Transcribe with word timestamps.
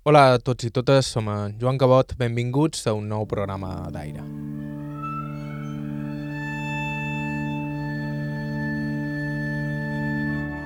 Hola 0.00 0.20
a 0.32 0.36
tots 0.40 0.64
i 0.64 0.70
totes, 0.72 1.10
som 1.12 1.26
en 1.28 1.58
Joan 1.60 1.76
Cabot, 1.76 2.14
benvinguts 2.16 2.86
a 2.88 2.94
un 2.96 3.10
nou 3.10 3.26
programa 3.28 3.68
d'aire. 3.92 4.22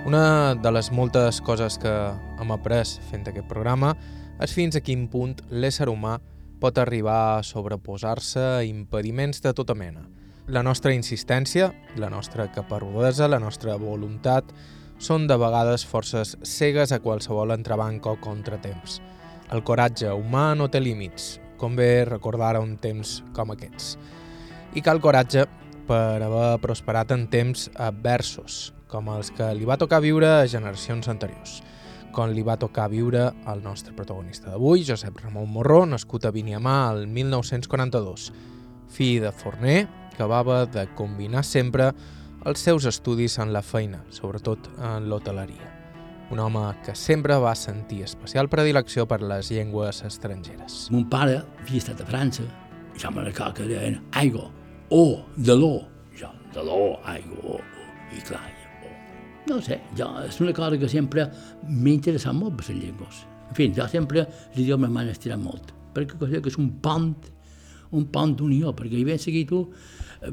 Una 0.07 0.55
de 0.55 0.71
les 0.71 0.93
moltes 0.95 1.41
coses 1.43 1.81
que 1.83 1.95
hem 2.39 2.55
après 2.55 2.93
fent 3.09 3.27
aquest 3.27 3.49
programa 3.51 3.97
és 4.39 4.55
fins 4.55 4.79
a 4.79 4.85
quin 4.87 5.09
punt 5.11 5.35
l'ésser 5.51 5.89
humà 5.91 6.21
pot 6.63 6.79
arribar 6.79 7.19
a 7.33 7.43
sobreposar-se 7.43 8.45
a 8.61 8.63
impediments 8.63 9.43
de 9.43 9.51
tota 9.51 9.75
mena. 9.75 10.07
La 10.47 10.63
nostra 10.63 10.95
insistència, 10.95 11.73
la 11.99 12.13
nostra 12.15 12.47
caparrodesa, 12.55 13.27
la 13.27 13.43
nostra 13.43 13.75
voluntat 13.83 14.55
són 15.03 15.27
de 15.27 15.35
vegades 15.43 15.83
forces 15.83 16.37
cegues 16.47 16.95
a 16.95 17.03
qualsevol 17.03 17.51
entrebanc 17.51 18.07
o 18.07 18.15
contratemps. 18.23 19.01
El 19.53 19.61
coratge 19.67 20.09
humà 20.15 20.55
no 20.57 20.71
té 20.73 20.81
límits, 20.81 21.39
com 21.61 21.77
bé 21.77 22.05
recordar 22.09 22.57
un 22.61 22.77
temps 22.81 23.19
com 23.37 23.53
aquests. 23.53 23.95
I 24.75 24.83
cal 24.83 25.03
coratge 25.05 25.45
per 25.89 26.23
haver 26.25 26.57
prosperat 26.63 27.13
en 27.13 27.27
temps 27.29 27.69
adversos, 27.77 28.73
com 28.89 29.11
els 29.13 29.31
que 29.35 29.51
li 29.55 29.69
va 29.69 29.79
tocar 29.81 30.01
viure 30.05 30.31
a 30.31 30.49
generacions 30.49 31.11
anteriors, 31.13 31.61
com 32.15 32.31
li 32.31 32.45
va 32.47 32.57
tocar 32.57 32.89
viure 32.93 33.27
al 33.45 33.63
nostre 33.63 33.93
protagonista 33.93 34.53
d'avui, 34.53 34.85
Josep 34.87 35.19
Ramon 35.21 35.51
Morró, 35.51 35.83
nascut 35.87 36.25
a 36.25 36.33
Viniamà 36.35 36.79
el 36.95 37.07
1942, 37.11 38.31
fill 38.95 39.23
de 39.27 39.35
forner 39.35 39.79
que 40.17 40.29
va 40.31 40.65
de 40.67 40.87
combinar 40.95 41.45
sempre 41.45 41.93
els 42.45 42.61
seus 42.61 42.87
estudis 42.87 43.39
en 43.43 43.53
la 43.53 43.63
feina, 43.63 44.05
sobretot 44.11 44.71
en 44.79 45.09
l'hoteleria. 45.11 45.74
Un 46.35 46.41
home 46.41 46.63
que 46.83 46.97
sempre 46.99 47.37
va 47.39 47.53
sentir 47.55 48.01
especial 48.03 48.49
predilecció 48.51 49.05
per 49.07 49.21
les 49.23 49.53
llengües 49.55 50.01
estrangeres. 50.03 50.89
Mon 50.91 51.05
pare 51.07 51.37
havia 51.39 51.79
estat 51.79 52.01
a 52.03 52.07
França, 52.09 52.43
ja 52.99 53.13
me 53.15 53.23
recordo 53.23 53.61
que 53.61 53.67
deien 53.69 54.01
aigua, 54.19 54.49
o, 54.91 55.21
de 55.37 55.55
l'o, 55.55 55.85
jo, 56.19 56.33
de 56.57 56.65
l'o, 56.67 56.97
aigua, 57.07 57.55
o, 57.55 57.61
i 58.11 58.19
clar, 58.27 58.43
no 59.47 59.61
sé, 59.63 59.79
jo, 59.95 60.09
és 60.27 60.41
una 60.43 60.55
cosa 60.57 60.75
que 60.81 60.91
sempre 60.91 61.29
m'ha 61.69 61.93
interessat 61.93 62.35
molt 62.35 62.57
per 62.59 62.67
les 62.73 62.81
llengües. 62.81 63.21
En 63.53 63.55
fi, 63.55 63.69
jo 63.77 63.87
sempre 63.93 64.25
l'idioma 64.57 64.91
m'han 64.91 65.13
estirat 65.13 65.39
molt, 65.39 65.71
perquè 65.95 66.19
cosa 66.19 66.41
que 66.43 66.51
és 66.51 66.59
un 66.59 66.73
pont, 66.83 67.13
un 67.95 68.09
pont 68.11 68.33
d'unió, 68.35 68.73
perquè 68.75 68.99
hi 68.99 69.07
ben 69.07 69.23
seguit 69.23 69.53
tu 69.53 69.69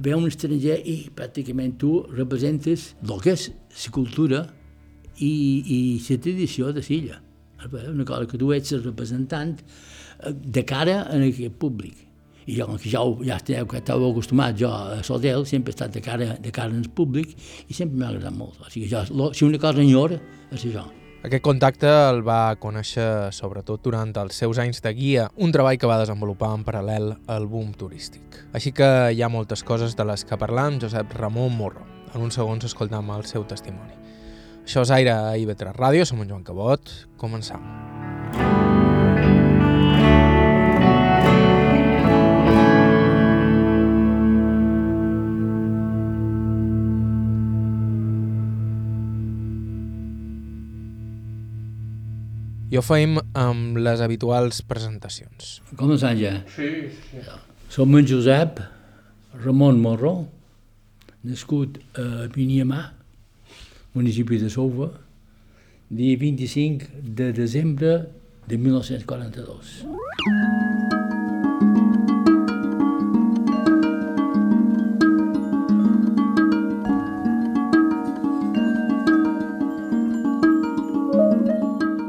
ve 0.01 0.17
un 0.17 0.25
estranger 0.25 0.79
i 0.81 0.97
pràcticament 1.13 1.77
tu 1.77 1.99
representes 2.09 2.95
el 3.05 3.21
que 3.21 3.35
és 3.37 3.51
la 3.51 3.93
cultura 3.93 4.41
i, 5.17 5.31
i 5.65 5.79
la 6.07 6.19
tradició 6.21 6.71
de 6.75 6.83
l'illa. 6.87 7.19
Una 7.71 8.05
cosa 8.05 8.27
que 8.27 8.39
tu 8.41 8.53
ets 8.53 8.71
el 8.73 8.83
representant 8.83 9.57
de 10.29 10.63
cara 10.65 11.01
a 11.03 11.19
aquest 11.19 11.57
públic. 11.61 12.07
I 12.49 12.55
jo, 12.57 12.65
que 12.81 12.89
ja, 12.89 13.03
ja 13.21 13.35
estava, 13.37 13.67
que 13.69 13.77
estava 13.77 14.07
acostumat 14.09 14.57
jo 14.57 14.71
a 14.73 15.01
l'hotel, 15.05 15.45
sempre 15.45 15.71
he 15.71 15.75
estat 15.75 15.93
de 15.93 16.01
cara, 16.01 16.31
de 16.41 16.51
cara 16.51 16.73
en 16.73 16.87
públic 16.95 17.35
i 17.69 17.77
sempre 17.77 17.99
m'ha 17.99 18.09
agradat 18.09 18.33
molt. 18.33 18.57
O 18.65 18.71
sigui, 18.71 18.89
jo, 18.89 19.03
lo, 19.13 19.29
si 19.37 19.45
una 19.45 19.61
cosa 19.61 19.83
enyora, 19.83 20.17
és 20.49 20.65
això. 20.65 20.87
Aquest 21.21 21.43
contacte 21.45 21.85
el 21.85 22.23
va 22.25 22.55
conèixer 22.57 23.29
sobretot 23.37 23.83
durant 23.85 24.09
els 24.17 24.39
seus 24.41 24.57
anys 24.57 24.81
de 24.81 24.89
guia, 24.97 25.27
un 25.37 25.53
treball 25.53 25.77
que 25.77 25.89
va 25.89 25.99
desenvolupar 26.01 26.49
en 26.57 26.63
paral·lel 26.65 27.11
al 27.29 27.45
boom 27.45 27.75
turístic. 27.77 28.39
Així 28.57 28.73
que 28.73 28.87
hi 29.13 29.21
ha 29.21 29.29
moltes 29.29 29.61
coses 29.61 29.93
de 29.93 30.07
les 30.09 30.25
que 30.25 30.39
parlar 30.41 30.71
amb 30.71 30.81
Josep 30.81 31.13
Ramon 31.19 31.53
Morro. 31.53 31.85
En 32.15 32.25
uns 32.25 32.39
segons 32.41 32.65
escoltam 32.65 33.13
el 33.13 33.29
seu 33.29 33.45
testimoni. 33.45 33.93
Això 34.71 34.85
és 34.85 34.91
Aire 34.95 35.11
a 35.11 35.31
IB3 35.35 35.73
Ràdio, 35.75 36.05
som 36.07 36.21
en 36.23 36.29
Joan 36.31 36.45
Cabot. 36.47 36.91
Començam. 37.19 37.59
I 52.71 52.79
ho 52.79 52.85
feim 52.87 53.19
amb 53.35 53.75
les 53.75 53.99
habituals 53.99 54.63
presentacions. 54.71 55.51
Començant 55.75 56.15
ja. 56.15 56.37
Sí, 56.55 56.71
sí. 57.09 57.27
Som 57.75 57.99
en 57.99 58.07
Josep 58.07 58.63
Ramon 59.43 59.83
Morro, 59.83 60.15
nascut 61.27 61.83
a 61.99 62.31
Viniamà, 62.31 63.00
municipi 63.93 64.37
de 64.37 64.49
Souva, 64.49 64.91
dia 65.89 66.17
25 66.17 66.85
de 67.03 67.31
desembre 67.33 68.07
de 68.47 68.57
1942. 68.57 69.85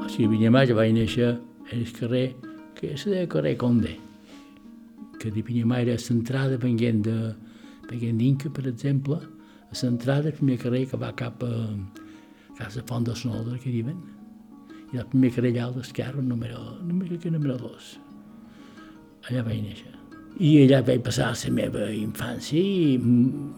O 0.03 0.09
sigui, 0.09 0.27
a 0.27 0.31
Viniamà 0.31 0.63
ja 0.69 0.79
vaig 0.79 0.95
néixer 0.95 1.35
en 1.73 1.83
el 1.83 1.91
carrer 1.99 2.37
que 2.79 2.95
se 2.97 3.11
deia 3.11 3.27
carrer 3.27 3.57
Conde, 3.59 3.97
que 5.19 5.35
de 5.35 5.43
Viniamà 5.43 5.83
era 5.83 5.99
centrada 5.99 6.55
venint 6.63 7.03
de 7.03 7.19
venint 7.91 8.19
d'Inca, 8.23 8.55
per 8.55 8.69
exemple, 8.71 9.19
a 9.73 9.75
centrada 9.75 10.29
el 10.29 10.37
primer 10.37 10.59
carrer 10.61 10.85
que 10.91 11.01
va 11.01 11.15
cap 11.17 11.43
a 11.43 11.53
Casa 12.59 12.83
Font 12.87 13.07
de 13.09 13.17
Sonolda, 13.17 13.57
que 13.59 13.73
diuen, 13.73 13.97
i 14.93 15.01
el 15.01 15.09
primer 15.09 15.33
carrer 15.33 15.55
allà 15.55 15.71
a 15.71 15.73
l'esquerra, 15.79 16.21
número, 16.21 16.61
número, 16.85 17.17
que 17.19 17.33
número 17.33 17.57
dos. 17.57 17.97
Allà 19.31 19.45
vaig 19.47 19.63
néixer. 19.65 19.95
I 20.43 20.53
allà 20.65 20.83
vaig 20.85 21.01
passar 21.05 21.31
la 21.33 21.55
meva 21.57 21.89
infància 21.93 22.61
i 22.61 22.99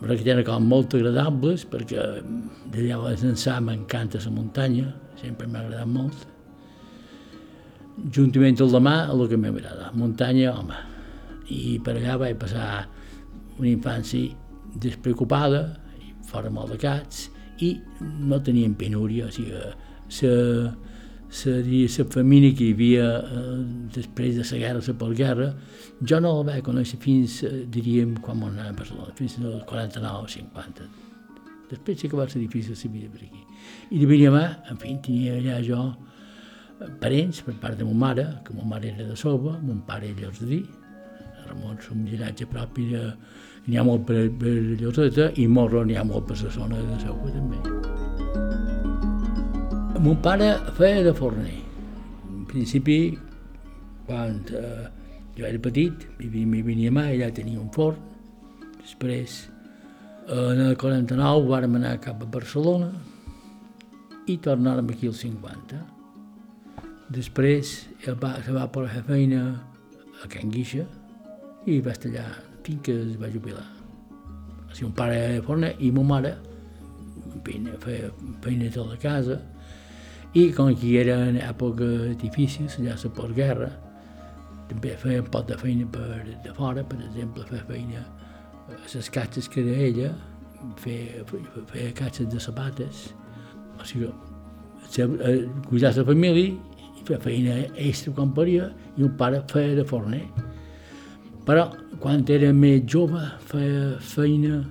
recordo 0.03 0.47
com 0.47 0.71
molt 0.71 0.95
agradables 0.95 1.67
perquè 1.71 2.07
d'allà 2.71 3.03
vaig 3.03 3.27
ençà 3.27 3.59
m'encanta 3.61 4.23
la 4.23 4.35
muntanya, 4.39 4.89
sempre 5.19 5.51
m'ha 5.51 5.67
agradat 5.67 5.91
molt. 5.91 6.27
Juntament 8.15 8.59
al 8.61 8.75
demà, 8.75 8.97
el 9.11 9.29
que 9.31 9.39
m'agrada, 9.39 9.91
muntanya, 9.95 10.55
home. 10.55 10.79
I 11.51 11.79
per 11.85 11.99
allà 11.99 12.19
vaig 12.23 12.39
passar 12.39 12.87
una 13.59 13.71
infància 13.71 14.35
despreocupada, 14.75 15.84
fora 16.35 16.51
molt 16.53 16.75
de 16.75 16.81
cats, 16.83 17.29
i 17.63 17.77
no 18.27 18.41
teníem 18.43 18.75
penúria, 18.79 19.29
o 19.29 19.35
sigui, 19.35 19.55
la, 19.55 20.75
la 21.45 22.05
família 22.11 22.55
que 22.55 22.69
hi 22.69 22.75
havia 22.75 23.07
eh, 23.23 23.57
després 23.95 24.37
de 24.39 24.45
la 24.51 24.59
guerra, 24.59 24.83
la 24.87 24.99
postguerra, 24.99 25.49
jo 26.03 26.21
no 26.21 26.35
la 26.41 26.45
vaig 26.51 26.67
conèixer 26.67 26.99
fins, 27.03 27.43
eh, 27.47 27.65
diríem, 27.71 28.17
quan 28.21 28.43
vam 28.43 28.53
anar 28.53 28.69
a 28.71 28.77
Barcelona, 28.77 29.15
fins 29.19 29.39
al 29.41 29.63
49 29.71 30.27
o 30.27 30.31
50. 30.37 30.89
Després 31.71 32.01
sí 32.01 32.11
que 32.11 32.19
va 32.19 32.29
ser 32.29 32.43
difícil 32.43 32.77
la 32.77 32.93
vida 32.93 33.11
per 33.11 33.23
aquí. 33.25 33.43
I 33.91 34.03
de 34.03 34.07
Viniamà, 34.07 34.45
en 34.71 34.79
fi, 34.79 34.99
tenia 35.03 35.39
allà 35.39 35.61
jo 35.65 35.81
parents 37.01 37.41
per 37.47 37.55
part 37.63 37.79
de 37.79 37.87
ma 37.87 37.95
mare, 38.09 38.27
que 38.45 38.55
ma 38.55 38.67
mare 38.75 38.91
era 38.93 39.07
de 39.09 39.17
Sova, 39.17 39.59
mon 39.63 39.81
pare 39.87 40.11
era 40.11 40.27
llosdí, 40.27 40.65
Ramon 41.55 41.79
som 41.81 42.05
giratge 42.07 42.47
propi 42.47 42.91
de... 42.91 43.13
N'hi 43.67 43.79
ha 43.79 43.83
molt 43.83 44.05
per, 44.05 44.29
per 44.37 44.77
Lloseta 44.77 45.31
i 45.41 45.47
Morro 45.49 45.85
n'hi 45.85 45.97
ha 45.97 46.05
molt 46.05 46.27
per 46.29 46.37
la 46.43 46.51
zona 46.53 46.77
de 46.77 46.99
Sova 47.01 47.31
també. 47.33 47.57
Mon 50.05 50.19
pare 50.21 50.51
feia 50.77 51.01
de 51.03 51.15
forner. 51.17 51.55
En 52.29 52.45
principi, 52.45 53.17
quan 54.05 54.43
eh, 54.53 54.85
jo 55.39 55.47
era 55.49 55.59
petit, 55.65 56.05
vivia, 56.19 56.65
venia 56.67 56.93
mà, 56.93 57.07
ella 57.15 57.31
tenia 57.33 57.57
un 57.57 57.71
forn. 57.73 57.97
Després, 58.83 59.49
en 60.29 60.61
el 60.61 60.77
49, 60.77 61.49
vàrem 61.49 61.79
anar 61.81 61.95
cap 62.05 62.21
a 62.21 62.29
Barcelona 62.29 62.91
i 64.29 64.37
tornàrem 64.45 64.93
aquí 64.93 65.09
al 65.09 65.17
50. 65.17 65.81
Després 67.17 67.73
va, 68.21 68.35
se 68.45 68.53
va 68.53 68.69
per 68.69 68.85
fer 68.93 69.07
feina 69.09 69.41
a 70.21 70.29
Can 70.29 70.53
Guixa 70.53 70.85
i 71.67 71.81
va 71.81 71.95
estar 71.95 72.11
allà 72.11 72.27
fins 72.65 72.83
que 72.85 72.97
es 73.03 73.15
va 73.21 73.31
jubilar. 73.33 73.65
O 74.69 74.75
sigui, 74.75 74.89
un 74.91 74.97
pare 74.97 75.41
forner 75.47 75.75
i 75.79 75.91
ma 75.95 76.05
mare 76.07 76.35
feina, 77.45 77.77
feia 77.81 78.11
feina 78.45 78.71
de 78.73 78.85
la 78.91 78.97
casa 79.01 79.41
i 80.35 80.49
com 80.53 80.73
que 80.75 80.97
era 80.99 81.17
en 81.29 81.37
època 81.39 81.87
difícil, 82.21 82.67
ja 82.69 82.97
la 82.99 83.11
postguerra, 83.17 83.71
també 84.69 84.97
feia 84.99 85.23
un 85.23 85.29
pot 85.31 85.47
de 85.47 85.59
feina 85.61 85.87
per 85.87 86.25
de 86.43 86.55
fora, 86.57 86.83
per 86.83 86.99
exemple, 86.99 87.45
feia 87.51 87.67
feina 87.69 88.03
a 88.65 88.79
les 88.83 89.11
caixes 89.11 89.49
que 89.49 89.63
era 89.63 89.77
ella, 89.89 90.11
feia, 90.83 91.23
feia, 91.71 91.93
caixes 91.95 92.31
de 92.33 92.41
sabates, 92.41 93.05
o 93.79 93.87
sigui, 93.87 94.11
cuidar 95.69 95.95
la 95.97 96.05
família 96.05 96.51
i 96.51 97.07
fer 97.07 97.21
feina 97.23 97.61
extra 97.77 98.13
quan 98.17 98.35
podia 98.35 98.73
i 98.97 99.07
un 99.07 99.15
pare 99.21 99.43
feia 99.53 99.79
de 99.79 99.87
forner. 99.87 100.25
Però 101.45 101.67
quan 102.01 102.23
era 102.33 102.53
més 102.57 102.87
jove 102.89 103.21
feia 103.51 103.99
feina, 104.01 104.63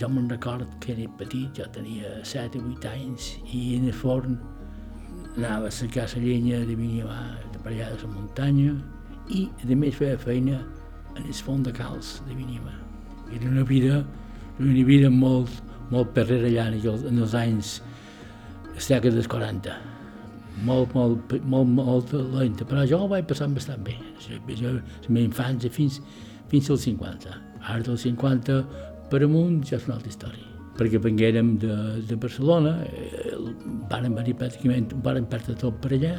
jo 0.00 0.08
me'n 0.10 0.26
record 0.32 0.66
que 0.82 0.90
era 0.96 1.06
petit, 1.20 1.60
jo 1.60 1.68
tenia 1.76 2.10
7 2.26 2.58
o 2.58 2.72
8 2.72 2.90
anys, 2.90 3.28
i 3.54 3.76
en 3.76 3.86
el 3.86 3.94
forn 3.94 4.34
anava 5.36 5.70
a 5.70 5.74
cercar 5.74 6.08
la 6.10 6.24
llenya 6.24 6.58
de 6.66 6.74
Vinimà, 6.74 7.20
de 7.54 7.62
per 7.62 7.70
allà 7.70 7.92
de 7.94 8.02
la 8.02 8.10
muntanya, 8.16 8.74
i 9.30 9.46
a 9.62 9.78
més 9.78 9.94
feia 9.94 10.18
feina 10.18 10.58
en 11.14 11.22
el 11.22 11.32
fons 11.46 11.70
de 11.70 11.72
calç 11.78 12.16
de 12.26 12.34
Vinimà. 12.34 12.74
Era 13.30 13.46
una 13.54 13.62
vida, 13.62 14.02
una 14.58 14.86
vida 14.90 15.10
molt, 15.10 15.62
molt 15.94 16.14
perrera 16.18 16.50
allà 16.50 16.70
en 16.74 17.18
els, 17.22 17.34
anys, 17.38 17.76
les 18.74 18.90
dècades 18.90 19.30
40. 19.30 19.93
Molt, 20.62 20.94
molt, 20.94 21.34
molt, 21.42 21.68
molt 21.74 22.14
lenta, 22.36 22.64
però 22.68 22.84
jo 22.86 23.02
ho 23.02 23.10
vaig 23.10 23.26
passar 23.26 23.50
bastant 23.50 23.82
bé. 23.84 23.96
Jo, 24.22 24.38
la 24.70 24.78
meva 25.08 25.26
infància 25.26 25.70
fins, 25.70 25.98
fins 26.52 26.70
als 26.70 26.86
50. 26.86 27.34
Ara 27.64 27.82
dels 27.82 28.06
50 28.06 28.62
per 29.10 29.24
amunt 29.26 29.64
ja 29.66 29.80
és 29.80 29.88
una 29.88 29.98
altra 29.98 30.12
història 30.12 30.50
perquè 30.74 30.98
venguérem 30.98 31.52
de, 31.62 31.74
de 32.08 32.16
Barcelona, 32.18 32.72
eh, 32.82 33.34
vàrem 33.90 34.16
venir 34.18 34.34
pràcticament, 34.40 34.94
vàrem 35.04 35.26
perdre 35.30 35.54
tot 35.60 35.78
per 35.82 35.92
allà, 35.94 36.16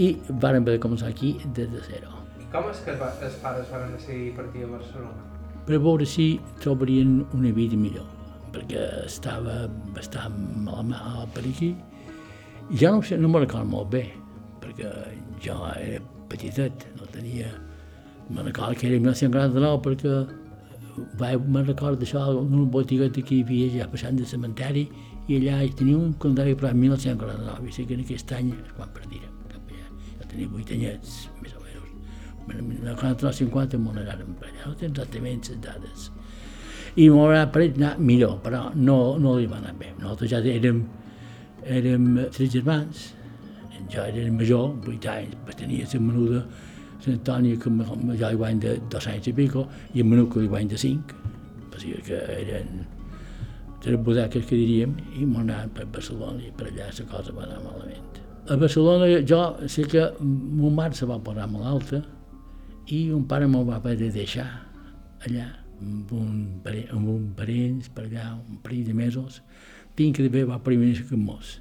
i 0.00 0.14
vàrem 0.30 0.64
haver 0.64 0.78
de 0.78 0.82
començar 0.82 1.10
aquí 1.12 1.34
des 1.44 1.68
de 1.68 1.82
zero. 1.90 2.14
I 2.40 2.48
com 2.52 2.70
és 2.70 2.80
que 2.84 2.96
els 2.96 3.38
pares 3.42 3.68
van 3.72 3.92
decidir 3.92 4.32
partir 4.38 4.64
a 4.64 4.72
Barcelona? 4.72 5.28
Per 5.68 5.78
veure 5.78 6.08
si 6.08 6.40
trobarien 6.62 7.20
una 7.36 7.52
vida 7.54 7.76
millor, 7.76 8.08
perquè 8.54 8.86
estava 9.04 9.66
bastant 9.94 10.38
mal, 10.64 10.82
mal 10.88 11.28
per 11.36 11.44
aquí. 11.44 11.74
Ja 12.80 12.92
no, 12.94 13.02
no 13.02 13.28
me'n 13.28 13.44
recordo 13.44 13.68
molt 13.68 13.90
bé, 13.92 14.04
perquè 14.62 14.92
jo 15.44 15.58
era 15.76 16.00
petitet, 16.32 16.86
no 16.98 17.08
tenia... 17.12 17.50
Me'n 18.32 18.46
recordo 18.46 18.78
que 18.78 18.86
era 18.88 19.00
1949 19.02 19.82
perquè 19.84 20.14
vaig, 21.20 21.44
me'n 21.44 21.66
recordo 21.68 22.00
d'això, 22.00 22.24
una 22.40 22.64
botigueta 22.72 23.20
que 23.20 23.36
hi 23.36 23.44
havia 23.44 23.68
ja 23.74 23.90
passant 23.92 24.16
del 24.16 24.30
cementeri 24.30 24.86
i 25.28 25.36
allà 25.36 25.60
hi 25.66 25.74
tenia 25.76 25.98
un 25.98 26.16
calendari 26.16 26.56
però 26.56 26.72
en 26.72 26.80
1949, 26.86 27.68
i 27.68 27.76
sé 27.76 27.84
que 27.84 27.98
en 27.98 28.06
aquest 28.06 28.32
any 28.38 28.54
és 28.56 28.74
quan 28.78 28.92
partirem 28.96 29.32
tenia 30.32 30.48
vuit 30.48 30.72
anyets, 30.72 31.26
més 31.42 31.52
o 31.56 31.62
menys. 31.62 32.80
En 32.82 33.28
el 33.28 33.34
50 33.38 33.78
m'ho 33.78 33.92
anàrem 33.92 34.32
per 34.40 34.48
allà, 34.48 34.64
no 34.66 34.74
tens 34.80 34.90
exactament 34.90 35.44
les 35.48 35.60
dades. 35.66 36.08
I 36.96 37.08
m'ho 37.12 37.28
ha 37.32 37.44
paret 37.52 37.78
anar 37.78 37.92
millor, 38.00 38.38
però 38.44 38.64
no, 38.74 38.96
no 39.22 39.36
li 39.38 39.48
va 39.48 39.60
anar 39.60 39.74
bé. 39.78 39.92
Nosaltres 40.00 40.32
ja 40.32 40.42
érem, 40.52 40.82
érem 41.66 42.06
tres 42.32 42.52
germans, 42.52 43.12
jo 43.92 44.02
era 44.02 44.22
el 44.22 44.32
major, 44.32 44.72
vuit 44.84 45.06
anys, 45.06 45.34
però 45.44 45.56
tenia 45.58 45.88
la 45.92 46.00
menuda, 46.00 46.44
l'Antònia, 47.02 47.58
que 47.58 47.70
ja 48.20 48.30
li 48.30 48.38
guany 48.38 48.60
de 48.62 48.76
dos 48.90 49.06
anys 49.10 49.28
i 49.28 49.34
pico, 49.34 49.66
i 49.94 50.02
el 50.02 50.06
menut 50.06 50.32
que 50.32 50.42
li 50.42 50.50
guany 50.50 50.68
de 50.70 50.78
cinc, 50.78 51.14
o 51.72 51.78
sigui 51.78 52.02
que 52.06 52.18
eren 52.36 52.84
tres 53.82 53.98
bodeques 53.98 54.46
que 54.46 54.58
diríem, 54.58 54.94
i 55.18 55.26
m'ho 55.26 55.42
anàvem 55.42 55.72
per 55.74 55.86
Barcelona 55.90 56.42
i 56.46 56.52
per 56.54 56.68
allà 56.70 56.90
la 56.92 57.06
cosa 57.10 57.34
va 57.34 57.46
anar 57.48 57.62
malament. 57.64 58.20
A 58.50 58.56
Barcelona 58.58 59.08
jo 59.26 59.40
sé 59.70 59.86
que 59.90 60.08
mon 60.20 60.74
mare 60.74 60.94
se 60.98 61.06
va 61.06 61.18
posar 61.22 61.48
malalta 61.50 62.02
i 62.90 63.10
un 63.14 63.26
pare 63.30 63.46
me'l 63.46 63.66
va 63.66 63.76
haver 63.78 63.96
de 63.98 64.10
deixar 64.14 64.46
allà 65.26 65.46
amb 65.82 66.10
un, 66.14 66.62
amb 66.66 67.08
un 67.08 67.28
parents 67.38 67.90
per 67.90 68.06
allà, 68.06 68.32
un 68.38 68.58
parell 68.62 68.86
de 68.86 68.94
mesos, 68.94 69.42
tinc 69.98 70.16
que 70.16 70.26
d'haver 70.26 70.46
va 70.48 70.58
primer 70.62 70.94
que 71.08 71.16
mos. 71.16 71.58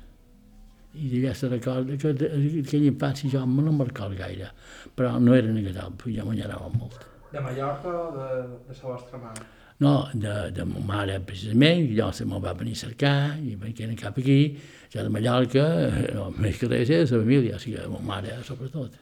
I 0.93 1.07
d'allà 1.13 1.33
se 1.35 1.47
recorda 1.47 1.95
que 1.97 2.11
aquella 2.11 2.89
infància 2.89 3.31
jo 3.31 3.45
no 3.45 3.71
me'n 3.71 3.87
recordo 3.87 4.17
gaire, 4.19 4.51
però 4.95 5.17
no 5.19 5.35
era 5.35 5.47
negatiu, 5.47 6.11
ja 6.15 6.27
m'enyorava 6.27 6.69
molt. 6.75 7.07
De 7.31 7.39
Mallorca 7.39 7.89
o 7.89 8.07
de, 8.17 8.29
de 8.67 8.75
la 8.75 8.89
vostra 8.89 9.17
mare? 9.17 9.47
No, 9.81 10.09
de, 10.13 10.51
de 10.53 10.65
ma 10.67 10.81
mare, 10.85 11.19
precisament, 11.25 11.87
jo 11.97 12.11
se 12.13 12.27
me'l 12.29 12.43
va 12.43 12.53
venir 12.53 12.75
a 12.75 12.81
cercar 12.83 13.15
i 13.41 13.55
venien 13.57 13.95
cap 13.97 14.19
aquí, 14.21 14.57
ja 14.93 15.01
de 15.01 15.09
Mallorca, 15.09 15.63
eh, 15.87 16.11
no, 16.13 16.27
més 16.37 16.59
que 16.59 16.69
res 16.69 16.91
és 16.91 17.15
la 17.15 17.23
família, 17.23 17.55
o 17.57 17.63
sigui, 17.63 17.79
ma 17.89 18.03
mare 18.11 18.35
sobretot, 18.45 18.99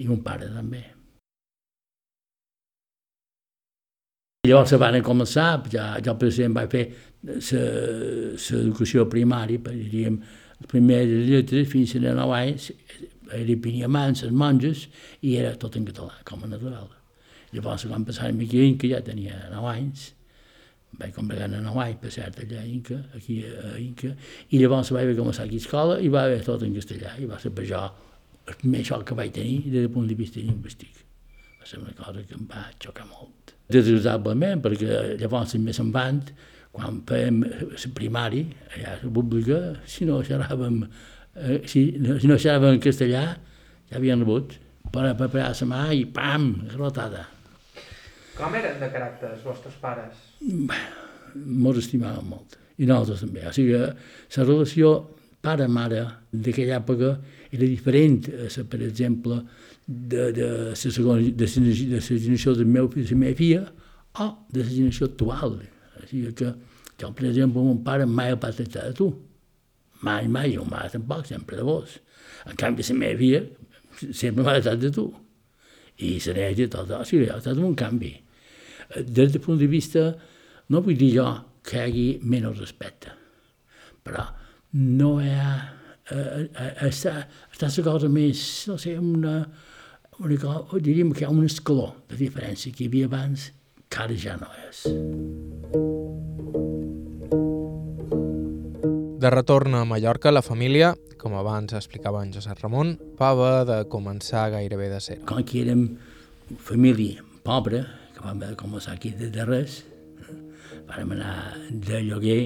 i 0.00 0.08
mon 0.08 0.22
pare 0.24 0.48
també. 0.54 0.95
I 4.46 4.48
llavors 4.52 4.70
se 4.70 4.78
van 4.78 4.94
començar, 5.02 5.48
ja, 5.72 5.84
jo 5.98 6.12
precisament 6.20 6.54
vaig 6.54 6.70
fer 6.70 6.84
l'educació 7.26 9.08
primària, 9.10 9.58
per 9.58 9.72
diríem, 9.74 10.20
les 10.60 10.68
primeres 10.70 11.24
lletres 11.26 11.66
fins 11.72 11.96
a 11.98 12.12
9 12.14 12.36
anys, 12.38 12.68
era 13.34 13.56
Piniamans, 13.64 14.22
les 14.22 14.36
monges, 14.42 14.84
i 15.26 15.34
era 15.40 15.56
tot 15.58 15.74
en 15.80 15.88
català, 15.88 16.20
com 16.28 16.44
a 16.46 16.50
natural. 16.52 16.86
Llavors, 17.56 17.88
quan 17.90 18.06
passàvem 18.06 18.44
aquí, 18.46 18.62
que 18.78 18.92
ja 18.92 19.02
tenia 19.02 19.40
9 19.50 19.72
anys, 19.72 20.12
vaig 21.00 21.10
congregar 21.18 21.50
a 21.50 21.64
Hawaii, 21.72 21.98
per 21.98 22.14
cert, 22.14 22.38
allà 22.46 22.62
a 22.62 22.68
Inca, 22.70 23.00
aquí 23.18 23.40
a 23.42 23.74
Inca, 23.82 24.12
i 24.54 24.62
llavors 24.62 24.94
vaig 24.94 25.10
començar 25.18 25.48
aquí 25.48 25.58
a 25.58 25.64
escola 25.64 25.98
i 25.98 26.12
va 26.12 26.22
haver 26.28 26.38
tot 26.46 26.62
en 26.62 26.78
castellà, 26.78 27.16
i 27.18 27.26
va 27.26 27.42
ser 27.42 27.50
per 27.50 27.66
jo 27.66 27.82
el 28.46 28.62
primer 28.62 28.86
xoc 28.86 29.02
que 29.10 29.18
vaig 29.18 29.34
tenir 29.34 29.58
des 29.66 29.80
del 29.80 29.90
punt 29.90 30.06
de 30.06 30.14
vista 30.14 30.38
lingüístic. 30.38 31.02
Va 31.58 31.66
ser 31.66 31.82
una 31.82 31.98
cosa 31.98 32.22
que 32.22 32.38
em 32.38 32.46
va 32.46 32.68
xocar 32.78 33.10
molt. 33.10 33.55
Desagradablement, 33.72 34.60
perquè 34.62 35.16
llavors 35.20 35.56
més 35.58 35.80
endavant, 35.82 36.20
quan 36.76 37.00
fèiem 37.08 37.40
la 37.46 37.90
primària, 37.96 38.46
allà 38.74 38.92
a 38.94 38.98
la 39.02 39.12
pública, 39.18 39.60
si 39.88 40.06
no 40.08 40.20
xerràvem, 40.26 40.82
eh, 41.40 41.62
si, 41.66 41.88
no, 42.02 42.18
si 42.20 42.30
no 42.30 42.36
xerràvem 42.38 42.76
en 42.76 42.84
castellà, 42.84 43.24
ja 43.90 43.98
havien 43.98 44.22
rebut 44.22 44.58
per 44.92 45.08
preparar 45.18 45.54
la 45.54 45.68
mà 45.70 45.80
i 45.96 46.04
pam, 46.06 46.52
rotada. 46.76 47.26
Com 48.36 48.54
eren 48.54 48.78
de 48.82 48.88
caràcter 48.92 49.32
els 49.32 49.44
vostres 49.46 49.76
pares? 49.80 50.22
Mos 51.34 51.80
estimàvem 51.80 52.28
molt. 52.28 52.58
I 52.76 52.88
nosaltres 52.88 53.24
també. 53.24 53.46
O 53.48 53.52
sigui, 53.56 53.72
la 53.72 54.44
relació 54.44 54.92
pare-mare 55.44 56.02
d'aquella 56.32 56.80
època 56.82 57.14
era 57.48 57.64
diferent, 57.64 58.28
per 58.68 58.82
exemple, 58.84 59.40
de, 59.86 60.32
de, 60.32 60.46
la 60.70 60.76
segona, 60.76 61.22
de, 61.22 61.46
la, 61.46 61.64
de 61.64 61.94
la 61.94 62.00
generació 62.02 62.54
del 62.58 62.66
meu 62.66 62.90
i 62.96 63.06
la 63.06 63.18
meva 63.20 63.38
filla 63.38 63.62
o 64.18 64.30
de 64.50 64.64
la 64.64 64.70
generació 64.70 65.10
actual. 65.10 65.60
O 65.96 66.08
sigui 66.08 66.32
que 66.34 66.52
jo, 67.00 67.12
per 67.12 67.28
exemple, 67.30 67.62
mon 67.62 67.82
pare 67.84 68.06
mai 68.08 68.34
el 68.34 68.40
va 68.42 68.52
tractar 68.52 68.88
de 68.88 68.96
tu. 68.96 69.12
Mai, 70.02 70.28
mai, 70.28 70.52
jo 70.54 70.64
mare 70.68 70.90
tampoc, 70.92 71.24
sempre 71.28 71.56
de 71.56 71.64
vos. 71.64 71.98
En 72.46 72.58
canvi, 72.58 72.84
la 72.88 72.98
meva 73.00 73.18
filla 73.20 74.12
sempre 74.12 74.42
m'ha 74.42 74.58
tractat 74.58 74.82
de 74.82 74.92
tu. 74.92 75.08
I 75.96 76.16
la 76.26 76.34
neta, 76.36 76.68
tot, 76.76 76.90
o 76.92 77.04
sigui, 77.08 77.28
ha 77.32 77.38
estat 77.40 77.56
un 77.56 77.74
canvi 77.78 78.12
des 78.94 79.32
del 79.32 79.40
punt 79.40 79.58
de 79.58 79.66
vista, 79.66 80.14
no 80.68 80.82
vull 80.82 80.98
dir 80.98 81.12
jo 81.16 81.26
que 81.66 81.78
hi 81.78 81.84
hagi 81.86 82.06
menys 82.22 82.60
respecte, 82.60 83.14
però 84.04 84.26
no 84.72 85.16
hi 85.22 85.32
ha... 85.32 85.54
Eh, 86.06 86.44
eh, 86.46 86.72
està, 86.86 87.16
està 87.50 87.66
la 87.66 87.84
cosa 87.88 88.08
més, 88.12 88.40
no 88.70 88.76
sé, 88.78 88.92
una, 88.98 89.40
una 90.18 90.80
diríem 90.80 91.12
que 91.12 91.24
hi 91.24 91.26
ha 91.26 91.32
un 91.32 91.44
escaló 91.44 91.92
de 92.08 92.16
diferència 92.16 92.72
que 92.72 92.84
hi 92.84 92.88
havia 92.88 93.08
abans 93.10 93.50
que 93.88 94.02
ara 94.02 94.16
ja 94.16 94.36
no 94.40 94.48
és. 94.68 94.84
De 99.20 99.30
retorn 99.32 99.74
a 99.74 99.84
Mallorca, 99.84 100.30
la 100.32 100.42
família, 100.42 100.94
com 101.18 101.34
abans 101.36 101.74
explicava 101.74 102.22
en 102.24 102.32
Josep 102.32 102.60
Ramon, 102.62 102.94
va 103.18 103.32
haver 103.34 103.66
de 103.68 103.78
començar 103.92 104.50
gairebé 104.52 104.88
de 104.92 105.00
zero. 105.00 105.24
Com 105.28 105.42
que 105.44 105.62
érem 105.64 105.88
família 106.58 107.24
pobra, 107.44 107.82
que 108.14 108.22
vam 108.22 108.36
haver 108.36 108.54
de 108.54 108.60
començar 108.60 108.94
aquí 108.94 109.10
des 109.16 109.32
de 109.32 109.44
res. 109.44 109.82
Vam 110.86 111.12
anar 111.16 111.56
de 111.70 112.02
lloguer, 112.06 112.40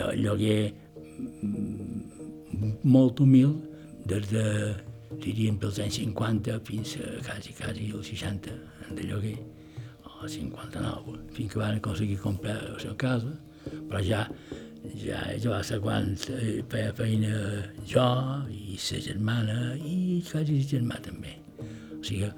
a 0.00 0.14
lloguer 0.16 0.72
mm, 1.42 2.74
molt 2.82 3.20
humil, 3.20 3.58
des 4.06 4.30
de, 4.30 4.46
diríem, 5.22 5.58
pels 5.60 5.78
anys 5.84 6.00
50 6.02 6.60
fins 6.66 6.96
a 7.00 7.14
quasi, 7.26 7.54
quasi 7.58 7.90
els 7.92 8.10
60 8.10 8.58
de 8.96 9.08
lloguer, 9.08 9.38
o 10.08 10.28
59, 10.28 11.18
fins 11.36 11.52
que 11.52 11.62
van 11.62 11.80
aconseguir 11.80 12.18
comprar 12.22 12.58
la 12.62 12.78
seva 12.82 12.96
casa, 13.00 13.34
però 13.88 14.02
ja 14.04 14.26
ja, 14.92 15.20
jo 15.40 15.54
va 15.54 15.62
ser 15.64 15.78
quan 15.80 16.12
feia 16.18 16.92
feina 16.96 17.32
jo 17.88 18.04
i 18.52 18.76
sa 18.80 19.00
germana 19.00 19.74
i 19.80 20.20
quasi 20.28 20.58
la 20.60 20.68
germà 20.74 21.00
també. 21.04 21.38
O 21.96 22.02
sigui, 22.04 22.28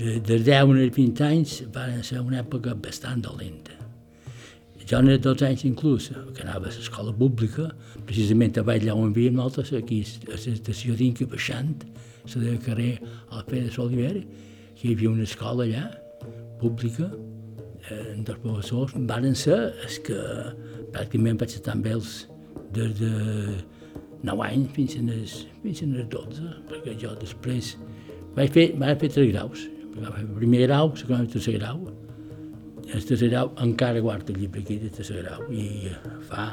de, 0.00 0.18
de 0.24 0.38
10 0.40 0.50
a 0.56 0.64
20 0.66 1.24
anys 1.28 1.60
va 1.74 1.86
ser 2.06 2.24
una 2.24 2.40
època 2.40 2.74
bastant 2.74 3.22
dolenta. 3.28 3.81
Jo 4.88 4.98
en 4.98 5.10
els 5.12 5.22
12 5.22 5.46
anys 5.46 5.64
inclús, 5.68 6.10
que 6.34 6.44
anava 6.44 6.68
a 6.68 6.74
l'escola 6.74 7.12
pública, 7.14 7.68
precisament 8.06 8.58
a 8.58 8.64
allà 8.66 8.94
on 8.94 9.12
vivíem 9.14 9.38
nosaltres, 9.38 9.72
aquí 9.78 10.02
a 10.26 10.36
l'estació 10.36 10.96
d'Inca 10.98 11.26
baixant, 11.30 11.74
a 12.26 12.38
del 12.38 12.58
carrer 12.62 12.98
Alfredo 13.30 13.70
Solivera, 13.70 14.22
que 14.76 14.88
hi 14.88 14.94
havia 14.94 15.10
una 15.10 15.22
escola 15.28 15.64
allà, 15.64 15.84
pública, 16.60 17.10
eh, 17.90 18.14
dos 18.26 18.38
professors, 18.42 18.94
van 18.96 19.34
ser 19.34 19.58
els 19.84 19.98
que 20.06 20.18
pràcticament 20.92 21.40
vaig 21.40 21.56
estar 21.56 21.76
amb 21.76 21.86
ells 21.86 22.26
des 22.74 22.94
de 22.98 23.12
9 24.22 24.46
anys 24.46 24.74
fins 24.76 24.96
a 24.98 25.02
les, 25.06 25.38
fins 25.62 25.82
a 25.82 25.90
les 25.90 26.08
12, 26.10 26.52
perquè 26.70 26.94
jo 26.98 27.14
després 27.20 27.74
vaig 28.36 28.52
fer, 28.54 28.68
vaig 28.78 29.00
fer 29.00 29.10
tres 29.16 29.32
graus. 29.32 29.66
El 29.92 30.30
primer 30.38 30.62
grau, 30.64 30.94
segon 30.96 31.26
i 31.26 31.32
tercer 31.32 31.58
grau. 31.58 31.82
El 32.90 33.04
tercer 33.06 33.32
encara 33.62 34.00
guarda 34.00 34.32
el 34.32 34.40
llibre 34.40 34.60
aquí 34.60 34.78
de 34.78 34.90
tercer 34.90 35.24
i 35.50 35.88
fa 36.28 36.52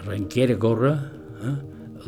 arrenquera, 0.00 0.56
corre, 0.58 0.94
eh? 1.44 1.56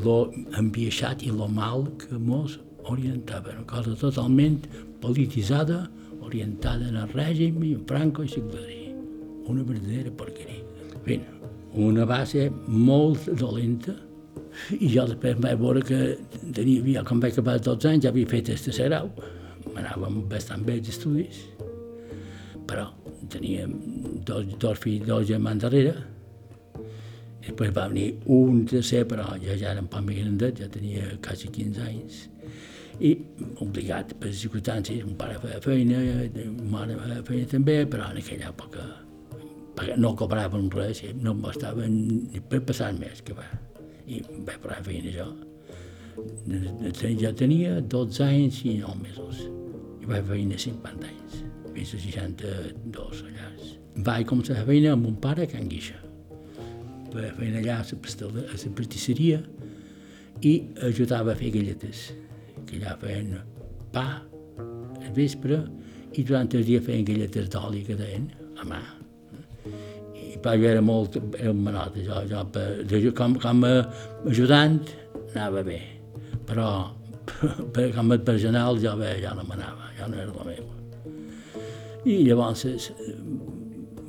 lo 0.04 0.32
ambieixat 0.58 1.22
i 1.26 1.30
lo 1.30 1.48
mal 1.48 1.84
que 2.00 2.18
mos 2.18 2.58
orientava. 2.88 3.52
Una 3.52 3.66
cosa 3.68 3.94
totalment 3.98 4.64
polititzada, 5.00 5.90
orientada 6.22 6.88
en 6.88 6.96
el 6.96 7.12
règim 7.12 7.62
en 7.62 7.84
Franco 7.86 8.24
i 8.24 8.28
Siglarí. 8.28 8.80
Una 9.50 9.62
verdadera 9.66 10.10
porqueria. 10.16 10.64
Bé, 11.04 11.20
una 11.74 12.06
base 12.06 12.48
molt 12.66 13.28
dolenta, 13.38 13.94
i 14.78 14.88
jo 14.92 15.04
després 15.08 15.38
vaig 15.40 15.60
veure 15.60 15.82
que 15.84 16.00
tenia, 16.54 16.82
ja, 16.98 17.04
quan 17.08 17.20
vaig 17.20 17.34
acabar 17.34 17.58
12 17.60 17.88
anys, 17.90 18.04
ja 18.06 18.12
havia 18.12 18.28
fet 18.30 18.52
el 18.52 18.60
tercer 18.60 18.88
grau. 18.90 19.10
M'anàvem 19.72 20.22
bastant 20.30 20.64
bé 20.66 20.78
els 20.78 20.90
estudis, 20.92 21.44
però 22.68 22.90
teníem 23.30 23.74
dos, 24.26 24.46
dos 24.58 24.78
fills, 24.82 25.06
dos 25.06 25.26
germans 25.28 25.62
darrere. 25.62 25.94
I 27.42 27.48
després 27.48 27.72
va 27.74 27.88
venir 27.90 28.08
un 28.30 28.64
tercer, 28.70 29.04
però 29.10 29.32
jo 29.42 29.56
ja 29.58 29.72
era 29.72 29.82
un 29.82 29.90
poc 29.90 30.04
més 30.06 30.20
grandet, 30.20 30.62
ja 30.62 30.70
tenia 30.70 31.16
quasi 31.24 31.50
15 31.50 31.86
anys. 31.88 32.26
I 33.02 33.16
obligat 33.64 34.14
per 34.20 34.30
circumstàncies, 34.30 35.02
un 35.06 35.16
pare 35.18 35.40
feia 35.42 35.62
feina, 35.64 36.02
una 36.52 36.68
mare 36.76 36.98
feia 37.00 37.24
feina 37.26 37.54
també, 37.56 37.80
però 37.90 38.12
en 38.12 38.20
aquella 38.22 38.52
època 38.52 38.86
perquè 39.76 39.96
no 39.96 40.12
cobraven 40.18 40.68
res, 40.72 41.02
no 41.24 41.34
m'estaven 41.34 41.94
ni 42.32 42.42
per 42.48 42.60
passar 42.68 42.92
més 42.98 43.22
que 43.24 43.36
va 43.36 43.46
i 44.06 44.20
vaig 44.46 44.60
parar 44.62 44.82
feina 44.86 45.12
jo. 45.14 45.28
Ja 47.22 47.32
tenia 47.38 47.78
12 47.80 48.24
anys 48.26 48.60
i 48.66 48.76
9 48.82 48.98
mesos 49.00 49.44
i 50.02 50.08
vaig 50.10 50.26
feina 50.28 50.58
50 50.60 51.08
anys, 51.08 51.42
fins 51.74 51.94
a 51.96 52.00
62 52.02 53.22
allà. 53.28 53.50
Vaig 54.08 54.26
començar 54.28 54.58
a 54.60 54.66
feina 54.68 54.94
amb 54.96 55.08
un 55.10 55.18
pare 55.20 55.46
a 55.46 55.50
Can 55.50 55.68
Guixa. 55.70 55.98
Vaig 57.12 57.36
feina 57.38 57.60
allà 57.60 57.80
a 57.82 57.84
la, 57.84 58.46
a 58.46 58.56
la 58.56 58.74
pastisseria 58.78 59.42
i 60.42 60.54
ajudava 60.88 61.34
a 61.34 61.38
fer 61.38 61.52
galletes, 61.54 62.08
que 62.66 62.80
allà 62.80 62.96
feien 63.02 63.36
pa 63.92 64.08
al 65.02 65.12
vespre 65.16 65.60
i 66.16 66.24
durant 66.24 66.50
el 66.56 66.66
dia 66.68 66.82
feien 66.84 67.06
galletes 67.08 67.52
d'oli 67.52 67.84
que 67.86 67.96
deien 67.98 68.28
a 68.60 68.66
mà 68.68 68.82
però 70.42 70.56
jo 70.58 70.68
era 70.68 70.82
molt, 70.82 71.16
era 71.38 71.50
un 71.50 71.68
jo, 71.94 72.18
jo, 72.26 72.98
jo 72.98 73.12
com, 73.14 73.36
com 73.38 73.64
a 73.64 73.72
ajudant 74.26 74.80
anava 75.32 75.62
bé, 75.62 75.80
però 76.46 76.68
per, 77.74 77.90
com 77.94 78.12
a 78.12 78.18
personal 78.18 78.80
jo 78.82 78.96
bé, 78.98 79.16
ja 79.22 79.34
no 79.38 79.46
m'anava, 79.46 79.92
ja 79.98 80.10
no 80.10 80.18
era 80.18 80.32
la 80.34 80.48
meva. 80.50 80.81
I 82.02 82.16
llavors, 82.26 82.64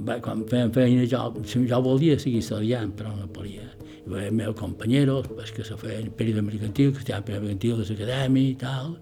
bé, 0.01 0.15
quan 0.25 0.39
fèiem 0.49 0.71
feina, 0.73 1.03
jo, 1.05 1.27
jo 1.45 1.81
volia 1.85 2.17
seguir 2.17 2.39
estudiant, 2.41 2.89
però 2.97 3.11
no 3.13 3.27
podia. 3.29 3.67
I 4.03 4.09
bé, 4.09 4.23
els 4.31 4.33
meus 4.39 4.57
companyeros, 4.57 5.29
pues, 5.29 5.51
que 5.53 5.65
se 5.67 5.77
feien 5.77 6.09
període 6.17 6.41
mercantil, 6.41 6.89
que 6.95 7.03
estaven 7.03 7.27
període 7.27 7.45
mercantil 7.45 7.77
de 7.77 7.85
l'acadèmia 7.91 8.49
i 8.49 8.57
tal, 8.63 8.97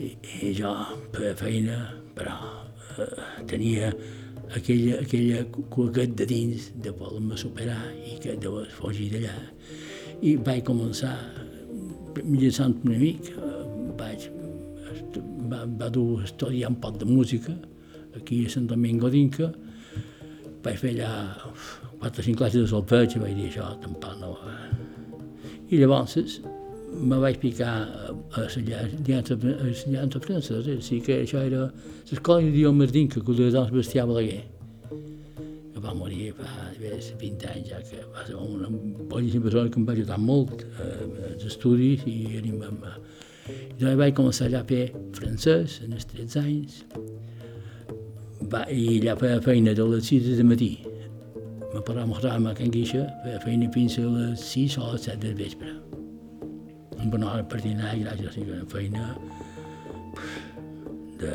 i, 0.00 0.14
i 0.40 0.54
jo, 0.56 0.72
per 1.12 1.34
feina, 1.36 1.76
però 2.16 2.38
eh, 2.96 3.10
tenia 3.52 3.92
aquella, 4.56 5.02
aquella 5.02 5.44
coquet 5.68 6.16
de 6.16 6.32
dins 6.32 6.72
de 6.80 6.96
voler-me 6.96 7.36
superar 7.36 7.82
i 8.08 8.16
que 8.24 8.40
de 8.40 8.56
fugir 8.80 9.12
d'allà. 9.12 9.36
I 10.24 10.38
vaig 10.48 10.64
començar, 10.64 11.18
mitjançant 12.24 12.80
un 12.86 12.96
amic, 12.96 13.34
vaig, 14.00 14.30
va, 15.52 15.66
va 15.68 15.92
dur 15.92 16.22
a 16.22 16.30
estudiar 16.32 16.72
un 16.72 16.80
poc 16.80 17.02
de 17.04 17.16
música 17.18 17.52
aquí 18.18 18.44
a 18.46 18.52
Sant 18.52 18.68
Domingo 18.70 19.10
d'Inca, 19.12 19.50
vaig 20.64 20.78
fer 20.82 20.94
allà 20.96 21.10
quatre 21.98 22.22
o 22.22 22.26
cinc 22.26 22.38
classes 22.38 22.62
de 22.62 22.68
solfeig 22.70 23.16
i 23.16 23.24
vaig 23.24 23.34
dir 23.38 23.48
això 23.50 23.72
tampoc 23.82 24.18
no. 24.20 24.34
I 25.68 25.80
llavors 25.80 26.16
me 26.98 27.18
vaig 27.20 27.38
picar 27.40 27.72
a 27.84 28.44
l'ensenyança 28.44 30.20
francesa, 30.24 30.60
o 30.60 30.80
sigui 30.82 31.02
que 31.06 31.18
això 31.24 31.42
era 31.44 31.66
l'escola 32.10 32.44
d'idiomes 32.44 32.94
d'Inca, 32.94 33.20
que 33.24 33.36
de 33.38 33.66
Bestià 33.74 34.06
Balaguer, 34.08 34.44
que 35.74 35.82
va 35.84 35.94
morir 35.94 36.32
fa 36.38 36.68
20 36.78 37.50
anys 37.52 37.68
ja, 37.70 37.78
que 37.90 38.02
va 38.14 38.24
ser 38.26 38.34
una 38.34 38.68
boníssima 38.70 39.44
persona 39.44 39.70
que 39.70 39.78
em 39.80 39.86
va 39.86 39.92
ajudar 39.92 40.18
molt 40.18 40.64
eh, 40.64 41.32
als 41.32 41.44
estudis 41.52 42.02
i 42.06 42.38
animem 42.38 42.82
a... 42.84 42.96
I 43.48 43.78
doncs 43.80 43.96
vaig 44.00 44.16
començar 44.16 44.48
allà 44.48 44.64
a 44.64 44.68
fer 44.68 44.88
francès 45.16 45.78
en 45.84 45.94
els 45.96 46.08
13 46.10 46.42
anys 46.42 46.82
i 48.72 49.00
allà 49.00 49.16
feia 49.20 49.42
feina 49.44 49.74
de 49.74 49.90
les 49.92 50.08
6 50.12 50.36
de 50.38 50.44
matí. 50.44 50.72
Me 51.74 51.84
parava 51.84 52.34
amb 52.34 52.48
a 52.48 52.54
Can 52.54 52.70
Guixa, 52.72 53.04
feia 53.24 53.44
feina 53.44 53.70
fins 53.74 53.98
a 53.98 54.08
les 54.08 54.48
6 54.54 54.78
o 54.78 54.92
les 54.92 55.08
7 55.10 55.20
del 55.26 55.38
vespre 55.38 55.78
amb 56.98 57.14
una 57.14 57.30
hora 57.32 57.44
per 57.46 57.60
dinar 57.62 57.94
gràcies 57.98 58.36
a 58.36 58.44
una 58.44 58.66
feina 58.72 59.04
de 61.20 61.32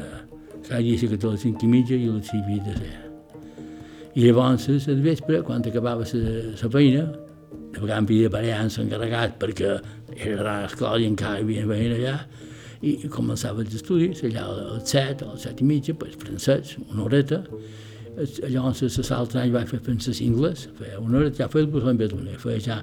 cada 0.67 0.81
dia 0.81 0.97
a 0.97 1.31
les 1.31 1.41
cinc 1.43 1.63
i 1.63 1.67
mitja 1.67 1.95
i 1.95 2.07
a 2.09 2.15
les 2.17 2.29
sis 2.31 2.63
de 2.67 2.75
ser. 2.77 2.93
I 4.13 4.27
llavors, 4.27 4.67
al 4.69 5.01
vespre, 5.01 5.41
quan 5.41 5.63
acabava 5.65 6.05
la 6.05 6.69
feina, 6.75 7.03
de 7.73 7.81
vegades 7.81 7.97
em 7.97 8.05
havia 8.05 8.29
parellant 8.29 8.69
encarregat 8.83 9.39
perquè 9.41 9.71
era 10.13 10.57
a 10.57 10.61
l'escola 10.63 10.99
i 11.01 11.07
encara 11.09 11.39
hi 11.39 11.43
havia 11.43 11.65
feina 11.71 11.95
allà, 11.95 12.17
i 12.83 13.09
començava 13.11 13.63
els 13.63 13.77
estudis, 13.77 14.23
allà 14.27 14.43
a 14.43 14.55
les 14.75 14.91
set, 14.91 15.23
a 15.23 15.31
les 15.31 15.45
set 15.47 15.61
i 15.63 15.67
mitja, 15.67 15.95
pues, 15.95 16.17
francès, 16.19 16.75
una 16.89 17.05
horeta, 17.05 17.43
llavors 18.13 18.83
a 18.83 19.15
l'altre 19.15 19.39
any 19.41 19.53
vaig 19.53 19.69
fer 19.71 19.79
francès 19.85 20.19
anglès, 20.21 20.67
feia 20.77 20.99
una 21.01 21.21
hora, 21.21 21.31
ja 21.33 21.47
feia 21.49 21.65
el 21.65 21.97
vez 21.97 22.11
d'una, 22.11 22.35
feia 22.37 22.59
ja 22.61 22.81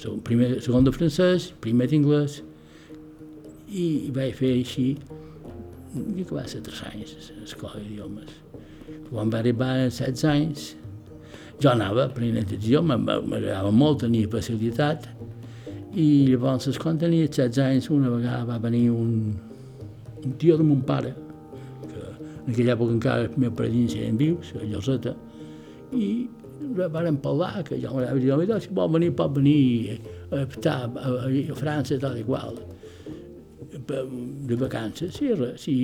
segon, 0.00 0.20
primer, 0.26 0.60
segon 0.64 0.84
de 0.84 0.92
francès, 0.94 1.52
primer 1.60 1.86
d'inglès, 1.92 2.40
i 3.70 4.10
vaig 4.14 4.34
fer 4.38 4.54
així, 4.58 4.86
i 5.94 6.24
que 6.24 6.34
va 6.34 6.46
ser 6.50 6.62
tres 6.66 6.82
anys, 6.90 7.14
a 7.30 7.38
l'escola 7.42 7.82
d'idiomes. 7.82 8.32
Quan 9.10 9.30
va 9.30 9.38
arribar 9.44 9.70
a 9.76 9.90
16 9.90 10.24
anys, 10.32 10.72
jo 11.62 11.70
anava 11.70 12.08
aprenent 12.08 12.50
idioma, 12.56 12.96
m'agradava 12.98 13.70
molt, 13.70 14.02
tenia 14.02 14.30
facilitat, 14.30 15.06
i 15.94 16.06
llavors, 16.26 16.78
quan 16.82 16.98
tenia 16.98 17.28
16 17.28 17.60
anys, 17.62 17.90
una 17.94 18.10
vegada 18.10 18.44
va 18.48 18.58
venir 18.58 18.88
un, 18.90 19.34
un 20.24 20.32
tio 20.40 20.56
de 20.58 20.66
mon 20.66 20.80
pare, 20.82 21.12
que 21.84 22.00
en 22.00 22.50
aquella 22.50 22.74
època 22.74 22.96
encara 22.96 23.28
els 23.28 23.36
meus 23.38 23.54
paredins 23.54 23.94
eren 24.00 24.18
vius, 24.18 24.50
a 24.58 24.64
Lloseta, 24.66 25.14
i 25.94 26.26
varen 26.74 27.20
parlar, 27.22 27.62
que 27.68 27.78
jo 27.78 27.94
m'anava 27.94 28.18
dir, 28.18 28.58
si 28.64 28.74
vol 28.74 28.90
venir, 28.96 29.12
pot 29.14 29.34
venir 29.38 30.00
a, 30.32 30.42
a, 30.42 30.76
a, 30.82 31.14
a 31.30 31.58
França, 31.58 31.98
tal 32.02 32.18
i 32.18 32.26
qual, 32.26 32.58
de 34.50 34.58
vacances, 34.58 35.20
si, 35.60 35.74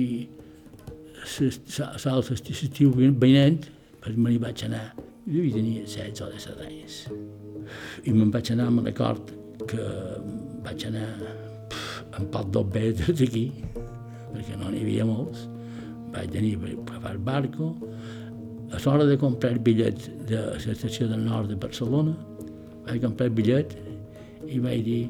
si 1.23 1.51
sols 1.71 2.31
l'estiu 2.35 2.91
venent, 2.95 3.63
pues 4.01 4.17
me 4.17 4.31
n'hi 4.31 4.41
vaig 4.41 4.65
anar. 4.67 4.89
Jo 5.27 5.43
hi 5.45 5.51
tenia 5.53 5.85
16 5.85 6.25
o 6.25 6.31
17 6.33 6.65
anys. 6.65 7.03
I 8.09 8.15
me'n 8.15 8.31
vaig 8.33 8.49
anar, 8.51 8.71
amb 8.71 8.83
record 8.83 9.37
que 9.69 9.85
vaig 10.65 10.85
anar 10.89 11.09
en 12.17 12.27
poc 12.33 12.51
dos 12.55 12.67
metres 12.73 13.17
d'aquí, 13.19 13.45
perquè 14.31 14.57
no 14.59 14.71
n'hi 14.71 14.83
havia 14.85 15.07
molts. 15.07 15.47
Vaig 16.11 16.31
tenir 16.33 16.57
per 16.59 16.99
el 17.11 17.21
barco, 17.23 17.71
a 18.71 18.79
l'hora 18.83 19.05
de 19.07 19.17
comprar 19.19 19.57
bitllets 19.59 20.09
de 20.29 20.41
l'estació 20.55 21.07
del 21.11 21.23
nord 21.25 21.51
de 21.51 21.57
Barcelona, 21.59 22.15
vaig 22.87 23.01
comprar 23.03 23.29
bitllet 23.35 23.75
i 24.47 24.59
vaig 24.63 24.83
dir 24.87 25.01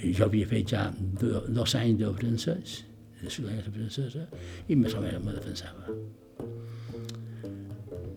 Jo 0.03 0.25
havia 0.25 0.49
fet 0.49 0.73
ja 0.73 0.87
dos 1.47 1.75
anys 1.79 2.01
de 2.01 2.09
francès, 2.17 2.81
de 3.21 3.29
ciutadania 3.31 3.71
francesa, 3.71 4.25
i 4.67 4.75
més 4.75 4.93
o 4.97 5.01
menys 5.01 5.23
me 5.23 5.35
defensava. 5.37 5.93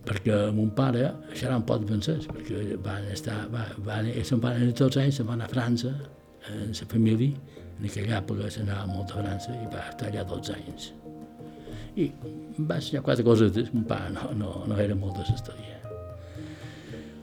Perquè 0.07 0.35
mon 0.55 0.69
pare 0.75 1.09
xerrava 1.33 1.59
un 1.59 1.65
poc 1.67 1.81
de 1.83 1.89
francès, 1.91 2.27
perquè 2.31 2.77
van 2.83 3.07
estar, 3.11 3.41
van, 3.51 3.73
van, 3.83 4.07
se'n 4.23 4.39
van 4.43 4.61
anar 4.61 4.75
tots 4.79 4.99
anys, 5.01 5.19
se'n 5.19 5.27
van 5.27 5.43
a 5.43 5.49
França, 5.51 5.91
en 6.47 6.71
la 6.71 6.87
família, 6.87 7.33
en 7.77 7.89
aquella 7.89 8.21
època 8.21 8.49
s'anava 8.53 8.87
molt 8.89 9.11
a 9.11 9.21
França 9.21 9.53
i 9.53 9.67
va 9.73 9.83
estar 9.91 10.07
allà 10.09 10.23
12 10.29 10.55
anys. 10.55 10.91
I 11.97 12.07
va 12.59 12.77
ensenyar 12.77 13.03
quatre 13.03 13.25
cosetes, 13.25 13.73
mon 13.73 13.83
pare 13.89 14.13
no, 14.13 14.29
no, 14.37 14.53
no 14.69 14.79
era 14.79 14.95
molt 14.95 15.19
de 15.19 15.27
l'història. 15.27 15.75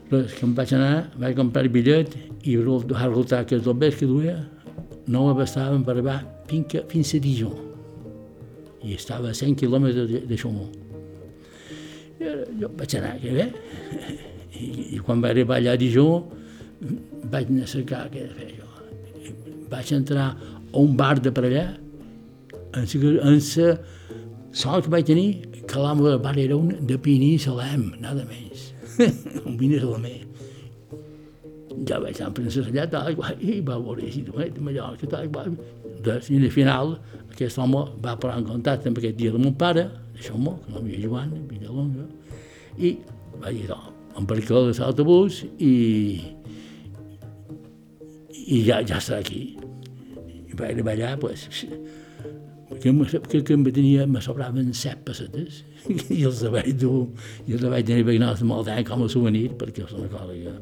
Però 0.09 0.21
que 0.29 0.45
em 0.45 0.53
vaig 0.55 0.75
anar, 0.77 0.95
vaig 1.17 1.35
comprar 1.39 1.65
el 1.65 1.73
bitllet 1.73 2.15
i 2.45 2.57
va 2.61 3.07
resultar 3.07 3.45
que 3.49 3.57
els 3.57 3.65
bombers 3.65 3.97
que 3.97 4.09
duia 4.09 4.37
no 5.07 5.25
m'abastaven 5.25 5.83
per 5.85 5.95
arribar 5.95 6.19
fins, 6.49 6.77
fins 6.91 7.15
a 7.17 7.21
Dijon. 7.23 7.61
I 8.85 8.93
estava 8.93 9.31
a 9.31 9.37
100 9.37 9.57
quilòmetres 9.63 10.11
de, 10.11 10.25
de 10.29 10.37
Chaumont. 10.37 10.84
I 12.55 12.61
jo 12.63 12.71
vaig 12.79 12.97
anar, 12.99 13.15
que 13.21 13.33
bé, 13.35 13.49
i, 14.55 14.67
i 14.95 15.01
quan 15.03 15.23
vaig 15.23 15.35
arribar 15.35 15.59
allà 15.59 15.75
a 15.75 15.79
Dijon 15.79 16.23
vaig 17.31 17.49
anar 17.51 17.65
a 17.67 17.71
cercar 17.71 18.05
què 18.13 18.27
fer 18.35 18.53
jo 18.53 18.65
vaig 19.69 19.91
entrar 19.93 20.35
a 20.73 20.77
un 20.79 20.95
bar 20.97 21.19
de 21.19 21.31
per 21.31 21.45
allà, 21.47 21.65
en 22.75 22.85
la, 22.85 23.69
sort 24.55 24.85
que 24.85 24.91
vaig 24.91 25.07
tenir, 25.07 25.29
que 25.65 25.81
l'amo 25.81 26.05
del 26.07 26.19
bar 26.19 26.37
era 26.39 26.55
un 26.55 26.71
de 26.87 26.97
Pini 26.97 27.37
Salem, 27.39 27.91
nada 27.99 28.25
més. 28.29 28.71
un 29.47 29.57
viner 29.59 29.81
salamé. 29.81 30.13
Ja 31.87 31.99
vaig 31.99 32.19
anar 32.21 32.31
a 32.31 32.35
Francesc 32.37 32.71
allà, 32.71 32.85
tal, 32.91 33.17
i 33.41 33.59
va 33.65 33.79
veure 33.79 34.11
si 34.11 34.23
de 34.23 34.61
Mallorca, 34.61 35.09
tal, 35.11 35.27
i 35.27 35.31
i 36.05 36.37
al 36.37 36.51
final 36.53 36.97
aquest 37.31 37.57
home 37.57 37.81
va 38.03 38.13
posar 38.21 38.37
en 38.39 38.45
contacte 38.45 38.91
amb 38.91 38.99
aquest 39.01 39.17
dia 39.17 39.33
de 39.33 39.41
mon 39.41 39.55
pare, 39.57 39.87
això 40.15 40.35
home, 40.37 40.53
que 40.63 40.71
no 40.71 40.83
havia 40.83 41.01
Joan, 41.01 41.33
Villalonga, 41.49 42.05
i 42.77 42.95
va 43.41 43.51
dir, 43.51 43.67
no, 43.69 43.79
em 44.17 44.27
perquè 44.27 44.63
de 44.69 44.73
l'autobús 44.79 45.43
i, 45.59 45.73
i 48.45 48.63
ja, 48.67 48.81
ja 48.81 48.99
està 48.99 49.19
aquí. 49.19 49.55
I 50.45 50.57
va 50.57 50.69
arribar 50.69 50.95
allà, 50.95 51.13
pues, 51.19 51.47
que, 52.81 52.91
que, 52.91 53.41
que 53.43 53.55
em 53.55 53.63
tenia, 53.69 54.05
me 54.07 54.21
sobraven 54.23 54.73
set 54.73 55.03
pessetes 55.07 55.63
i 56.17 56.23
els 56.27 56.43
vaig 56.51 56.73
dur, 56.81 57.07
i 57.45 57.57
els 57.57 57.65
vaig 57.65 57.87
tenir 57.87 58.05
veïnals 58.07 58.41
de 58.41 58.49
molt 58.49 58.67
d'any 58.69 58.85
com 58.87 59.05
a 59.05 59.09
souvenir, 59.11 59.49
perquè 59.59 59.85
és 59.85 59.95
una 59.97 60.11
cosa 60.11 60.35
que... 60.35 60.55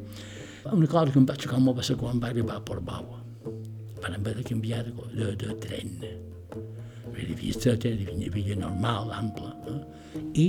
Una 0.64 0.86
cosa 0.88 1.12
que 1.12 1.20
em 1.20 1.26
vaig 1.28 1.42
xocar 1.44 1.58
molt 1.60 1.76
va 1.76 1.84
ser 1.84 1.98
quan 2.00 2.20
va 2.22 2.30
arribar 2.30 2.56
a 2.56 2.62
Portbou. 2.64 3.18
Van 4.00 4.14
haver 4.16 4.32
de 4.38 4.44
canviar 4.48 4.80
de, 4.86 4.94
de, 5.12 5.26
de 5.42 5.56
tren. 5.60 5.90
Era 7.14 7.36
vista, 7.36 7.74
era 7.76 8.30
via 8.32 8.56
normal, 8.56 9.12
ampla. 9.12 9.52
Eh? 9.68 10.22
I 10.40 10.46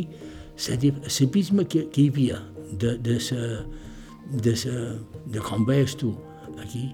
l'abisme 0.55 1.65
que, 1.65 1.85
que 1.91 2.05
hi 2.05 2.09
havia 2.09 2.39
de, 2.71 2.95
de, 2.97 3.19
sa, 3.19 3.41
de, 4.31 4.55
sa, 4.55 4.75
de 5.31 5.43
com 5.43 5.65
veies 5.67 5.95
tu 5.99 6.13
aquí, 6.61 6.89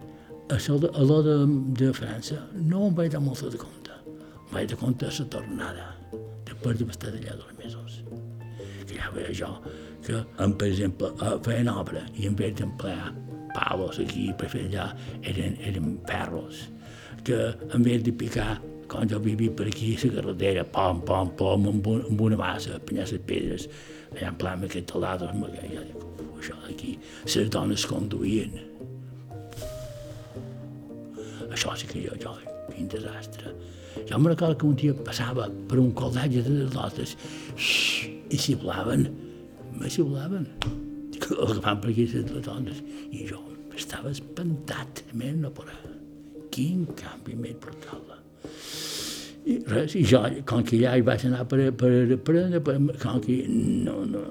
a 0.52 0.58
l'hora 1.04 1.46
de, 1.46 1.60
de 1.80 1.94
França 1.96 2.42
no 2.54 2.88
em 2.90 2.96
vaig 2.96 3.12
dar 3.14 3.22
molt 3.24 3.44
de 3.44 3.58
compte. 3.58 3.94
Vaig 4.52 4.68
de 4.68 4.76
compte 4.76 5.08
a 5.08 5.14
la 5.16 5.28
tornada, 5.32 5.86
després 6.48 6.80
de 6.80 6.90
estar 6.92 7.14
allà 7.14 7.38
dos 7.40 7.54
mesos. 7.60 8.02
Que 8.88 8.98
ja 8.98 9.12
veia 9.16 9.32
jo 9.32 9.52
que, 10.04 10.18
en, 10.44 10.56
per 10.58 10.68
exemple, 10.68 11.12
feien 11.46 11.70
obra 11.72 12.04
i 12.18 12.28
en 12.28 12.36
vez 12.36 12.56
d'emplear 12.60 13.14
palos 13.56 14.00
aquí 14.00 14.30
per 14.38 14.50
fer 14.52 14.66
allà 14.68 14.90
eren, 15.28 15.56
eren 15.68 15.96
perros, 16.08 16.68
que 17.24 17.38
en 17.72 17.84
vez 17.86 18.04
de 18.04 18.12
picar 18.12 18.58
quan 18.92 19.08
jo 19.08 19.20
vivia 19.24 19.52
per 19.56 19.70
aquí, 19.72 19.94
la 20.04 20.10
carretera, 20.18 20.66
pom, 20.68 21.00
pom, 21.08 21.32
pom, 21.40 21.68
amb, 21.72 21.88
un, 21.88 22.04
amb 22.10 22.22
una 22.28 22.38
massa, 22.40 22.80
penyar 22.88 23.08
les 23.08 23.24
pedres, 23.28 23.68
allà 24.12 24.28
en 24.34 24.40
pla 24.42 24.56
amb 24.58 24.68
aquest 24.68 24.90
taladros, 24.92 25.32
ja 25.56 25.86
dic, 25.88 26.04
això 26.42 26.58
d'aquí, 26.66 26.98
les 27.36 27.52
dones 27.56 27.88
conduïen. 27.88 28.60
Això 31.52 31.76
sí 31.80 31.88
que 31.88 32.04
jo, 32.04 32.18
jo, 32.20 32.36
quin 32.68 32.92
desastre. 32.92 33.56
Jo 34.08 34.18
em 34.18 34.28
recordo 34.28 34.58
que 34.58 34.68
un 34.68 34.78
dia 34.80 34.96
passava 35.08 35.48
per 35.72 35.80
un 35.80 35.92
coldatge 35.96 36.44
de 36.48 36.68
dotes 36.72 37.16
i 37.56 38.40
xiblaven, 38.40 39.08
me 39.80 39.92
que 41.22 41.62
fan 41.64 41.80
per 41.80 41.92
aquí 41.92 42.08
les 42.12 42.44
dones. 42.44 42.84
I 43.12 43.28
jo 43.30 43.40
estava 43.76 44.12
espantat, 44.12 45.06
més 45.14 45.38
no 45.40 45.52
per 45.56 45.70
Quin 46.52 46.84
canvi 47.00 47.38
més 47.40 47.56
brutal. 47.64 48.21
I 49.46 49.58
res, 49.66 49.96
i 49.98 50.04
jo, 50.06 50.22
com 50.46 50.62
que 50.66 50.78
ja 50.78 50.94
hi 50.98 51.04
vaig 51.06 51.26
anar 51.26 51.48
per, 51.50 51.72
per 51.78 51.92
aprendre, 52.14 52.62
per, 52.62 52.78
com 53.02 53.22
que 53.24 53.42
no, 53.50 54.04
no, 54.06 54.22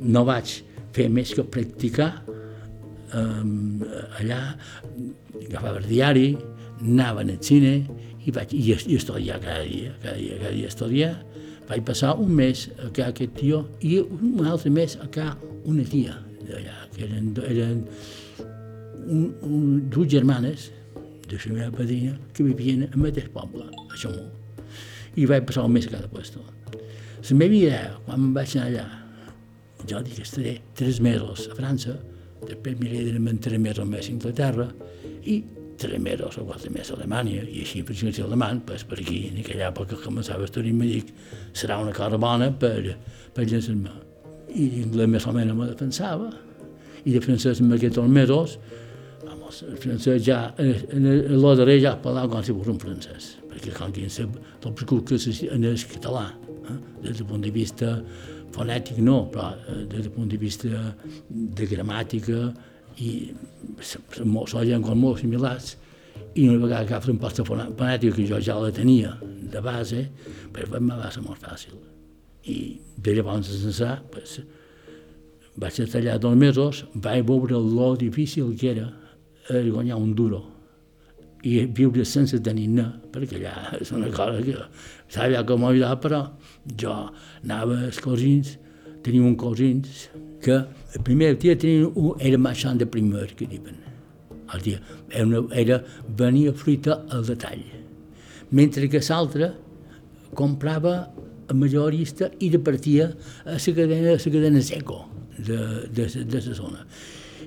no 0.00 0.24
vaig 0.26 0.56
fer 0.96 1.06
més 1.12 1.32
que 1.36 1.44
practicar, 1.46 2.10
um, 3.14 3.82
allà 4.18 4.40
agafava 5.44 5.78
el 5.78 5.86
diari, 5.90 6.28
anava 6.80 7.22
al 7.22 7.36
cine 7.44 7.74
i 8.24 8.32
vaig 8.34 8.54
i, 8.56 8.62
i 8.72 8.96
estudiar 8.98 9.38
cada 9.42 9.62
dia, 9.64 9.94
cada 10.02 10.16
dia, 10.18 10.40
cada 10.40 10.54
dia 10.56 10.72
estudiar. 10.72 11.12
Vaig 11.70 11.84
passar 11.86 12.16
un 12.18 12.32
mes 12.34 12.66
a 12.80 12.90
casa 12.90 13.12
aquest 13.12 13.36
tio 13.38 13.62
i 13.86 14.00
un 14.02 14.42
altre 14.46 14.72
mes 14.74 14.96
a 14.98 15.06
casa 15.12 15.36
una 15.70 15.84
tia 15.86 16.16
d'allà, 16.48 16.76
que 16.96 17.06
eren, 17.06 17.30
eren 17.46 17.84
un, 19.06 19.30
un, 19.46 19.64
dues 19.92 20.10
germanes 20.10 20.70
de 21.28 21.38
la 21.38 21.54
meva 21.54 21.70
padrina 21.78 22.18
que 22.34 22.46
vivien 22.48 22.88
al 22.90 22.98
mateix 22.98 23.30
poble, 23.30 23.68
a 23.70 23.96
Xamó. 23.96 24.39
I 25.16 25.26
vaig 25.26 25.46
passar 25.48 25.66
un 25.66 25.74
mes 25.74 25.86
a 25.88 25.94
cada 25.96 26.08
puesto. 26.08 26.42
La 27.20 27.36
meva 27.36 27.54
idea, 27.54 27.94
quan 28.06 28.20
em 28.20 28.34
vaig 28.34 28.56
anar 28.56 28.66
allà, 28.68 28.86
jo 29.88 30.00
dic 30.04 30.20
que 30.20 30.26
estaré 30.26 30.58
tres 30.76 31.00
mesos 31.04 31.48
a 31.50 31.56
França, 31.56 31.96
després 32.46 32.78
m'he 32.80 33.02
d'anar 33.06 33.34
tres 33.42 33.60
mesos 33.60 33.88
més 33.88 34.08
a 34.08 34.12
Inglaterra, 34.14 34.68
i 35.24 35.42
tres 35.80 36.00
mesos 36.00 36.36
o 36.38 36.44
quatre 36.44 36.70
mesos 36.70 36.94
a 36.94 37.00
Alemanya, 37.00 37.42
i 37.48 37.64
així 37.64 37.82
per 37.82 37.96
si 37.96 38.10
alemany, 38.22 38.60
pues, 38.68 38.84
per 38.84 38.98
aquí, 39.00 39.30
en 39.30 39.40
aquella 39.40 39.70
època 39.70 39.96
que 39.96 40.04
començava 40.04 40.44
a 40.44 40.48
estudiar, 40.48 40.76
me 40.76 40.88
dic, 40.88 41.12
serà 41.56 41.80
una 41.80 41.92
cosa 41.96 42.20
bona 42.20 42.50
per, 42.52 42.96
per 43.34 43.46
llançar-me. 43.48 43.96
I 44.50 44.68
l'inglès 44.76 45.08
més 45.08 45.26
o 45.26 45.32
menys 45.32 45.56
me 45.56 45.70
defensava, 45.70 46.30
i 47.04 47.14
de 47.14 47.20
francès 47.24 47.62
en 47.64 47.72
aquests 47.72 48.00
mesos, 48.12 48.58
vamos, 49.24 49.62
el 49.68 49.76
francès 49.80 50.24
ja, 50.26 50.42
en 50.58 51.06
el 51.08 51.48
darrer 51.56 51.80
ja 51.80 51.96
parlava 52.00 52.28
com 52.28 52.44
si 52.44 52.52
fos 52.52 52.68
un 52.68 52.80
francès, 52.82 53.39
perquè 53.60 53.76
com 53.76 53.92
que 53.92 54.08
sap 54.08 54.36
tot 54.62 54.80
que 55.06 55.16
és 55.16 55.42
en 55.52 55.64
el 55.64 55.76
català, 55.92 56.30
eh? 56.70 56.78
des 57.04 57.18
del 57.18 57.26
punt 57.26 57.42
de 57.44 57.50
vista 57.50 57.98
fonètic 58.54 58.98
no, 58.98 59.26
però 59.30 59.52
eh, 59.68 59.84
des 59.86 60.06
del 60.06 60.12
punt 60.14 60.28
de 60.30 60.38
vista 60.40 60.94
de 61.28 61.66
gramàtica, 61.68 62.50
i 63.00 63.30
són 63.80 64.64
llengües 64.66 64.96
molt 64.96 65.20
similars 65.20 65.76
i 66.34 66.48
una 66.48 66.58
vegada 66.64 66.86
que 66.86 66.94
agafes 66.94 67.12
un 67.12 67.20
fonètica 67.46 68.16
que 68.16 68.26
jo 68.26 68.40
ja 68.40 68.58
la 68.58 68.72
tenia 68.72 69.16
de 69.20 69.60
base, 69.60 70.08
pues, 70.52 70.68
me 70.80 70.94
va 70.94 71.10
ser 71.10 71.22
molt 71.22 71.40
fàcil. 71.40 71.76
I 72.44 72.80
de 72.96 73.14
llavors 73.14 73.48
ençà, 73.50 74.00
pues, 74.10 74.40
vaig 75.56 75.80
estar 75.80 76.00
allà 76.00 76.18
dos 76.18 76.36
mesos, 76.36 76.84
vaig 76.94 77.24
veure 77.26 77.58
lo 77.58 77.96
difícil 77.96 78.56
que 78.56 78.70
era 78.70 78.90
guanyar 79.48 79.96
un 79.96 80.14
duro 80.14 80.59
i 81.42 81.64
viure 81.66 82.04
sense 82.04 82.38
tenir 82.44 82.68
ne, 82.68 82.86
perquè 83.12 83.38
allà 83.38 83.78
és 83.80 83.92
una 83.96 84.10
cosa 84.12 84.42
que 84.44 84.56
sabia 85.08 85.44
com 85.48 85.64
ajudar, 85.64 85.94
però 86.02 86.24
jo 86.76 86.96
anava 87.42 87.78
als 87.86 88.00
cosins, 88.04 88.58
tenia 89.04 89.24
un 89.24 89.36
cosins 89.40 90.08
que 90.44 90.58
el 90.60 91.04
primer 91.06 91.36
dia 91.40 91.56
tenia 91.56 91.88
un, 91.88 92.12
era 92.20 92.38
marxant 92.38 92.80
de 92.80 92.88
primer, 92.88 93.30
que 93.36 93.48
diuen. 93.48 93.78
El 94.52 94.64
dia 94.64 94.80
era, 95.08 95.26
una, 95.26 95.42
era 95.54 95.80
venia 96.18 96.52
fruita 96.52 97.04
al 97.08 97.24
detall. 97.28 97.64
Mentre 98.50 98.88
que 98.90 99.00
l'altre 99.08 99.52
comprava 100.34 100.94
a 101.50 101.54
majorista 101.54 102.30
i 102.40 102.50
repartia 102.50 103.10
a 103.44 103.56
la 103.56 103.74
cadena, 103.76 104.14
a 104.14 104.18
la 104.18 104.34
cadena 104.36 104.62
seco 104.62 105.00
de, 105.38 105.58
de, 105.88 106.06
de 106.24 106.42
la 106.46 106.54
zona. 106.54 106.84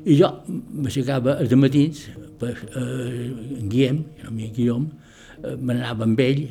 I 0.03 0.17
jo 0.19 0.29
m'aixecava 0.47 1.37
els 1.39 1.53
matins, 1.55 2.07
per, 2.39 2.55
eh, 2.75 3.59
en 3.59 3.69
Guillem, 3.69 4.03
el 4.23 4.33
meu 4.35 4.49
Guillem, 4.55 4.89
eh, 5.43 5.55
m'anava 5.55 6.03
amb 6.03 6.19
ell 6.19 6.47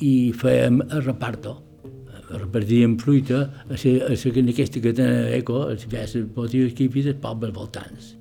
i 0.00 0.14
fèiem 0.32 0.80
el 0.88 1.02
reparto 1.04 1.58
repartíem 2.38 2.96
fruita 2.98 3.50
a, 3.68 3.76
ser, 3.76 4.02
a 4.06 4.16
ser, 4.16 4.36
en 4.38 4.50
aquesta 4.52 4.80
cadena 4.82 5.28
eco, 5.34 5.64
a 5.66 5.74
les 5.74 6.16
botigues 6.34 6.74
que 6.74 6.84
hi 6.84 6.90
havia 6.90 7.10
dels 7.10 7.22
pobles 7.22 7.54
voltants. 7.54 8.12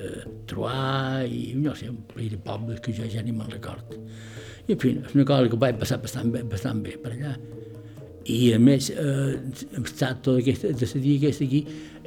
Eh, 0.00 0.24
Troar 0.50 1.24
i 1.28 1.54
no 1.56 1.74
sé, 1.76 1.90
un 1.92 2.02
parell 2.10 2.34
de 2.34 2.40
pobles 2.44 2.80
que 2.84 2.94
jo 2.96 3.08
ja 3.08 3.24
ni 3.24 3.32
me'n 3.32 3.50
record. 3.52 3.96
I, 4.66 4.74
en 4.74 4.80
fi, 4.80 4.94
és 4.98 5.16
una 5.16 5.26
cosa 5.28 5.48
que 5.48 5.60
vaig 5.60 5.80
passar 5.80 6.00
bastant 6.02 6.32
bé, 6.34 6.44
bastant 6.48 6.82
bé 6.84 6.96
per 7.00 7.14
allà. 7.14 7.36
I, 8.30 8.52
a 8.54 8.58
més, 8.62 8.90
eh, 8.94 9.38
hem 9.74 9.86
estat 9.86 10.20
tot 10.26 10.38
aquest, 10.40 10.68
de 10.70 10.88
la 10.92 11.00
dia 11.02 11.18
aquesta 11.18 11.46
aquí, 11.46 11.64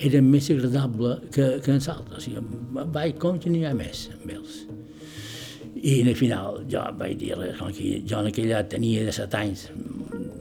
era 0.08 0.22
més 0.26 0.50
agradable 0.54 1.18
que, 1.34 1.50
que 1.64 1.74
en 1.74 1.82
l'altre. 1.84 2.20
O 2.20 2.24
sigui, 2.24 2.44
vaig 2.96 3.18
continuar 3.22 3.74
més 3.78 4.08
amb 4.16 4.32
ells. 4.38 4.62
I 5.84 5.98
al 6.08 6.16
final 6.16 6.62
jo 6.72 6.84
vaig 7.00 7.18
dir, 7.20 7.34
com 7.60 7.74
que 7.76 7.98
jo 8.08 8.22
en 8.22 8.30
aquella 8.30 8.62
tenia 8.72 9.04
de 9.04 9.16
set 9.16 9.36
anys, 9.36 9.68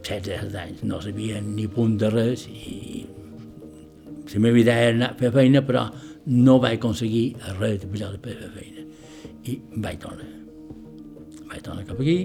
16 0.06 0.54
anys, 0.58 0.84
no 0.86 1.00
sabia 1.02 1.40
ni 1.42 1.66
punt 1.70 1.96
de 1.98 2.10
res 2.10 2.46
i 2.50 3.02
la 4.32 4.40
meva 4.40 4.60
idea 4.60 4.86
era 4.88 4.94
anar 4.96 5.10
a 5.12 5.18
fer 5.18 5.32
feina, 5.34 5.60
però 5.66 5.88
no 6.26 6.58
vaig 6.62 6.78
aconseguir 6.78 7.24
res 7.58 7.80
de 7.82 7.90
pujar 7.90 8.12
per 8.22 8.36
fer 8.38 8.52
feina. 8.54 8.86
I 9.50 9.58
vaig 9.82 9.98
tornar. 10.00 10.28
Vaig 11.50 11.64
tornar 11.66 11.84
cap 11.88 12.00
aquí, 12.00 12.16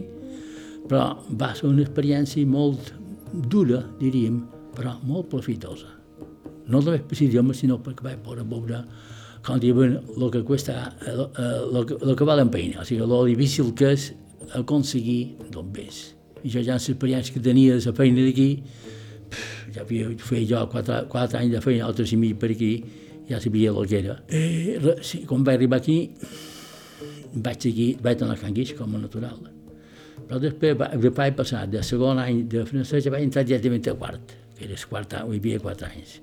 però 0.88 1.10
va 1.42 1.52
ser 1.58 1.68
una 1.72 1.84
experiència 1.84 2.48
molt 2.48 2.94
dura, 3.34 3.84
diríem, 4.00 4.42
però 4.76 4.98
molt 5.04 5.30
profitosa. 5.32 5.94
No 6.68 6.82
només 6.82 7.06
per 7.08 7.18
l'idioma, 7.20 7.56
sinó 7.56 7.80
perquè 7.84 8.04
vaig 8.04 8.22
poder 8.26 8.46
veure 8.48 8.84
com 9.46 9.60
diuen 9.64 9.96
el 10.18 10.30
que 10.34 10.44
cuesta, 10.44 10.96
el, 11.08 11.24
el, 11.40 11.78
el 12.02 12.16
que 12.20 12.28
val 12.28 12.42
la 12.42 12.48
pena, 12.52 12.82
o 12.82 12.86
sigui, 12.86 13.04
el 13.06 13.30
difícil 13.30 13.72
que 13.78 13.94
és 13.96 14.12
aconseguir 14.58 15.38
d'on 15.54 15.72
ves 15.72 16.18
i 16.44 16.52
jo 16.52 16.62
ja 16.64 16.76
en 16.76 16.82
l'experiència 16.82 17.34
que 17.34 17.44
tenia 17.44 17.78
de 17.78 17.84
la 17.86 17.94
feina 17.98 18.24
d'aquí, 18.24 18.48
ja 19.76 19.84
havia 19.84 20.10
fet 20.22 20.48
jo 20.50 20.64
quatre, 20.72 21.02
quatre 21.12 21.42
anys 21.42 21.58
de 21.58 21.62
feina, 21.64 21.88
altres 21.88 22.14
i 22.14 22.20
mig 22.22 22.38
per 22.40 22.52
aquí, 22.54 22.72
ja 23.30 23.42
sabia 23.44 23.74
el 23.74 23.88
que 23.90 24.00
era. 24.00 24.22
Eh, 24.30 24.80
quan 25.28 25.44
vaig 25.44 25.58
arribar 25.58 25.82
aquí, 25.82 26.00
vaig 27.34 27.70
seguir, 27.70 27.92
vaig 28.04 28.24
anar 28.24 28.38
a 28.38 28.42
Can 28.42 28.56
Guix 28.56 28.74
com 28.78 28.96
a 28.96 29.04
natural. 29.04 29.57
Però 30.28 30.40
després 30.44 30.76
va, 30.80 30.90
vaig 30.92 31.36
passar 31.40 31.64
de 31.72 31.82
segon 31.86 32.20
any 32.20 32.44
de 32.52 32.66
francès 32.68 33.06
ja 33.06 33.14
vaig 33.14 33.28
entrar 33.28 33.46
directament 33.48 33.88
a 33.88 33.96
quart, 33.96 34.34
que 34.58 34.66
era 34.68 34.76
el 34.76 34.88
quart 34.92 35.14
any, 35.16 35.30
hi 35.32 35.40
havia 35.40 35.62
quatre 35.64 35.88
anys. 35.88 36.18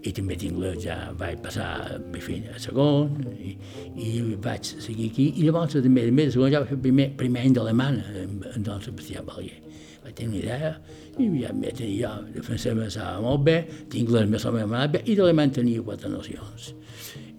I 0.00 0.12
també 0.16 0.36
tinc 0.40 0.62
ja 0.80 0.96
vaig 1.18 1.42
passar 1.44 1.98
fi, 2.24 2.38
a 2.48 2.60
segon 2.62 3.10
i, 3.34 3.56
i 4.00 4.12
vaig 4.40 4.70
seguir 4.70 5.10
aquí. 5.10 5.26
I 5.36 5.48
llavors 5.48 5.74
també, 5.76 6.06
també 6.08 6.28
de 6.28 6.36
segon 6.36 6.54
ja 6.54 6.62
vaig 6.62 6.70
fer 6.72 6.80
primer, 6.86 7.10
primer 7.18 7.44
any 7.44 7.56
d'alemany 7.58 8.00
en 8.22 8.64
Don 8.64 8.80
Sebastià 8.84 9.24
Balier. 9.26 9.58
Vaig 10.04 10.14
tenir 10.16 10.30
una 10.30 10.40
idea 10.40 10.74
i 11.20 11.26
ja 11.42 11.52
m'he 11.52 11.72
tenir 11.76 11.96
jo, 11.98 12.12
de 12.32 12.44
francès 12.46 12.76
me 12.78 12.86
sabia 12.88 13.20
molt 13.20 13.44
bé, 13.44 13.56
d'inglès 13.92 14.30
me 14.30 14.40
sabia 14.40 14.68
molt 14.70 14.94
bé 14.94 15.02
i 15.04 15.18
d'alemany 15.18 15.58
tenia 15.58 15.82
quatre 15.84 16.08
nocions. 16.12 16.70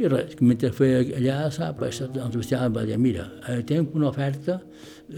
I 0.01 0.09
res, 0.11 0.35
mentre 0.41 0.71
feia 0.75 1.01
allà, 1.17 1.37
sap, 1.53 1.81
Don 2.13 2.33
Sebastià 2.33 2.67
va 2.73 2.83
dir, 2.85 2.99
mira, 2.99 3.29
eh, 3.47 3.61
tinc 3.65 3.95
una 3.95 4.09
oferta 4.11 4.59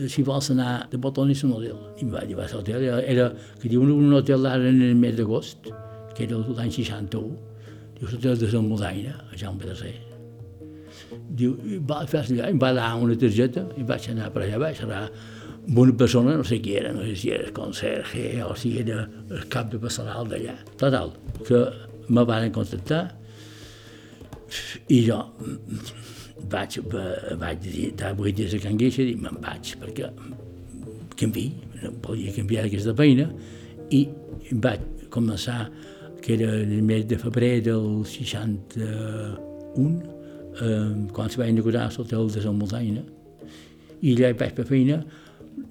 si 0.10 0.24
vols 0.26 0.50
anar 0.54 0.88
de 0.92 1.00
Botonis 1.02 1.44
a 1.44 1.48
un 1.48 1.56
hotel. 1.58 1.78
I 2.02 2.08
va 2.12 2.24
dir, 2.28 2.38
va 2.38 2.48
ser 2.50 2.60
hotel, 2.62 2.86
era, 2.88 3.02
era 3.16 3.28
que 3.62 3.70
diuen 3.72 3.92
un 3.94 4.14
hotel 4.18 4.48
ara 4.50 4.70
en 4.70 4.82
el 4.82 4.96
mes 5.00 5.16
d'agost, 5.18 5.70
que 6.16 6.26
era 6.28 6.40
l'any 6.40 6.72
61, 6.74 7.38
diu, 8.00 8.10
l'hotel 8.10 8.42
de 8.42 8.50
Sant 8.52 8.68
Modaina, 8.70 9.16
a 9.30 9.40
Jaume 9.40 9.70
III. 9.70 9.94
Diu, 11.38 11.56
va 11.90 12.04
fer 12.10 12.24
allà, 12.24 12.50
em 12.50 12.60
va 12.62 12.74
dar 12.76 12.92
una 13.02 13.16
targeta 13.20 13.66
i 13.78 13.86
vaig 13.88 14.10
anar 14.14 14.30
per 14.34 14.46
allà, 14.46 14.60
vaig 14.62 14.84
anar 14.86 15.04
amb 15.64 15.80
una 15.80 15.96
persona, 15.98 16.36
no 16.38 16.46
sé 16.48 16.60
qui 16.62 16.76
era, 16.80 16.92
no 16.96 17.06
sé 17.08 17.16
si 17.20 17.32
era 17.32 17.48
el 17.48 17.54
conserge 17.56 18.44
o 18.44 18.54
si 18.60 18.76
era 18.82 19.06
el 19.30 19.48
cap 19.54 19.72
de 19.72 19.80
personal 19.80 20.28
d'allà. 20.30 20.58
Total, 20.80 21.14
que 21.48 21.66
me 22.10 22.26
van 22.28 22.50
contactar 22.56 23.06
i 24.94 25.00
jo 25.08 25.20
vaig, 26.52 26.80
vaig 27.40 27.60
dir, 27.64 27.92
vull 28.18 28.34
dir 28.36 28.48
a 28.50 28.60
Can 28.64 28.78
Gueixa, 28.80 29.04
i 29.06 29.16
me'n 29.20 29.40
vaig, 29.44 29.76
perquè 29.82 30.10
canvi, 31.20 31.46
no 31.82 31.92
podia 32.04 32.34
canviar 32.36 32.66
aquesta 32.68 32.94
feina, 32.98 33.28
i 33.94 34.08
vaig 34.64 34.80
començar, 35.14 35.68
que 36.24 36.38
era 36.38 36.54
el 36.56 36.82
mes 36.86 37.06
de 37.08 37.18
febrer 37.20 37.62
del 37.66 38.06
61, 38.08 39.90
eh, 40.62 41.10
quan 41.14 41.30
se 41.30 41.42
va 41.42 41.50
inaugurar 41.52 41.90
l'hotel 41.92 42.32
de 42.32 42.42
Sant 42.46 42.58
Moldaina, 42.60 43.04
i 44.02 44.16
allà 44.16 44.34
vaig 44.40 44.56
fer 44.58 44.68
feina, 44.68 45.02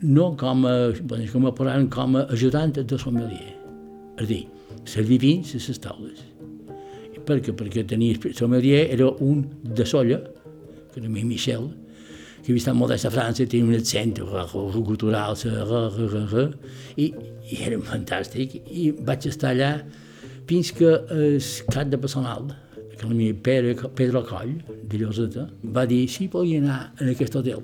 no 0.02 0.32
com 0.38 0.66
a, 0.66 0.74
bueno, 1.02 1.26
com 1.32 1.46
a 1.48 1.54
parlant, 1.56 1.88
com 1.90 2.16
a 2.16 2.26
ajudant 2.34 2.72
de 2.76 2.98
sommelier. 2.98 3.56
És 4.18 4.24
a 4.24 4.28
dir, 4.28 4.44
servir 4.84 5.18
vins 5.22 5.54
a 5.56 5.62
les 5.62 5.80
taules. 5.80 6.28
perquè, 7.22 7.52
perquè 7.54 7.84
tenia 7.86 8.18
sommelier 8.34 8.88
era 8.90 9.06
un 9.22 9.44
de 9.62 9.84
solla, 9.86 10.18
mi 11.00 11.24
Michel, 11.24 11.70
que 12.42 12.50
havia 12.50 12.60
estat 12.60 12.74
molt 12.74 12.92
a 12.92 13.10
França, 13.10 13.46
tenia 13.46 13.64
un 13.64 13.74
accent 13.78 14.16
cultural, 14.18 15.36
i, 16.96 17.12
i 17.50 17.60
era 17.62 17.78
fantàstic. 17.86 18.58
I 18.66 18.90
vaig 18.98 19.28
estar 19.30 19.52
allà 19.52 19.76
fins 20.48 20.72
que 20.74 20.90
el 20.90 21.38
cap 21.70 21.88
de 21.88 21.98
personal, 21.98 22.50
que 22.98 23.06
meu 23.06 23.34
Pere, 23.42 23.74
Pedro 23.94 24.24
Coll, 24.26 24.58
de 24.84 24.98
Lloseta, 24.98 25.46
va 25.64 25.86
dir 25.86 26.08
si 26.08 26.28
volia 26.28 26.58
anar 26.60 26.80
en 27.00 27.14
aquest 27.14 27.36
hotel. 27.36 27.62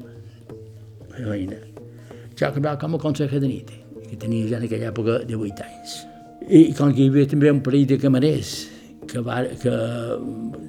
Veïna. 1.19 1.59
Jo 2.39 2.53
que 2.55 2.63
com 2.81 2.95
a 2.95 2.99
conseller 3.03 3.41
de 3.41 3.49
nit, 3.51 3.71
que 4.09 4.17
tenia 4.17 4.47
ja 4.49 4.59
en 4.59 4.67
aquella 4.69 4.91
època 4.93 5.19
de 5.27 5.37
8 5.37 5.67
anys. 5.67 5.97
I 6.49 6.73
com 6.79 6.95
que 6.95 7.03
hi 7.03 7.09
havia 7.11 7.29
també 7.29 7.51
un 7.51 7.63
parell 7.67 7.87
de 7.91 7.99
camarers 7.99 8.53
que, 9.11 9.21
va, 9.21 9.43
que 9.61 9.75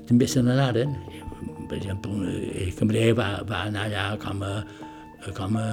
també 0.09 0.27
se 0.27 0.41
n'anaren, 0.41 0.95
per 1.69 1.77
exemple, 1.77 2.33
el 2.65 2.73
cambrer 2.77 3.13
va, 3.17 3.29
va 3.47 3.63
anar 3.69 3.85
allà 3.87 4.05
com 4.21 4.43
a, 4.45 4.53
com 5.37 5.57
a, 5.59 5.65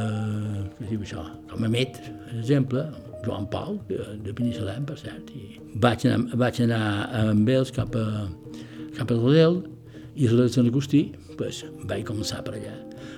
què 0.79 0.91
diu 0.91 1.05
això, 1.07 1.25
com 1.51 1.65
a 1.65 1.71
metre, 1.73 2.13
per 2.27 2.39
exemple, 2.41 2.85
Joan 3.25 3.49
Pau, 3.51 3.79
de, 3.89 3.99
de 4.23 4.35
Binissalem, 4.37 4.85
per 4.87 4.99
cert. 5.01 5.33
I 5.35 5.59
vaig, 5.83 6.07
anar, 6.07 6.39
vaig 6.43 6.61
anar 6.67 6.83
amb 7.23 7.49
ells 7.51 7.73
cap 7.75 7.97
a, 7.99 8.07
cap 8.99 9.11
a 9.11 9.19
l'Odel 9.19 9.63
i 10.17 10.29
a 10.29 10.37
de 10.37 10.49
Sant 10.53 10.69
Agustí, 10.71 11.09
pues, 11.37 11.65
vaig 11.89 12.05
començar 12.09 12.43
per 12.47 12.57
allà. 12.57 12.75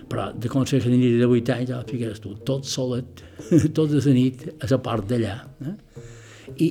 Però 0.09 0.31
de 0.33 0.49
conseller 0.49 0.89
de 0.89 0.97
nit 0.97 1.19
de 1.21 1.29
8 1.29 1.55
anys, 1.59 1.73
ja 1.73 1.85
figueres 1.89 2.23
tu, 2.25 2.33
tot 2.49 2.67
solet, 2.67 3.25
tot 3.77 3.91
de 3.93 4.01
la 4.01 4.15
nit, 4.17 4.47
a 4.57 4.71
la 4.71 4.83
part 4.85 5.09
d'allà. 5.11 5.35
Eh? 5.69 5.75
I, 6.65 6.71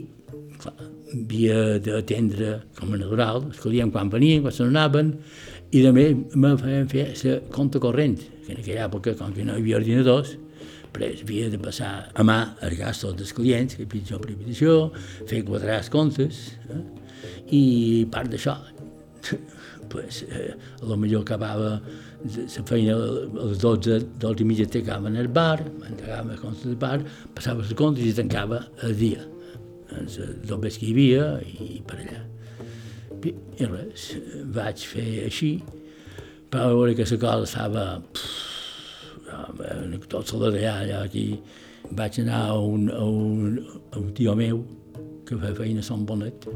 clar, 0.57 0.73
havia 1.13 1.77
d'atendre 1.83 2.57
com 2.77 2.93
a 2.93 2.99
natural, 2.99 3.45
escollíem 3.53 3.93
quan 3.93 4.09
venien, 4.11 4.41
quan 4.43 4.55
se 4.55 4.65
n'anaven, 4.65 5.13
i 5.71 5.83
també 5.83 6.09
me 6.39 6.53
feien 6.59 6.87
fer 6.91 7.07
la 7.23 7.37
compte 7.53 7.79
corrent, 7.83 8.19
que 8.45 8.53
en 8.53 8.61
aquella 8.61 8.85
època, 8.87 9.15
com 9.19 9.33
que 9.35 9.43
no 9.43 9.57
hi 9.57 9.63
havia 9.63 9.81
ordinadors, 9.81 10.37
però 10.93 11.09
havia 11.11 11.49
de 11.51 11.59
passar 11.61 11.91
a 12.15 12.23
mà 12.25 12.37
els 12.63 12.77
gastos 12.79 13.17
dels 13.19 13.33
clients, 13.35 13.75
que 13.75 13.87
pitjor 13.89 14.21
privatització, 14.23 14.77
fer 15.27 15.43
quadrar 15.47 15.81
els 15.81 15.91
comptes, 15.93 16.43
eh? 16.71 16.83
i 17.51 17.63
part 18.13 18.31
d'això, 18.31 18.55
pues, 19.91 20.23
eh, 20.29 20.53
a 20.55 20.85
lo 20.87 20.97
millor 20.99 21.25
acabava 21.25 21.75
la 21.77 22.63
feina 22.65 22.95
a 22.95 23.49
les 23.49 23.59
12, 23.61 23.99
12 24.23 24.43
i 24.43 24.47
mitja 24.47 24.69
tancava 24.71 25.11
en 25.11 25.19
el 25.19 25.27
bar, 25.27 25.59
entregava 25.89 26.33
els 26.33 26.41
comptes 26.41 26.65
del 26.65 26.79
bar, 26.79 27.01
passava 27.35 27.65
els 27.65 27.75
comptes 27.77 28.07
i 28.07 28.15
tancava 28.15 28.63
el 28.87 28.95
dia, 28.97 29.27
els 29.99 30.17
dobles 30.47 30.79
que 30.79 30.87
hi 30.89 30.95
havia 30.95 31.29
i 31.43 31.83
per 31.87 32.01
allà. 32.01 32.23
I 33.31 33.69
res, 33.69 34.11
vaig 34.55 34.85
fer 34.89 35.07
així, 35.25 35.51
per 36.51 36.67
veure 36.71 36.95
que 36.95 37.07
la 37.07 37.19
cosa 37.23 37.49
estava... 37.49 37.87
Pff, 38.13 38.47
tot 40.07 40.29
se 40.29 40.39
d'allà, 40.39 40.73
allà 40.81 41.03
aquí. 41.03 41.27
Vaig 41.97 42.19
anar 42.23 42.47
a 42.51 42.57
un, 42.59 42.89
a, 42.91 43.03
un, 43.03 43.59
a 43.91 43.99
un 43.99 44.11
tio 44.15 44.35
meu 44.35 44.63
que 45.27 45.37
feia 45.39 45.55
feina 45.55 45.83
a 45.83 45.87
Sant 45.87 46.05
Bonet, 46.07 46.47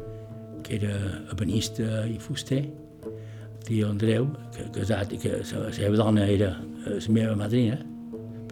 que 0.64 0.78
era 0.78 0.96
ebenista 1.32 2.04
i 2.08 2.18
fuster, 2.20 2.62
el 3.04 3.64
tio 3.66 3.90
Andreu, 3.92 4.28
que 4.56 4.68
casat 4.76 5.12
i 5.16 5.20
que 5.20 5.40
la 5.40 5.72
seva 5.72 5.96
dona 6.00 6.26
era 6.28 6.54
la 6.86 7.00
meva 7.12 7.36
madrina, 7.36 7.78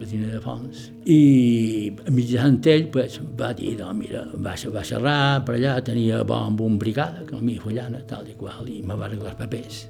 Patina 0.01 0.31
de 0.33 0.41
Fons. 0.41 0.87
I 1.05 1.91
mitjançant 2.09 2.59
ell 2.71 2.87
pues, 2.93 3.19
va 3.37 3.51
dir, 3.57 3.75
no, 3.79 3.91
mira, 3.97 4.23
va, 4.33 4.55
va 4.73 4.83
xerrar 4.87 5.17
per 5.45 5.57
allà, 5.59 5.77
tenia 5.85 6.23
bo 6.27 6.39
amb 6.41 6.63
un 6.65 6.79
brigada, 6.81 7.25
que 7.27 7.39
mi 7.41 7.59
follana, 7.61 8.01
tal 8.09 8.29
i 8.29 8.35
qual, 8.39 8.65
i 8.69 8.81
me 8.81 8.97
va 8.97 9.07
arreglar 9.07 9.35
els 9.35 9.39
papers 9.39 9.81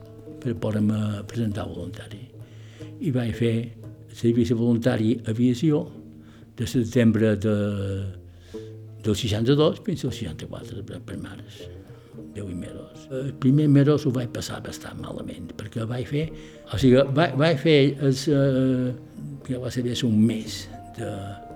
per 0.42 0.58
poder-me 0.60 1.24
presentar 1.30 1.68
voluntari. 1.70 2.26
I 3.02 3.14
vaig 3.16 3.36
fer 3.38 3.56
servici 4.14 4.58
voluntari 4.58 5.16
aviació 5.32 5.86
de 6.58 6.68
setembre 6.68 7.36
de, 7.40 7.56
del 9.06 9.16
62 9.16 9.86
fins 9.86 10.06
al 10.06 10.18
64 10.18 10.84
per, 10.86 11.00
per 11.06 11.22
mares. 12.16 12.34
10 12.34 12.56
mesos. 12.56 13.08
El 13.12 13.34
primer 13.34 13.68
mesos 13.68 14.06
ho 14.06 14.12
vaig 14.12 14.30
passar 14.32 14.62
bastant 14.64 15.00
malament, 15.02 15.52
perquè 15.58 15.86
vaig 15.88 16.08
fer, 16.08 16.30
o 16.72 16.78
sigui, 16.78 17.02
vaig, 17.16 17.36
vaig 17.40 17.58
fer 17.60 17.98
els, 18.02 18.28
eh, 18.28 18.94
que 19.46 19.58
va 19.58 19.72
ser 19.72 19.84
un 20.06 20.20
mes 20.26 20.68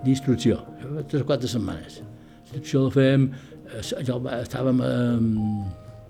d'instrucció, 0.04 0.60
tres 1.08 1.22
o 1.22 1.26
quatre 1.26 1.48
setmanes. 1.48 2.00
L'instrucció 2.52 2.84
la 2.84 2.90
fèiem, 2.90 3.30
allò 4.00 4.20
estàvem 4.40 4.80
a 4.80 4.92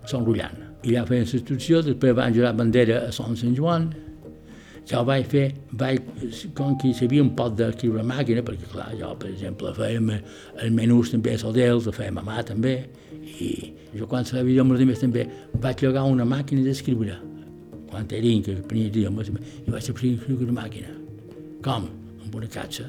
Sant 0.06 0.24
Rullant, 0.24 0.59
i 0.82 0.94
allà 0.94 1.06
fèiem 1.06 1.26
l'instrucció, 1.32 1.82
després 1.82 2.14
van 2.14 2.35
jurar 2.35 2.54
bandera 2.54 3.06
a 3.09 3.12
Sant 3.12 3.37
Sant 3.37 3.54
Joan, 3.56 3.90
jo 4.87 5.03
vaig 5.07 5.27
fer, 5.27 5.46
vaig, 5.75 6.03
com 6.55 6.77
que 6.79 6.92
sabia 6.94 7.25
un 7.25 7.33
poc 7.38 7.57
d'escriure 7.59 8.05
a 8.05 8.07
màquina, 8.07 8.44
perquè 8.46 8.68
clar, 8.70 8.92
jo, 8.99 9.11
per 9.18 9.33
exemple, 9.33 9.72
fèiem 9.75 10.12
els 10.14 10.75
menús 10.75 11.11
també 11.11 11.35
a 11.35 11.40
Sodels, 11.42 11.88
el 11.90 11.96
fèiem 11.96 12.20
a 12.22 12.25
mà 12.27 12.44
també, 12.46 12.77
i 13.27 13.51
jo 13.96 14.07
quan 14.07 14.27
sabia 14.29 14.55
idiomes 14.55 14.85
més 14.87 15.03
també 15.03 15.27
vaig 15.62 15.83
llogar 15.83 16.05
una 16.07 16.27
màquina 16.29 16.62
d'escriure, 16.62 17.18
quan 17.90 18.07
era 18.11 18.35
que 18.46 18.55
prenia 18.68 18.92
idiomes, 18.92 19.33
i 19.33 19.70
vaig 19.70 19.83
escriure 19.83 20.38
una 20.46 20.61
màquina. 20.62 20.94
Com? 21.66 21.90
Amb 22.22 22.38
una 22.38 22.46
catxa. 22.46 22.87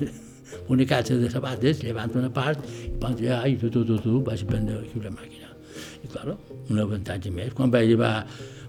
una 0.72 0.86
catxa 0.88 1.18
de 1.20 1.28
sabates, 1.30 1.82
llevant 1.84 2.16
una 2.16 2.32
part, 2.32 2.64
i 2.86 2.92
quan 3.00 3.16
ja, 3.20 3.42
i 3.44 3.58
tu, 3.60 3.68
tu, 3.68 3.84
tu, 3.84 3.98
tu, 4.00 4.20
vaig 4.24 4.44
prendre 4.48 4.80
aquí 4.80 5.00
una 5.00 5.12
màquina. 5.12 5.52
I, 6.00 6.08
clar, 6.08 6.36
un 6.70 6.80
avantatge 6.80 7.32
més. 7.34 7.52
Quan 7.56 7.72
vaig 7.74 7.90
llevar, 7.90 8.14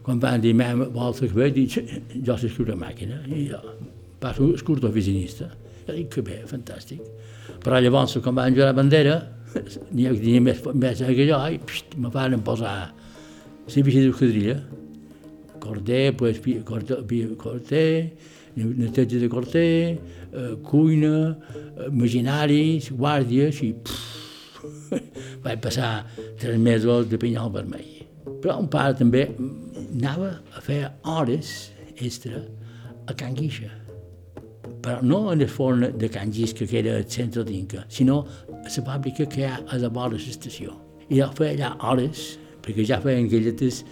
quan 0.06 0.20
van 0.22 0.42
dir, 0.42 0.54
mem, 0.54 0.84
vols 0.94 1.24
escriure, 1.26 1.50
dic, 1.54 1.80
jo 2.22 2.36
sé 2.38 2.52
escriure 2.52 2.76
màquina, 2.78 3.24
i 3.26 3.48
jo 3.50 3.62
passo 4.22 4.52
escurt 4.54 4.86
oficinista. 4.86 5.50
I 5.88 5.96
dic, 5.98 6.12
que 6.14 6.22
bé, 6.26 6.44
fantàstic. 6.50 7.02
Però 7.66 7.80
llavors, 7.82 8.14
quan 8.22 8.38
van 8.38 8.54
la 8.60 8.74
bandera, 8.78 9.18
n'hi 9.96 10.06
havia 10.12 10.44
més, 10.46 10.62
més 10.78 11.02
que 11.02 11.26
jo, 11.26 11.42
i 11.50 11.58
pst, 11.58 11.98
me 11.98 12.14
van 12.14 12.38
posar 12.46 12.76
la 12.86 13.86
bici 13.90 14.06
d'esquadrilla. 14.06 14.60
Corder, 15.66 16.14
pues, 16.14 16.38
corder, 16.68 17.02
corder, 17.42 17.90
neteja 18.56 19.20
de 19.20 19.28
corter, 19.28 19.98
eh, 20.32 20.56
cuina, 20.70 21.34
eh, 21.34 21.90
imaginaris, 21.90 22.92
guàrdies 22.94 23.64
i 23.66 23.74
pff, 23.74 25.02
vaig 25.44 25.66
passar 25.66 26.06
tres 26.38 26.62
mesos 26.62 27.10
de 27.10 27.18
pinyol 27.18 27.50
vermell. 27.58 28.04
Però 28.44 28.60
un 28.62 28.70
pare 28.70 28.94
també 29.02 29.26
anava 29.96 30.36
a 30.56 30.62
fer 30.62 30.84
hores 31.04 31.72
extra 31.96 32.44
a 33.08 33.14
Can 33.14 33.36
Guixa 33.36 33.72
però 34.86 35.02
no 35.02 35.32
en 35.34 35.42
el 35.42 35.50
forn 35.50 35.86
de 35.98 36.10
Can 36.10 36.32
Gisca, 36.34 36.66
que 36.66 36.80
era 36.80 36.98
el 37.00 37.08
centre 37.10 37.44
d'Inca, 37.44 37.86
sinó 37.90 38.20
a 38.54 38.62
la 38.62 38.84
fàbrica 38.86 39.26
que 39.26 39.42
hi 39.42 39.48
ha 39.50 39.58
a 39.58 39.80
la 39.82 39.90
vora 39.90 40.14
de 40.14 40.22
l'estació. 40.22 40.76
I 41.10 41.22
jo 41.22 41.30
feia 41.38 41.56
allà 41.56 41.72
hores, 41.90 42.26
perquè 42.62 42.86
ja 42.86 43.00
feien 43.02 43.30
galletes 43.32 43.84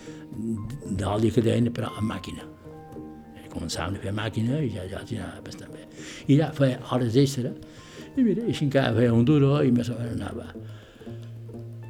d'oli 0.99 1.31
que 1.33 1.41
deien, 1.45 1.71
però 1.73 1.89
amb 1.97 2.09
màquina. 2.13 2.45
I 3.41 3.49
començàvem 3.49 3.97
a 3.97 4.03
fer 4.05 4.13
màquina 4.19 4.61
i 4.61 4.69
ja, 4.75 4.85
ja 4.91 5.01
tirava 5.09 5.41
bastant 5.45 5.73
bé. 5.73 5.87
I 6.27 6.37
ja 6.41 6.51
feia 6.53 6.77
hores 6.91 7.17
extra, 7.17 7.53
i 8.13 8.21
mira, 8.21 8.45
així 8.45 8.67
encara 8.67 8.93
feia 8.97 9.13
un 9.13 9.25
duro 9.25 9.55
i 9.65 9.73
més 9.73 9.89
o 9.89 9.97
menys 9.97 10.19
anava. 10.19 10.51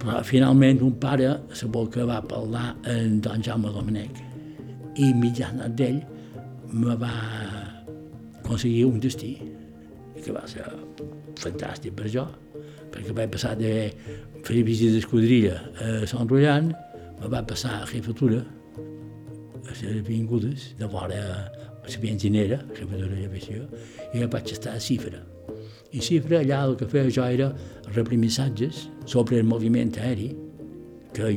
Però 0.03 0.19
finalment 0.27 0.81
un 0.83 0.97
pare 0.99 1.29
se 1.55 1.69
vol 1.71 1.87
que 1.91 2.03
va 2.03 2.19
parlar 2.27 2.73
amb 2.91 3.21
don 3.23 3.43
Jaume 3.43 3.71
Domènech 3.71 4.19
i 4.99 5.13
mitjanat 5.15 5.73
d'ell 5.79 6.01
me 6.73 6.95
va 6.99 7.13
aconseguir 8.41 8.83
un 8.89 8.99
destí 8.99 9.37
que 10.19 10.33
va 10.35 10.43
ser 10.47 10.65
fantàstic 11.39 11.95
per 11.95 12.11
jo, 12.11 12.25
perquè 12.91 13.15
vaig 13.15 13.31
passar 13.33 13.53
de 13.59 13.71
fer 14.43 14.63
visita 14.67 14.97
d'escudrilla 14.97 15.55
a 15.79 15.93
Sant 16.09 16.27
Rotllant, 16.27 16.71
me 17.21 17.31
va 17.31 17.43
passar 17.47 17.79
a 17.79 17.87
jefatura, 17.89 18.41
a 19.63 19.75
les 19.79 20.03
vingudes, 20.07 20.73
de 20.79 20.89
vora 20.91 21.19
a 21.23 21.37
la 21.87 21.99
benzinera, 22.03 22.59
jefatura 22.75 23.15
de 23.15 23.27
aviació, 23.27 23.67
i 24.13 24.27
vaig 24.27 24.51
estar 24.55 24.75
a 24.75 24.83
Cifra. 24.83 25.23
I 25.93 26.01
Cifra, 26.01 26.41
allà 26.41 26.63
el 26.65 26.77
que 26.79 26.87
feia 26.89 27.11
jo 27.13 27.25
era 27.25 27.51
rebre 27.93 28.17
missatges 28.17 28.87
sobre 29.05 29.37
el 29.41 29.45
moviment 29.45 29.93
aeri, 30.01 30.31
que 31.13 31.29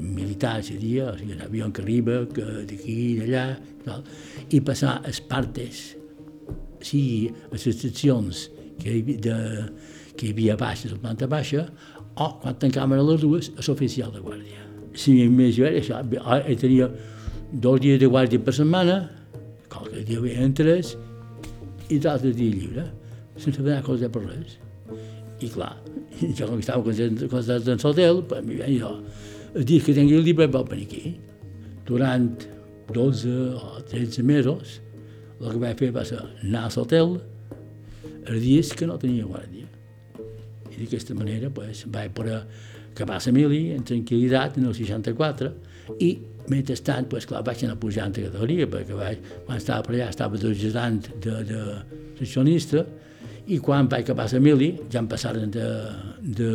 militar 0.00 0.62
seria, 0.64 1.10
o 1.10 1.16
sigui, 1.18 1.36
l'avió 1.36 1.68
que 1.72 1.82
arriba, 1.84 2.22
que 2.32 2.44
d'aquí 2.68 2.96
i 3.10 3.16
d'allà, 3.18 3.44
i 4.56 4.60
passar 4.64 5.00
els 5.04 5.20
partes 5.28 5.82
sigui 6.80 7.28
les 7.52 7.66
seccions 7.68 8.46
que 8.80 8.96
hi, 8.96 9.16
de, 9.20 9.36
que 10.16 10.30
hi 10.30 10.32
havia 10.32 10.56
baixa, 10.56 10.88
a 10.88 10.94
la 10.94 11.02
planta 11.04 11.28
baixa, 11.28 11.66
o 12.16 12.30
quan 12.40 12.56
tancàvem 12.62 12.96
a 12.96 13.04
les 13.04 13.20
dues, 13.20 13.50
a 13.56 13.64
l'oficial 13.66 14.12
de 14.14 14.24
guàrdia. 14.24 14.64
Si 14.96 15.12
més 15.28 15.52
jo 15.58 15.68
era 15.68 15.80
això, 15.82 16.00
jo 16.00 16.56
tenia 16.64 16.88
dos 17.52 17.80
dies 17.84 18.00
de 18.00 18.08
guàrdia 18.08 18.40
per 18.40 18.56
setmana, 18.56 19.02
qualque 19.68 20.06
dia 20.08 20.24
veien 20.24 20.56
tres, 20.56 20.96
i 21.90 22.00
l'altre 22.00 22.32
dia 22.32 22.56
lliure, 22.56 22.88
sense 23.36 23.62
fer 23.62 23.80
cosa 23.86 24.10
per 24.12 24.24
res. 24.26 24.58
I 25.40 25.48
clar, 25.48 25.72
jo 26.36 26.48
com 26.48 26.60
estava 26.60 26.82
constant 26.84 27.68
en 27.74 27.82
l'hotel, 27.82 28.22
per 28.28 28.42
mi, 28.44 28.58
jo, 28.76 28.94
el 29.54 29.66
dia 29.66 29.82
que 29.82 29.96
tingui 29.96 30.18
el 30.18 30.26
llibre 30.26 30.48
vaig 30.50 30.68
venir 30.70 30.86
aquí. 30.88 31.16
Durant 31.88 32.30
12 32.94 33.34
o 33.56 33.82
13 33.90 34.22
mesos, 34.26 34.80
el 35.40 35.52
que 35.54 35.62
vaig 35.62 35.78
fer 35.80 35.90
va 35.94 36.04
ser 36.06 36.20
anar 36.20 36.66
a 36.68 36.72
l'hotel 36.74 37.18
els 38.30 38.42
dies 38.42 38.72
que 38.76 38.86
no 38.86 38.98
tenia 39.00 39.26
guàrdia. 39.26 39.66
I 40.70 40.82
d'aquesta 40.82 41.16
manera 41.18 41.50
pues, 41.50 41.84
vaig 41.90 42.12
poder 42.14 42.42
acabar 42.92 43.20
la 43.24 43.32
mili 43.32 43.62
en 43.74 43.84
tranquil·litat 43.86 44.58
en 44.60 44.68
el 44.68 44.74
64 44.76 45.50
i 46.04 46.10
mentrestant, 46.50 47.08
pues, 47.10 47.26
clar, 47.26 47.42
vaig 47.46 47.64
anar 47.64 47.78
pujant 47.80 48.12
a 48.12 48.26
categoria 48.26 48.68
perquè 48.70 48.96
vaig, 48.98 49.28
quan 49.46 49.60
estava 49.60 49.86
per 49.86 49.96
allà 49.96 50.08
estava 50.10 50.38
d'ajudant 50.40 51.00
de, 51.22 51.36
de 51.48 51.60
seccionista 52.18 52.84
i 53.50 53.58
quan 53.58 53.88
vaig 53.90 54.04
acabar 54.04 54.28
la 54.30 54.40
mili 54.42 54.70
ja 54.92 55.00
em 55.02 55.08
passaren 55.10 55.50
de, 55.50 55.66
de 56.22 56.50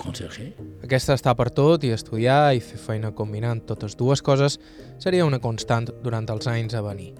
conserger. 0.00 0.48
Aquesta 0.84 1.16
està 1.18 1.34
per 1.36 1.50
tot 1.52 1.84
i 1.84 1.92
estudiar 1.92 2.54
i 2.56 2.62
fer 2.64 2.80
feina 2.80 3.12
combinant 3.12 3.60
totes 3.68 3.96
dues 4.00 4.22
coses 4.24 4.58
seria 5.02 5.26
una 5.28 5.40
constant 5.44 5.90
durant 6.02 6.28
els 6.32 6.48
anys 6.48 6.74
a 6.74 6.82
venir. 6.86 7.12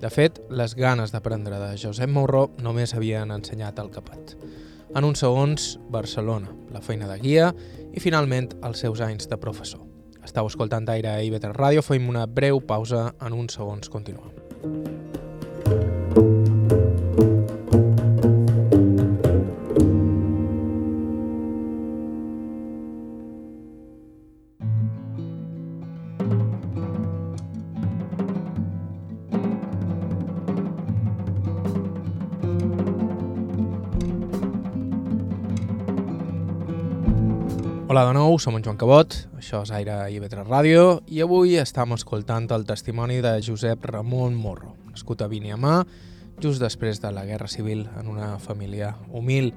De 0.00 0.08
fet, 0.10 0.40
les 0.50 0.74
ganes 0.74 1.12
d'aprendre 1.12 1.60
de 1.60 1.76
Josep 1.78 2.10
Mouró 2.10 2.48
només 2.64 2.94
havien 2.96 3.30
ensenyat 3.30 3.78
el 3.78 3.92
capat. 3.92 4.34
En 4.96 5.06
uns 5.06 5.22
segons, 5.22 5.76
Barcelona, 5.92 6.50
la 6.74 6.82
feina 6.82 7.06
de 7.06 7.20
guia 7.20 7.52
i 7.94 8.02
finalment 8.02 8.50
els 8.66 8.82
seus 8.82 9.04
anys 9.04 9.30
de 9.30 9.38
professor. 9.38 9.84
Estau 10.24 10.50
escoltant 10.50 10.88
Aire 10.90 11.14
a 11.14 11.22
IB3 11.22 11.54
Ràdio, 11.54 11.84
fem 11.86 12.08
una 12.10 12.26
breu 12.26 12.60
pausa, 12.60 13.10
en 13.22 13.36
uns 13.36 13.60
segons 13.60 13.92
continuem. 13.92 15.29
Hola 37.90 38.04
de 38.06 38.12
nou, 38.14 38.36
som 38.38 38.54
en 38.54 38.62
Joan 38.62 38.76
Cabot, 38.78 39.14
això 39.34 39.64
és 39.64 39.70
Aire 39.74 39.96
IB3 40.14 40.44
Ràdio 40.46 40.82
i 41.10 41.24
avui 41.24 41.56
estem 41.58 41.90
escoltant 41.96 42.44
el 42.54 42.62
testimoni 42.68 43.16
de 43.18 43.32
Josep 43.42 43.88
Ramon 43.90 44.36
Morro, 44.38 44.76
nascut 44.92 45.24
a 45.24 45.26
Viniamà, 45.26 45.80
just 46.38 46.62
després 46.62 47.02
de 47.02 47.10
la 47.10 47.24
Guerra 47.26 47.50
Civil 47.50 47.82
en 47.98 48.12
una 48.12 48.28
família 48.38 48.92
humil. 49.10 49.50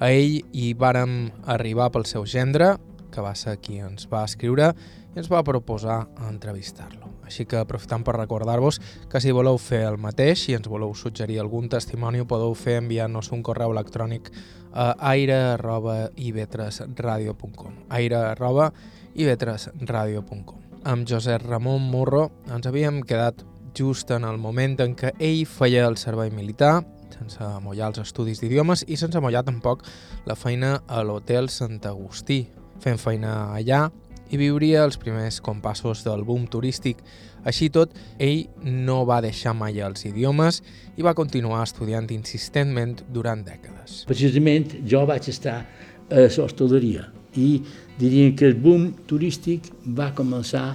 A 0.00 0.08
ell 0.08 0.38
hi 0.56 0.70
vàrem 0.72 1.18
arribar 1.44 1.90
pel 1.92 2.08
seu 2.08 2.24
gendre, 2.24 2.78
que 3.12 3.20
va 3.20 3.34
ser 3.36 3.58
qui 3.60 3.76
ens 3.84 4.08
va 4.08 4.24
escriure 4.24 4.72
i 5.12 5.20
ens 5.20 5.28
va 5.28 5.44
proposar 5.44 6.06
entrevistar-lo. 6.30 7.15
Així 7.26 7.44
que 7.44 7.58
aprofitant 7.58 8.04
per 8.06 8.14
recordar-vos 8.16 8.80
que 9.10 9.20
si 9.20 9.32
voleu 9.34 9.58
fer 9.58 9.84
el 9.88 9.98
mateix 9.98 10.48
i 10.50 10.54
ens 10.56 10.68
voleu 10.70 10.94
suggerir 10.94 11.40
algun 11.42 11.68
testimoni 11.68 12.24
podeu 12.24 12.54
fer 12.54 12.76
enviant-nos 12.80 13.32
un 13.34 13.42
correu 13.46 13.70
electrònic 13.74 14.30
a 14.72 14.94
aire.ivetresradio.com 15.10 17.72
aire.ivetresradio.com 17.98 20.58
Amb 20.86 21.02
Josep 21.08 21.42
Ramon 21.42 21.82
Morro 21.90 22.30
ens 22.46 22.66
havíem 22.70 23.02
quedat 23.02 23.42
just 23.76 24.10
en 24.10 24.24
el 24.24 24.38
moment 24.38 24.78
en 24.80 24.94
què 24.96 25.12
ell 25.20 25.44
feia 25.50 25.84
el 25.86 25.98
servei 26.00 26.30
militar, 26.32 26.80
sense 27.12 27.42
amollar 27.44 27.90
els 27.90 28.00
estudis 28.06 28.40
d'idiomes 28.40 28.86
i 28.88 28.96
sense 28.96 29.18
amollar 29.18 29.44
tampoc 29.44 29.82
la 30.24 30.36
feina 30.38 30.78
a 30.88 31.02
l'Hotel 31.04 31.50
Sant 31.52 31.82
Agustí, 31.90 32.46
fent 32.80 32.98
feina 33.02 33.52
allà 33.56 33.90
i 34.30 34.40
viuria 34.40 34.84
els 34.84 34.98
primers 35.00 35.40
compassos 35.44 36.04
del 36.06 36.24
boom 36.26 36.46
turístic. 36.50 37.02
Així 37.46 37.68
tot, 37.70 37.92
ell 38.18 38.46
no 38.64 39.04
va 39.06 39.20
deixar 39.22 39.54
mai 39.54 39.78
els 39.84 40.06
idiomes 40.08 40.62
i 40.96 41.04
va 41.06 41.14
continuar 41.14 41.62
estudiant 41.66 42.08
insistentment 42.14 43.04
durant 43.14 43.44
dècades. 43.46 44.02
Precisament 44.08 44.80
jo 44.88 45.04
vaig 45.06 45.30
estar 45.30 45.60
a 45.62 46.26
l'hostaleria 46.26 47.06
i 47.36 47.60
diríem 48.00 48.34
que 48.36 48.48
el 48.50 48.58
boom 48.58 48.90
turístic 49.06 49.70
va 49.86 50.12
començar 50.16 50.68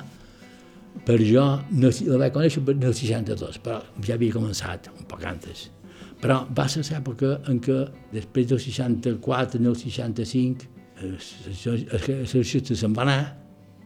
per 1.06 1.18
jo, 1.24 1.44
no, 1.72 1.90
la 2.08 2.18
vaig 2.26 2.34
conèixer 2.36 2.64
per 2.68 2.76
el 2.76 2.96
62, 2.96 3.62
però 3.64 3.80
ja 4.06 4.16
havia 4.18 4.36
començat 4.36 4.92
un 4.92 5.08
poc 5.10 5.24
antes. 5.26 5.70
Però 6.22 6.44
va 6.54 6.68
ser 6.70 6.84
l'època 6.86 7.40
en 7.50 7.62
què 7.64 7.78
després 8.14 8.50
del 8.52 8.60
64, 8.62 9.60
en 9.60 9.72
el 9.72 9.78
65, 9.80 10.68
l'exèrcit 11.02 12.76
se'n 12.76 12.94
va 12.94 13.08
anar 13.08 13.22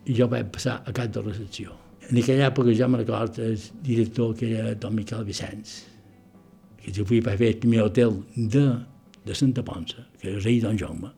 i 0.06 0.16
jo 0.18 0.28
vaig 0.30 0.52
passar 0.54 0.80
a 0.86 0.94
cap 0.94 1.12
de 1.14 1.22
recepció. 1.26 1.76
En 2.10 2.20
aquella 2.22 2.50
època 2.52 2.74
jo 2.78 2.88
me 2.90 3.02
record 3.02 3.40
el 3.42 3.58
director 3.84 4.36
que 4.38 4.52
era 4.54 4.76
don 4.76 4.94
Miquel 4.96 5.24
Vicenç, 5.26 5.76
que 6.82 6.94
jo 6.94 7.06
per 7.06 7.38
fer 7.38 7.54
el 7.56 7.62
primer 7.62 7.82
hotel 7.82 8.20
de, 8.36 8.66
de 9.26 9.36
Santa 9.36 9.64
Ponsa, 9.66 10.06
que 10.20 10.30
era 10.30 10.38
el 10.38 10.44
rei 10.44 10.60
don 10.62 10.78
Jaume. 10.78 11.10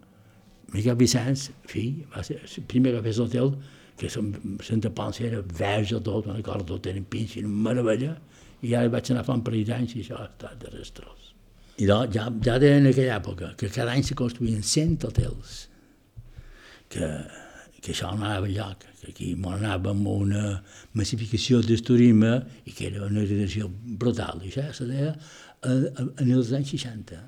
Miquel 0.73 0.95
Vicenç, 0.95 1.50
fill, 1.67 2.06
va 2.13 2.23
ser 2.23 2.39
el 2.39 2.63
primer 2.71 2.95
que 2.95 3.04
fes 3.10 3.19
l'hotel, 3.19 3.52
que 3.97 4.10
Santa 4.10 4.91
Ponsa 4.95 5.26
era 5.28 5.41
verge 5.41 6.00
tot, 6.00 6.28
me'n 6.28 6.39
recordo, 6.39 6.76
tot 6.76 6.88
eren 6.88 7.08
pins, 7.10 7.36
era 7.41 7.47
meravella, 7.47 8.15
i 8.63 8.73
ara 8.73 8.89
vaig 8.93 9.12
anar 9.12 9.26
fa 9.26 9.36
un 9.38 9.43
parell 9.45 9.67
d'anys 9.67 9.95
i 9.95 10.04
això 10.06 10.21
ha 10.21 10.30
estat 10.30 10.62
desastrós. 10.63 11.34
I 11.78 11.86
doncs, 11.86 12.15
ja, 12.15 12.30
ja 12.45 12.56
en 12.71 12.88
aquella 12.89 13.19
època, 13.19 13.52
que 13.58 13.69
cada 13.73 13.91
any 13.93 14.06
se 14.06 14.15
construïen 14.17 14.63
100 14.63 15.04
hotels, 15.10 15.58
que, 16.89 17.10
que 17.88 17.93
això 17.95 18.10
anava 18.12 18.50
enlloc, 18.50 18.84
que 19.00 19.12
aquí 19.13 19.30
anàvem 19.47 19.93
amb 19.93 20.10
una 20.12 20.41
massificació 21.00 21.62
del 21.63 21.80
turisme 21.88 22.34
i 22.67 22.73
que 22.76 22.89
era 22.89 23.06
una 23.06 23.23
direcció 23.23 23.69
brutal. 23.71 24.43
Això 24.43 24.65
se 24.76 24.89
deia 24.89 25.13
en 25.63 26.28
els 26.28 26.52
anys 26.52 26.73
60. 26.76 27.21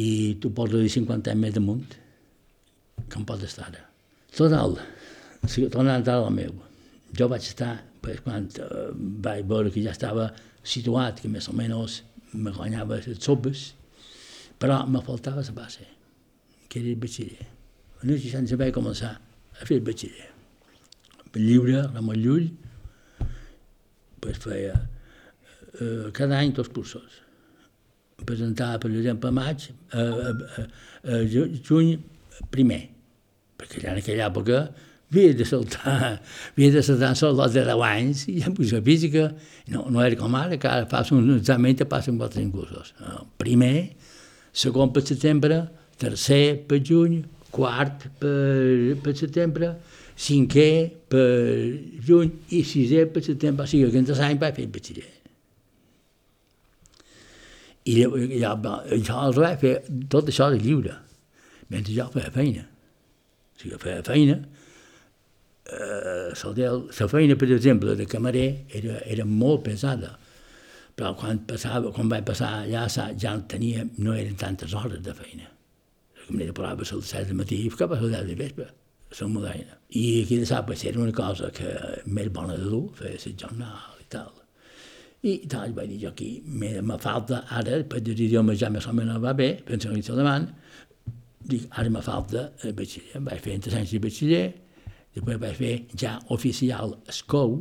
I 0.00 0.08
tu 0.40 0.54
pots 0.56 0.72
dir 0.72 0.88
50 0.96 1.34
anys 1.34 1.44
més 1.44 1.54
damunt, 1.58 1.84
com 3.12 3.28
pot 3.28 3.44
estar 3.44 3.68
ara. 3.68 3.84
Total, 4.32 4.78
tornant 5.68 6.08
a 6.08 6.18
la 6.24 6.32
meu, 6.32 6.56
jo 7.12 7.28
vaig 7.28 7.44
estar, 7.44 7.74
pues, 8.00 8.24
quan 8.24 8.48
uh, 8.64 8.88
vaig 8.96 9.44
veure 9.44 9.74
que 9.74 9.84
ja 9.84 9.92
estava 9.92 10.30
situat, 10.64 11.20
que 11.20 11.28
més 11.28 11.52
o 11.52 11.56
menys 11.58 12.00
me 12.32 12.56
guanyava 12.56 13.02
les 13.04 13.20
sopes, 13.20 13.72
però 14.56 14.86
me 14.88 15.04
faltava 15.04 15.44
la 15.44 15.58
base, 15.64 15.84
que 16.68 16.80
era 16.80 16.94
el 16.94 17.02
batxiller 17.02 17.52
en 18.02 18.10
el 18.10 18.18
60 18.18 18.58
vaig 18.58 18.74
començar 18.74 19.12
a 19.62 19.68
fer 19.68 19.78
el 19.78 19.86
batxiller. 19.86 20.28
Lliure, 21.38 21.86
Ramon 21.94 22.18
Llull, 22.20 22.50
pues 24.20 24.38
feia 24.42 24.74
eh, 25.80 26.10
cada 26.12 26.38
any 26.38 26.52
dos 26.52 26.68
cursos. 26.68 27.22
presentava, 28.22 28.78
per 28.78 28.90
exemple, 28.90 29.28
a 29.28 29.34
maig, 29.34 29.64
a, 29.90 29.98
a, 29.98 30.32
a, 30.62 30.64
a 31.10 31.20
juny 31.26 31.96
primer, 32.54 32.84
perquè 33.58 33.82
ja 33.82 33.92
en 33.92 33.98
aquella 33.98 34.28
època 34.28 34.60
havia 35.12 35.34
de 35.36 35.46
saltar, 35.48 35.96
havia 36.52 36.70
de 36.76 36.82
saltar 36.86 37.12
soldats 37.18 37.56
de 37.56 37.64
10 37.66 37.82
anys, 37.88 38.24
i 38.30 38.38
en 38.46 38.54
posició 38.56 38.78
física 38.86 39.26
no, 39.74 39.84
no 39.90 40.04
era 40.04 40.18
com 40.20 40.38
ara, 40.38 40.56
que 40.56 40.70
ara 40.70 40.88
passa 40.88 41.16
un 41.16 41.34
examen 41.34 41.74
i 41.74 41.88
passen 41.88 42.20
quatre 42.20 42.44
cursos. 42.54 42.94
No, 43.02 43.26
primer, 43.42 43.92
segon 44.52 44.94
per 44.94 45.04
setembre, 45.08 45.64
tercer 46.00 46.62
per 46.68 46.78
juny, 46.78 47.24
quart 47.52 48.08
per, 48.20 48.96
per 49.04 49.14
setembre, 49.18 49.74
cinquè 50.22 50.68
per 51.12 51.26
juny 52.06 52.30
i 52.56 52.62
sisè 52.66 53.06
per 53.12 53.24
setembre, 53.24 53.66
o 53.66 53.70
sigui 53.70 53.90
que 53.92 54.00
entre 54.00 54.16
l'any 54.18 54.40
vaig 54.40 54.56
fer 54.58 54.68
batxiller. 54.72 55.10
I 57.82 57.96
ja, 57.98 58.08
ja, 58.38 58.52
ja 58.94 59.22
els 59.26 59.38
vaig 59.42 59.62
fer 59.62 59.74
tot 60.10 60.30
això 60.30 60.48
de 60.52 60.60
lliure, 60.62 60.96
mentre 61.72 61.94
jo 61.96 62.08
feia 62.14 62.30
feina. 62.34 62.66
O 63.56 63.62
sigui, 63.62 63.78
feia 63.82 64.02
feina, 64.06 64.38
eh, 65.72 66.32
la 66.32 67.08
feina, 67.10 67.36
per 67.36 67.50
exemple, 67.50 67.96
de 67.98 68.06
camarer 68.06 68.48
era, 68.80 69.00
era 69.06 69.26
molt 69.26 69.64
pesada, 69.68 70.14
però 70.94 71.14
quan, 71.18 71.42
passava, 71.48 71.90
quan 71.94 72.10
vaig 72.12 72.24
passar 72.28 72.52
allà 72.62 72.86
ja 72.88 73.34
no, 73.34 73.46
tenia, 73.48 73.86
no 73.98 74.14
eren 74.14 74.38
tantes 74.38 74.74
hores 74.74 75.02
de 75.02 75.14
feina. 75.16 75.51
La 76.32 76.38
camarera 76.38 76.54
parava 76.56 76.80
a 76.80 76.96
les 76.96 77.10
7 77.12 77.26
del 77.28 77.36
matí 77.36 77.58
i 77.60 77.70
cap 77.76 77.92
a 77.92 77.98
les 78.00 78.12
10 78.12 78.28
de 78.30 78.34
vespre, 78.38 78.68
a 79.10 79.16
la 79.20 79.28
moderna. 79.28 79.74
I 79.90 80.22
aquí 80.22 80.38
de 80.40 80.46
sap 80.46 80.70
era 80.72 81.00
una 81.00 81.12
cosa 81.12 81.50
que 81.50 81.68
més 82.06 82.30
bona 82.32 82.56
de 82.56 82.64
dur, 82.64 82.88
fer 82.96 83.12
la 83.12 83.32
jornal 83.42 84.00
i 84.00 84.06
tal. 84.08 84.32
I 85.22 85.34
tal, 85.46 85.74
vaig 85.76 85.90
dir 85.90 86.00
jo 86.06 86.08
aquí, 86.08 86.42
me, 86.46 86.80
me 86.80 86.96
falta 86.98 87.44
ara, 87.50 87.82
per 87.84 88.00
dir 88.00 88.16
idiomes 88.16 88.58
ja 88.58 88.70
més 88.70 88.86
o 88.88 88.92
menys 88.92 89.20
va 89.20 89.34
bé, 89.34 89.60
penso 89.66 89.92
que 89.92 90.12
alemany, 90.12 90.48
dic, 91.44 91.68
ara 91.70 91.90
me 91.90 92.00
falta 92.00 92.48
el 92.64 92.72
batxiller. 92.72 93.20
Vaig 93.20 93.44
fer 93.44 93.54
entre 93.58 93.76
anys 93.76 93.92
de 93.92 94.00
batxiller, 94.02 94.46
després 95.14 95.38
vaig 95.44 95.60
fer 95.60 95.74
ja 95.94 96.16
oficial 96.30 96.96
escou, 97.12 97.60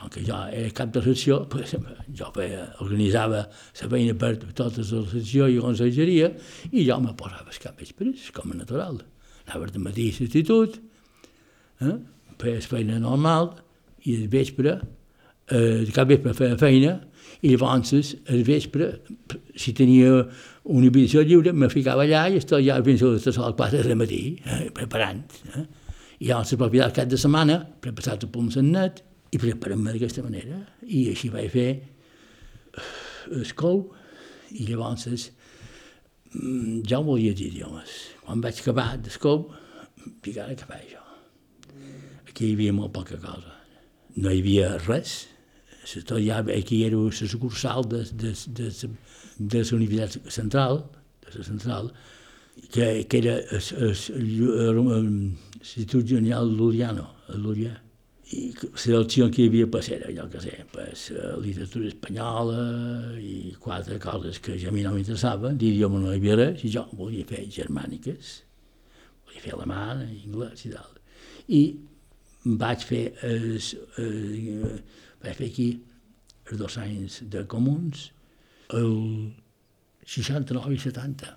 com 0.00 0.08
que 0.08 0.22
jo 0.24 0.36
era 0.48 0.70
cap 0.72 0.92
de 0.94 1.02
secció, 1.04 1.42
pues, 1.52 1.74
jo 2.16 2.28
feia, 2.34 2.66
organitzava 2.80 3.42
la 3.44 3.88
feina 3.92 4.14
per 4.16 4.32
tota 4.40 4.70
la 4.80 5.02
secció 5.10 5.48
i 5.48 5.58
conselleria, 5.60 6.30
i 6.72 6.84
jo 6.86 6.96
me 7.04 7.12
posava 7.18 7.52
el 7.52 7.60
cap 7.60 7.76
vespres, 7.80 8.30
com 8.32 8.54
a 8.54 8.60
natural. 8.62 9.02
Anava 9.46 9.68
de 9.68 9.82
matí 9.82 10.08
a 10.08 10.16
l'institut, 10.16 10.78
eh? 11.84 11.98
feia 12.40 12.62
feina 12.64 12.98
normal, 13.02 13.52
i 14.08 14.16
al 14.16 14.30
vespre 14.32 14.78
eh, 15.52 15.84
cap 15.92 16.08
vespre 16.08 16.32
feia 16.38 16.56
feina 16.56 16.94
i 17.44 17.52
llavors 17.52 18.14
al 18.28 18.42
vespre, 18.44 18.88
si 19.56 19.74
tenia 19.76 20.24
una 20.64 20.88
habitació 20.88 21.24
lliure, 21.24 21.52
me 21.52 21.68
ficava 21.72 22.04
allà 22.06 22.26
i 22.28 22.40
estava 22.40 22.60
allà 22.60 22.80
fins 22.84 23.04
a 23.04 23.12
les 23.12 23.38
4 23.60 23.84
de 23.84 23.96
matí, 23.96 24.22
eh, 24.44 24.70
preparant. 24.76 25.22
Eh? 25.56 25.66
I 26.20 26.32
llavors 26.32 26.56
la 26.56 26.90
cap 26.92 27.08
de 27.08 27.20
setmana, 27.20 27.60
preparat 27.80 28.24
el 28.24 28.32
punt 28.32 28.56
net 28.64 29.04
i 29.30 29.38
preparant-me 29.38 29.94
d'aquesta 29.94 30.24
manera. 30.26 30.60
I 30.82 31.08
així 31.12 31.30
vaig 31.32 31.50
fer 31.52 31.70
el 33.30 33.52
cou 33.58 33.84
i 34.50 34.66
llavors 34.66 35.06
mm, 36.32 36.82
ja 36.88 36.98
ho 36.98 37.06
volia 37.06 37.34
dir 37.36 37.50
idiomes. 37.50 37.96
Quan 38.24 38.42
vaig 38.42 38.60
acabar 38.60 38.96
d'escou, 38.98 39.46
picava 40.24 40.54
a 40.54 40.58
cap 40.58 40.72
jo. 40.90 41.02
Aquí 42.28 42.50
hi 42.50 42.54
havia 42.54 42.72
molt 42.74 42.92
poca 42.94 43.18
cosa. 43.20 43.56
No 44.16 44.30
hi 44.30 44.40
havia 44.42 44.76
res, 44.86 45.26
ja, 46.24 46.40
aquí 46.56 46.84
era 46.84 46.96
la 46.96 47.12
sucursal 47.12 47.86
de, 47.88 48.04
de, 48.12 48.34
de, 48.46 48.70
de 49.38 49.62
la 49.62 49.76
Universitat 49.76 50.30
Central, 50.30 50.84
de 51.26 51.38
la 51.38 51.44
Central, 51.44 51.92
que, 52.70 53.04
que 53.08 53.18
era 53.18 53.38
l'Institut 54.18 56.06
General 56.06 56.50
Luriano, 56.50 57.14
a 57.28 57.89
i 58.30 58.40
seleccions 58.78 59.32
que 59.34 59.42
hi 59.42 59.48
havia 59.50 59.66
per 59.70 59.80
ser, 59.82 59.98
allò 60.06 60.26
que 60.30 60.40
sé, 60.42 60.52
pues, 60.70 61.08
literatura 61.42 61.88
espanyola 61.90 62.60
i 63.18 63.54
quatre 63.58 63.98
coses 64.02 64.38
que 64.42 64.54
ja 64.60 64.70
a 64.70 64.74
mi 64.74 64.84
no 64.86 64.92
m'interessaven, 64.94 65.58
d'idioma 65.58 65.98
no 65.98 66.12
hi 66.12 66.20
havia 66.20 66.36
res, 66.38 66.62
i 66.62 66.70
jo 66.70 66.84
volia 66.94 67.26
fer 67.26 67.42
germàniques, 67.50 68.32
volia 69.26 69.42
fer 69.42 69.54
alemana, 69.56 70.06
anglès 70.06 70.62
i 70.68 70.70
tal. 70.76 70.94
I 71.50 71.62
vaig 72.60 72.86
fer, 72.86 73.04
es, 73.26 73.72
es, 73.98 74.80
vaig 75.24 75.40
fer 75.40 75.50
aquí 75.50 75.68
els 76.46 76.60
dos 76.60 76.78
anys 76.82 77.20
de 77.32 77.42
comuns, 77.50 78.10
el 78.78 78.94
69 80.06 80.76
i 80.76 80.82
70. 80.86 81.34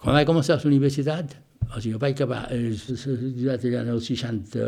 Quan 0.00 0.16
vaig 0.16 0.28
començar 0.28 0.56
a 0.56 0.62
la 0.62 0.72
universitat, 0.72 1.36
o 1.68 1.80
sigui, 1.80 1.98
vaig 2.00 2.16
acabar, 2.16 2.46
es, 2.52 2.88
es, 2.92 3.04
ja 3.40 3.58
el 3.82 4.00
60, 4.00 4.64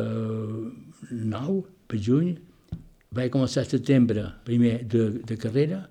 9 1.11 1.63
per 1.89 2.01
juny, 2.03 2.35
vaig 3.17 3.33
començar 3.33 3.65
a 3.65 3.71
setembre 3.71 4.25
primer 4.47 4.81
de, 4.85 5.09
de 5.25 5.37
carrera 5.41 5.85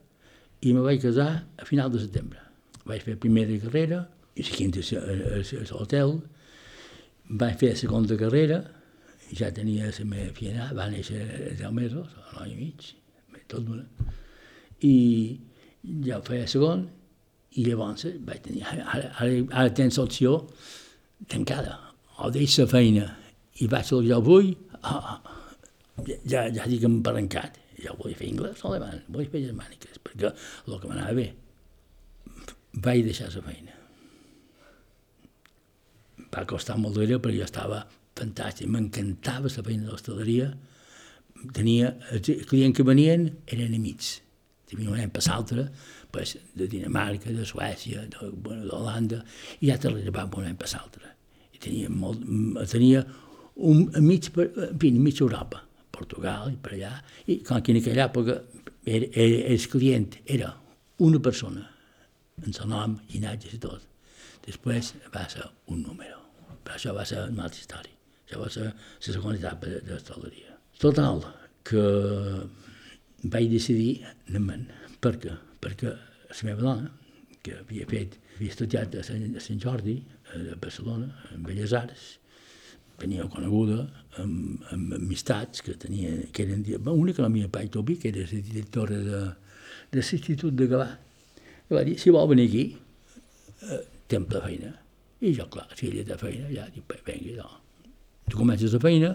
i 0.65 0.73
me 0.73 0.83
vaig 0.85 1.01
casar 1.03 1.29
a 1.57 1.65
final 1.67 1.91
de 1.93 2.01
setembre. 2.03 2.41
Vaig 2.85 3.03
fer 3.05 3.15
primer 3.21 3.47
de 3.49 3.59
carrera, 3.63 4.03
i 4.35 4.43
la 4.43 4.55
quinta 4.57 4.81
a 4.99 5.71
l'hotel, 5.71 6.17
vaig 7.29 7.57
fer 7.61 7.71
la 7.71 7.79
segona 7.79 8.17
carrera, 8.19 8.59
ja 9.33 9.49
tenia 9.53 9.89
la 9.89 10.05
meva 10.05 10.33
filla, 10.35 10.69
va 10.77 10.89
néixer 10.91 11.55
10 11.57 11.71
mesos, 11.73 12.13
un 12.33 12.43
any 12.43 12.53
i 12.53 12.59
mig, 12.59 12.91
tot 13.49 13.65
d'una, 13.65 13.85
i 14.85 14.95
ja 16.05 16.21
feia 16.25 16.47
segon, 16.49 16.85
i 17.55 17.63
llavors 17.65 18.05
vaig 18.27 18.41
tenir, 18.43 18.65
ara, 18.67 18.85
ara, 18.91 19.31
ara 19.51 19.73
tens 19.73 19.97
l'opció 19.97 20.41
tancada, 21.31 21.79
o 22.19 22.29
deixa 22.33 22.65
la 22.65 22.73
feina, 22.73 23.07
i 23.61 23.69
vaig 23.71 23.93
al 23.93 24.03
que 24.03 24.11
jo 24.11 24.21
vull, 24.25 24.51
oh, 24.91 25.17
ja, 26.05 26.45
ja 26.49 26.67
dic 26.69 26.85
emparencat, 26.87 27.59
ja 27.81 27.95
vull 27.99 28.15
fer 28.17 28.29
anglès 28.31 28.63
o 28.63 28.71
alemany, 28.71 29.01
vull 29.11 29.29
fer 29.31 29.43
germàniques, 29.47 29.99
perquè 30.03 30.31
el 30.31 30.79
que 30.79 30.91
m'anava 30.91 31.15
bé, 31.17 31.29
vaig 32.85 33.03
deixar 33.07 33.31
la 33.33 33.43
feina. 33.45 33.81
Va 36.31 36.43
costar 36.49 36.77
molt 36.79 36.97
d'era 36.99 37.19
perquè 37.23 37.39
jo 37.39 37.47
estava 37.47 37.85
fantàstic, 38.15 38.69
m'encantava 38.71 39.51
la 39.51 39.63
feina 39.67 39.87
de 39.87 39.91
l'hostaleria, 39.91 40.51
tenia, 41.55 41.91
els 42.15 42.47
clients 42.49 42.75
que 42.75 42.85
venien 42.87 43.27
eren 43.51 43.75
amics, 43.75 44.19
tenia 44.69 44.91
un 44.91 44.99
any 44.99 45.11
per 45.13 45.23
l'altre, 45.27 45.67
pues, 46.15 46.37
de 46.55 46.67
Dinamarca, 46.71 47.31
de 47.35 47.45
Suècia, 47.45 48.05
d'Holanda, 48.11 49.21
i 49.59 49.69
ja 49.69 49.77
te 49.77 49.91
l'arribava 49.91 50.39
un 50.39 50.49
any 50.49 50.57
per 50.59 50.71
l'altre. 50.71 51.11
I 51.55 51.61
tenia, 51.61 51.91
molt, 51.91 52.23
tenia 52.71 53.03
un, 53.55 53.87
mig, 54.03 54.29
per, 54.35 54.49
en 54.69 54.77
fi, 54.79 54.91
mig 54.91 55.21
Europa, 55.21 55.61
Portugal 55.95 56.51
i 56.51 56.57
per 56.59 56.75
allà, 56.75 56.91
i 57.31 57.39
com 57.45 57.61
que 57.63 57.73
en 57.73 57.79
aquella 57.81 58.07
època 58.09 58.39
era, 58.85 59.07
era, 59.11 59.41
el 59.53 59.67
client 59.71 60.19
era 60.25 60.51
una 61.05 61.19
persona, 61.19 61.65
en 62.43 62.51
el 62.51 62.69
nom, 62.69 62.97
llinatges 63.11 63.55
i 63.55 63.61
tot. 63.63 63.85
Després 64.45 64.93
va 65.13 65.23
ser 65.31 65.47
un 65.73 65.81
número, 65.81 66.19
però 66.63 66.75
això 66.77 66.93
va 66.95 67.05
ser 67.07 67.23
una 67.31 67.47
altra 67.47 67.61
història. 67.61 67.95
Això 68.25 68.41
va 68.41 68.49
ser 68.51 68.67
la 68.67 69.13
segona 69.13 69.39
etapa 69.39 69.69
de, 69.69 69.79
de 69.85 69.93
l'hostaleria. 69.93 70.57
Total, 70.81 71.23
que 71.65 71.85
vaig 73.31 73.49
decidir 73.49 74.03
anar-me'n. 74.27 74.67
Per 75.01 75.15
què? 75.21 75.33
Perquè 75.61 75.91
la 75.91 76.47
meva 76.49 76.61
dona, 76.67 76.91
que 77.45 77.59
havia 77.61 77.87
fet, 77.89 78.19
havia 78.35 78.53
estudiat 78.53 78.95
a 78.99 79.03
Sant, 79.05 79.25
a 79.37 79.41
Sant 79.43 79.61
Jordi, 79.61 79.99
a 80.33 80.57
Barcelona, 80.61 81.09
en 81.33 81.45
Belles 81.45 81.73
Arts, 81.77 82.15
tenia 83.01 83.27
coneguda 83.31 83.81
amb, 84.21 84.63
amb 84.75 84.95
amistats 84.99 85.65
que 85.65 85.75
tenia, 85.79 86.13
que 86.31 86.45
eren, 86.45 86.63
una 86.91 87.13
que 87.13 87.25
la 87.25 87.31
meva 87.31 87.65
Tobi, 87.71 87.97
que 87.97 88.09
era 88.13 88.23
la 88.23 88.41
directora 88.51 89.01
de, 89.09 89.25
de 89.91 89.99
l'Institut 89.99 90.55
de 90.55 90.69
Gavà, 90.71 90.89
i 91.69 91.73
va 91.73 91.83
dir, 91.83 91.99
si 91.99 92.13
vol 92.13 92.29
venir 92.29 92.47
aquí, 92.49 92.65
eh, 93.65 93.83
temps 94.07 94.29
de 94.29 94.41
feina. 94.41 94.73
I 95.25 95.33
jo, 95.33 95.47
clar, 95.49 95.67
si 95.75 95.89
ella 95.89 96.03
té 96.05 96.17
feina, 96.21 96.49
ja 96.53 96.67
dic, 96.69 96.85
vengui, 97.05 97.37
no 97.39 97.65
tu 98.29 98.37
comences 98.37 98.73
la 98.73 98.81
feina 98.81 99.11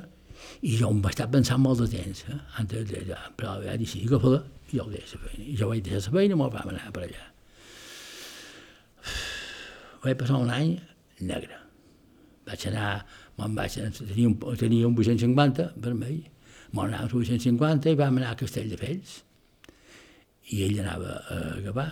i 0.65 0.77
jo 0.79 0.91
em 0.91 1.01
vaig 1.05 1.17
estar 1.17 1.29
pensant 1.33 1.61
molt 1.61 1.83
de 1.83 1.89
temps, 1.93 2.23
eh? 2.33 2.39
antes 2.63 2.87
de, 2.89 3.03
de, 3.11 3.17
però 3.37 3.59
ja 3.65 3.75
sí, 3.85 4.05
agafa-la, 4.07 4.41
i 4.71 4.79
jo 4.79 4.87
deixo 4.89 5.19
la 5.19 5.27
feina. 5.27 5.45
I 5.45 5.57
jo 5.59 5.69
vaig 5.69 5.83
deixar 5.85 6.07
la 6.07 6.15
feina 6.17 6.37
i 6.37 6.39
me'l 6.41 6.53
vam 6.55 6.71
anar 6.73 6.93
per 6.97 7.03
allà. 7.07 7.27
Vaig 10.05 10.17
passar 10.23 10.39
un 10.41 10.53
any 10.55 10.71
negre. 11.29 11.59
Vaig 12.49 12.65
anar, 12.71 12.93
me'n 13.39 13.57
vaig 13.57 13.79
tenia 13.79 14.29
un, 14.29 14.37
tenia 14.59 14.89
un 14.89 14.97
850 14.97 15.73
vermell, 15.77 16.21
me'n 16.75 16.87
anava 16.87 17.07
a 17.07 17.11
850 17.11 17.93
i 17.93 17.99
vam 17.99 18.21
anar 18.21 18.35
a 18.35 18.39
Castelldefels. 18.41 19.19
I 20.51 20.65
ell 20.67 20.81
anava 20.83 21.19
a 21.31 21.41
Gavà, 21.65 21.87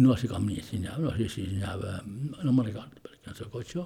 no 0.00 0.16
sé 0.16 0.28
com 0.30 0.46
ni 0.48 0.60
si 0.64 0.78
anava, 0.80 1.10
no 1.10 1.14
sé 1.18 1.28
si 1.28 1.46
anava, 1.50 1.98
no 2.06 2.52
me'n 2.52 2.70
recordo, 2.70 3.02
perquè 3.04 3.34
el 3.34 3.52
cotxe, 3.52 3.84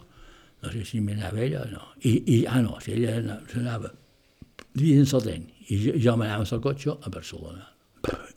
no 0.62 0.72
sé 0.72 0.84
si 0.86 1.00
m'anava 1.02 1.42
ella 1.42 1.64
o 1.64 1.70
no. 1.70 1.84
I, 2.02 2.12
i, 2.36 2.36
ah, 2.46 2.60
no, 2.62 2.78
si 2.82 2.94
ella 2.94 3.40
s'anava 3.50 3.92
dins 4.76 5.14
el 5.16 5.24
tren, 5.24 5.46
i 5.66 5.80
jo, 5.82 5.96
jo 5.98 6.16
m'anava 6.16 6.46
al 6.46 6.62
cotxe 6.62 6.94
a 6.94 7.12
Barcelona. 7.12 7.66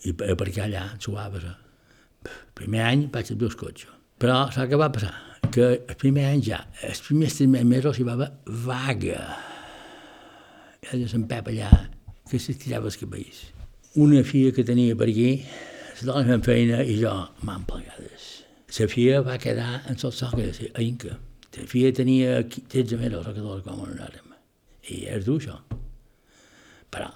I 0.08 0.14
per, 0.18 0.34
perquè 0.39 0.66
allà 0.66 0.88
suaves 0.97 1.45
El 1.45 2.54
primer 2.58 2.82
any 2.84 3.08
vaig 3.14 3.32
a 3.32 3.36
dos 3.39 3.56
cotxes. 3.56 3.91
Però 4.20 4.50
saps 4.52 4.68
què 4.72 4.80
va 4.80 4.89
passar? 4.91 5.28
Que 5.48 5.70
el 5.80 5.96
primer 5.98 6.28
any 6.30 6.44
ja, 6.46 6.60
els 6.86 7.02
primers 7.06 7.38
tres 7.40 7.64
mesos 7.66 8.00
hi 8.00 8.06
va 8.08 8.18
vaga. 8.66 9.22
Hi 10.84 10.92
havia 10.92 11.10
Sant 11.12 11.26
Pep 11.32 11.50
allà, 11.52 11.72
que 12.30 12.42
s'estirava 12.42 12.92
els 12.92 13.00
cabells. 13.00 13.40
Una 14.00 14.22
filla 14.28 14.54
que 14.56 14.68
tenia 14.68 14.98
per 15.00 15.08
aquí, 15.10 15.32
les 15.96 16.04
dones 16.06 16.30
fent 16.30 16.46
feina 16.46 16.84
i 16.84 17.00
jo, 17.02 17.16
m'han 17.48 17.66
plegades. 17.70 18.28
La 18.78 18.88
filla 18.92 19.24
va 19.26 19.40
quedar 19.42 19.82
en 19.90 19.98
sol 19.98 20.14
que 20.14 20.52
a 20.70 20.84
Inca. 20.86 21.18
La 21.58 21.66
filla 21.68 21.92
tenia 21.92 22.44
13 22.46 22.98
mesos, 22.98 23.26
o 23.26 23.34
14 23.34 23.66
com 23.66 23.82
anàrem. 23.88 24.36
I 24.90 25.06
és 25.16 25.26
dur, 25.26 25.40
això. 25.42 25.58
Però 26.94 27.10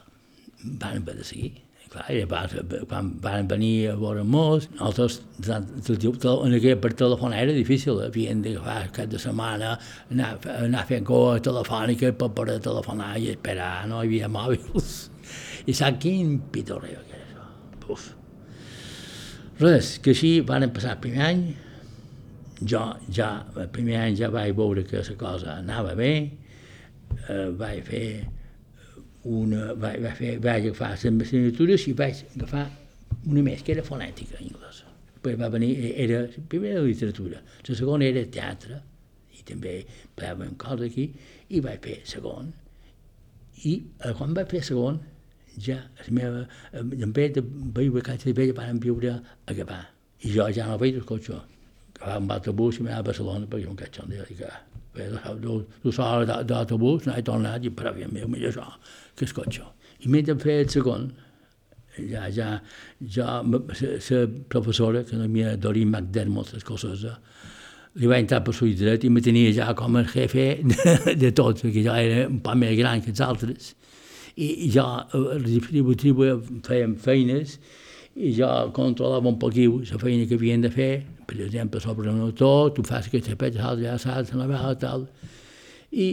van 0.63 0.97
haver 0.97 1.15
de 1.19 1.23
seguir. 1.27 1.53
Clar, 1.93 2.07
i 2.09 2.23
llavors, 2.23 2.55
quan 2.89 3.11
van 3.21 3.45
venir 3.51 3.91
a 3.91 3.97
veure 4.01 4.23
molts, 4.25 4.65
nosaltres, 4.79 5.19
en 5.45 6.55
aquella 6.57 6.79
per 6.81 6.89
telèfon 6.97 7.35
era 7.37 7.53
difícil, 7.53 7.99
havien 8.01 8.41
d'agafar 8.41 8.87
cap 8.95 9.11
de 9.11 9.21
setmana, 9.21 9.75
anar, 10.09 10.31
anar 10.55 10.87
fent 10.89 11.05
coa 11.05 11.37
telefònica 11.43 12.09
per 12.17 12.31
poder 12.33 12.57
telefonar 12.65 13.11
i 13.21 13.29
esperar, 13.35 13.85
no 13.91 14.01
hi 14.01 14.09
havia 14.09 14.31
mòbils. 14.39 14.95
I 15.69 15.77
sap 15.77 16.01
quin 16.01 16.39
pitorreo 16.53 17.05
que 17.05 17.19
era 17.19 17.29
això. 17.29 17.93
Uf. 17.93 18.09
Res, 19.61 19.97
que 20.01 20.17
així 20.17 20.39
van 20.49 20.65
passar 20.73 20.97
el 20.97 21.03
primer 21.03 21.27
any, 21.29 21.43
jo 22.73 22.87
ja, 23.13 23.33
el 23.53 23.69
primer 23.75 23.99
any 24.01 24.17
ja 24.17 24.33
vaig 24.33 24.57
veure 24.57 24.81
que 24.89 25.05
la 25.05 25.19
cosa 25.19 25.59
anava 25.59 25.93
bé, 25.99 26.13
eh, 27.27 27.51
vaig 27.59 27.85
fer 27.85 28.07
una, 29.23 29.73
vaig, 29.73 30.01
vaig, 30.03 30.15
fer, 30.17 30.31
vaig 30.43 30.69
agafar 30.69 30.93
les 30.93 31.05
assignatures 31.05 31.85
i 31.87 31.93
vaig 31.99 32.23
agafar 32.35 32.65
una 33.29 33.43
més, 33.45 33.61
que 33.63 33.75
era 33.75 33.85
fonètica 33.85 34.39
anglesa. 34.39 34.89
Després 35.13 35.37
va 35.39 35.49
venir, 35.53 35.71
era 36.03 36.25
la 36.25 36.43
primera 36.51 36.81
literatura, 36.83 37.39
la 37.67 37.77
segona 37.79 38.09
era 38.09 38.25
teatre, 38.27 38.81
i 39.31 39.45
també 39.47 39.77
parlàvem 40.17 40.57
coses 40.59 40.91
aquí, 40.91 41.07
i 41.49 41.63
vaig 41.63 41.79
fer 41.85 42.01
segon. 42.09 42.51
I 43.63 43.77
eh, 44.03 44.11
quan 44.17 44.35
vaig 44.35 44.51
fer 44.51 44.63
segon, 44.67 44.99
ja 45.63 45.79
la 46.01 46.17
meva, 46.17 46.43
en 46.81 47.15
vez 47.15 47.33
de 47.37 47.43
veure 47.45 47.99
vacances 48.01 48.27
de 48.27 48.35
vella, 48.35 48.57
van 48.57 48.81
viure 48.83 49.15
a 49.21 49.55
Gavà. 49.55 49.79
I 50.23 50.35
jo 50.35 50.49
ja 50.55 50.67
no 50.67 50.77
veig 50.81 50.99
el 50.99 51.07
cotxe. 51.07 51.39
Agafava 52.01 52.19
un 52.19 52.31
autobús 52.35 52.79
i 52.79 52.83
m'anava 52.83 53.05
a 53.05 53.09
Barcelona 53.11 53.47
perquè 53.47 53.69
un 53.69 53.79
catxon 53.79 54.09
de 54.11 54.25
dir 54.27 54.39
que 54.41 54.51
dues 54.93 55.99
hores 55.99 56.27
d'autobús, 56.49 57.07
no 57.07 57.15
he 57.15 57.23
tornat 57.25 57.63
i 57.63 57.71
per 57.71 57.87
aviam 57.89 58.11
meu, 58.13 58.27
millor 58.27 58.51
això 58.51 58.67
que 59.15 59.25
el 59.25 59.35
cotxe. 59.35 59.67
I 60.03 60.11
mentre 60.11 60.35
feia 60.41 60.63
el 60.63 60.71
segon, 60.71 61.11
ja, 61.97 62.27
ja, 62.33 62.49
ja, 62.99 63.41
la 63.43 63.61
professora, 64.49 65.03
que 65.03 65.15
no 65.15 65.27
havia 65.29 65.55
Dorin 65.57 65.91
McDermott, 65.91 66.55
escocesa, 66.57 67.19
li 68.01 68.09
va 68.09 68.17
entrar 68.17 68.41
per 68.41 68.55
l'ull 68.57 68.73
dret 68.77 69.03
i 69.05 69.11
me 69.13 69.21
tenia 69.21 69.51
ja 69.53 69.69
com 69.77 69.99
el 69.99 70.07
jefe 70.09 70.47
de, 70.65 70.97
de 71.21 71.31
tot, 71.35 71.61
perquè 71.61 71.85
jo 71.85 71.93
era 71.93 72.27
un 72.27 72.41
poc 72.45 72.57
més 72.57 72.75
gran 72.79 73.03
que 73.05 73.13
els 73.13 73.21
altres. 73.21 73.73
I 74.33 74.69
jo, 74.73 74.83
retribu, 75.13 75.93
fèiem 76.65 76.95
feines, 76.97 77.59
i 78.17 78.31
jo 78.33 78.49
controlava 78.73 79.29
un 79.29 79.37
poquiu 79.41 79.79
la 79.89 79.99
feina 80.01 80.25
que 80.29 80.37
havien 80.37 80.65
de 80.65 80.69
fer, 80.73 80.91
per 81.29 81.39
exemple, 81.45 81.81
sobre 81.81 82.09
un 82.09 82.21
autor, 82.25 82.73
tu 82.73 82.85
fas 82.85 83.07
aquesta 83.09 83.37
petja, 83.37 83.75
ja 83.79 83.97
saps, 84.01 84.33
la 84.37 84.49
vegada 84.49 84.75
tal. 84.81 85.07
I 85.93 86.09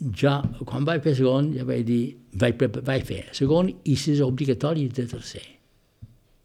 jo, 0.00 0.32
quan 0.68 0.84
vaig 0.84 1.02
fer 1.04 1.14
segon, 1.16 1.52
ja 1.56 1.64
vaig 1.68 1.84
dir, 1.88 2.00
vaig, 2.40 2.60
vaig 2.84 3.04
fer 3.08 3.22
segon 3.36 3.70
i 3.72 3.96
les 3.96 4.22
obligatòries 4.24 4.92
de 4.92 5.06
tercer, 5.08 5.44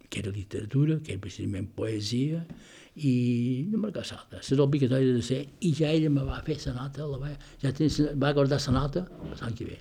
que 0.10 0.22
era 0.22 0.32
literatura, 0.32 1.00
que 1.04 1.14
era 1.16 1.22
precisament 1.24 1.68
poesia, 1.76 2.46
i 2.96 3.66
no 3.72 3.80
me'n 3.80 3.94
casava, 3.96 4.40
les 4.40 4.60
obligatòries 4.60 5.12
de 5.12 5.20
tercer, 5.20 5.42
i 5.68 5.74
ja 5.76 5.92
ella 5.92 6.10
me 6.10 6.24
va 6.28 6.42
fer 6.46 6.58
la 6.66 6.78
nota, 6.80 7.08
la 7.08 7.20
va, 7.20 7.32
ja 7.62 7.72
tenia, 7.76 8.16
va 8.16 8.34
guardar 8.34 8.60
la 8.68 8.76
nota 8.80 9.06
l'any 9.42 9.56
que 9.58 9.68
ve. 9.68 9.80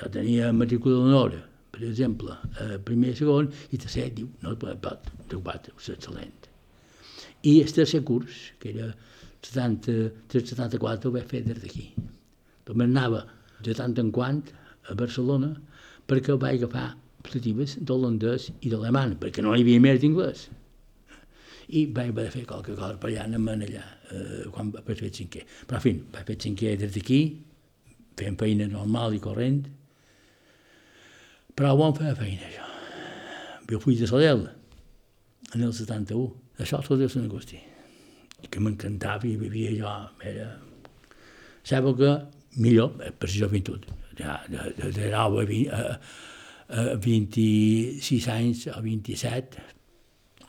Jo 0.00 0.08
tenia 0.10 0.52
matrícula 0.52 0.98
d'honor, 0.98 1.36
per 1.72 1.82
exemple, 1.86 2.34
eh, 2.60 2.78
primer, 2.82 3.14
segon, 3.18 3.50
i 3.70 3.78
tercer, 3.78 4.08
diu, 4.16 4.30
no, 4.42 4.56
pot, 4.56 4.80
pot, 4.82 5.12
pot, 5.30 5.70
és 5.76 5.92
excel·lent. 5.94 6.50
I 7.46 7.60
el 7.62 7.70
tercer 7.74 8.02
curs, 8.06 8.52
que 8.62 8.70
era 8.74 8.90
73-74, 9.42 11.10
ho 11.10 11.14
vaig 11.14 11.30
fer 11.30 11.42
des 11.46 11.58
d'aquí. 11.62 11.88
També 12.68 12.86
anava 12.88 13.24
de 13.62 13.74
tant 13.78 13.94
en 13.98 14.10
quant 14.14 14.42
a 14.90 14.96
Barcelona 14.98 15.52
perquè 16.10 16.36
vaig 16.38 16.60
agafar 16.60 16.92
optatives 17.22 17.76
d'holandès 17.86 18.50
i 18.66 18.72
d'alemany, 18.72 19.16
perquè 19.22 19.44
no 19.44 19.54
hi 19.54 19.62
havia 19.62 19.82
més 19.82 20.00
d'inglès. 20.02 20.48
I 21.72 21.86
vaig 21.94 22.10
haver 22.10 22.26
de 22.26 22.32
fer 22.34 22.42
qualque 22.48 22.74
cosa 22.74 22.98
per 23.00 23.12
allà, 23.12 23.26
anem 23.28 23.48
allà, 23.52 23.84
eh, 24.10 24.42
quan 24.52 24.72
vaig 24.74 24.98
fer 24.98 25.12
cinquè. 25.14 25.44
Però, 25.68 25.78
en 25.78 25.84
fi, 25.84 25.94
vaig 26.14 26.26
fer 26.32 26.38
cinquè 26.46 26.74
des 26.80 26.92
d'aquí, 26.96 27.20
fent 28.18 28.36
feina 28.40 28.66
normal 28.68 29.14
i 29.16 29.22
corrent, 29.22 29.62
però 31.56 31.76
vam 31.78 31.94
fer 31.96 32.14
feina, 32.18 32.50
això. 32.50 32.68
Jo 33.70 33.78
fui 33.80 33.96
de 33.96 34.08
Sadel, 34.10 34.48
en 35.54 35.62
el 35.62 35.72
71. 35.72 36.32
Això 36.60 36.82
tot 36.84 37.00
és 37.00 37.14
Sant 37.14 37.24
Agustí. 37.24 37.60
Que 38.50 38.60
m'encantava 38.60 39.28
i 39.28 39.36
vivia 39.40 39.72
jo, 39.76 39.92
era... 40.28 40.50
L'època 41.70 42.16
millor, 42.56 42.96
eh, 43.00 43.12
per 43.12 43.30
la 43.30 43.36
joventut. 43.36 43.86
De, 44.16 44.28
de, 44.52 44.90
de 44.92 45.10
9 45.10 45.14
a, 45.16 45.28
20, 45.48 45.70
a, 45.72 45.98
a 46.68 46.96
26 47.00 48.28
anys 48.28 48.66
o 48.72 48.80
27, 48.82 49.62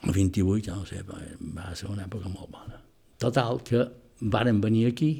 o 0.04 0.12
28, 0.12 0.66
ja 0.66 0.76
no 0.76 0.84
sé, 0.88 1.00
va 1.08 1.70
ser 1.74 1.88
una 1.88 2.04
època 2.04 2.28
molt 2.28 2.52
bona. 2.52 2.80
Total, 3.20 3.60
que 3.64 3.86
varen 4.20 4.60
venir 4.60 4.86
aquí 4.90 5.10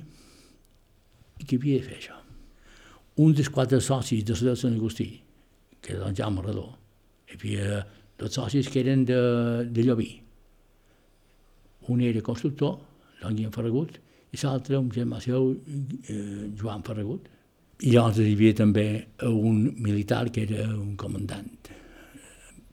i 1.41 1.47
qui 1.47 1.59
havia 1.59 1.81
de 1.81 1.89
fer 1.89 1.99
això? 1.99 2.21
Un 3.25 3.35
dels 3.35 3.51
quatre 3.51 3.81
socis 3.81 4.25
de 4.27 4.37
la 4.43 4.57
Sant 4.59 4.75
Agustí, 4.75 5.09
que 5.81 5.95
era 5.95 6.05
don 6.05 6.17
Jaume 6.17 6.43
Redó, 6.43 6.67
hi 7.29 7.39
havia 7.39 7.85
dos 8.19 8.35
socis 8.35 8.69
que 8.69 8.83
eren 8.83 9.05
de, 9.09 9.19
de 9.71 9.85
Llobí. 9.87 10.11
Un 11.89 12.01
era 12.01 12.21
constructor, 12.25 12.79
don 13.23 13.39
Ferragut, 13.53 14.01
i 14.35 14.41
l'altre 14.43 14.79
un 14.81 14.91
germà 14.91 15.21
seu, 15.23 15.53
eh, 15.55 16.51
Joan 16.59 16.83
Ferragut. 16.87 17.31
I 17.85 17.95
llavors 17.95 18.19
hi 18.23 18.33
havia 18.35 18.55
també 18.59 18.87
un 19.29 19.65
militar 19.83 20.29
que 20.35 20.45
era 20.47 20.67
un 20.75 20.95
comandant, 20.97 21.51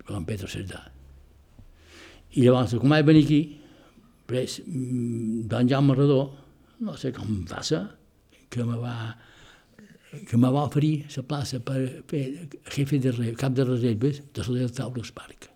Joan 0.08 0.26
Pedro 0.26 0.50
Cerdà. 0.50 0.82
I 2.34 2.46
llavors, 2.46 2.78
com 2.80 2.94
vaig 2.94 3.06
venir 3.06 3.26
aquí, 3.26 3.42
pres, 4.30 4.62
don 5.52 5.70
Jaume 5.70 5.98
Redó, 5.98 6.22
no 6.82 6.96
sé 6.98 7.12
com 7.14 7.44
ser, 7.62 7.84
que 8.50 8.64
me 8.66 8.78
va, 8.80 8.96
que 10.30 10.38
me 10.38 10.50
va 10.50 10.66
oferir 10.66 11.06
la 11.18 11.28
plaça 11.28 11.60
per 11.60 11.80
fer 12.08 12.26
jefe 12.72 13.00
de 13.04 13.34
cap 13.38 13.54
de 13.54 13.68
reserves 13.68 14.24
de 14.34 14.50
la 14.50 14.60
del 14.60 14.76
Taurus 14.80 15.12
Park, 15.12 15.50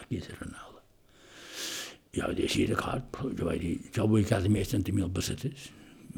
aquí 0.00 0.18
a 0.18 0.28
Serranal. 0.28 0.71
Jo 2.12 2.26
vaig 2.28 2.42
dir, 2.42 2.48
sí, 2.52 2.66
d'acord, 2.68 3.06
jo 3.38 3.46
vaig 3.48 3.62
dir, 3.62 3.76
jo 3.96 4.04
vull 4.04 4.26
cada 4.28 4.50
mes 4.52 4.68
30.000 4.68 5.06
pessetes, 5.16 5.70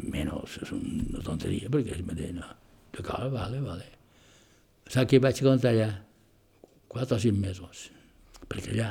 menys, 0.02 0.56
és 0.64 0.72
una 0.74 1.20
tonteria, 1.22 1.68
perquè 1.70 1.94
és 1.94 2.00
mateix, 2.02 2.32
no. 2.34 2.48
D'acord, 2.96 3.30
vale, 3.30 3.60
vale. 3.62 3.86
Saps 4.90 5.06
què 5.12 5.20
vaig 5.22 5.38
contar 5.46 5.70
allà? 5.70 5.86
Quatre 6.90 7.14
o 7.14 7.20
cinc 7.22 7.38
mesos. 7.38 7.84
Perquè 8.50 8.74
allà 8.74 8.88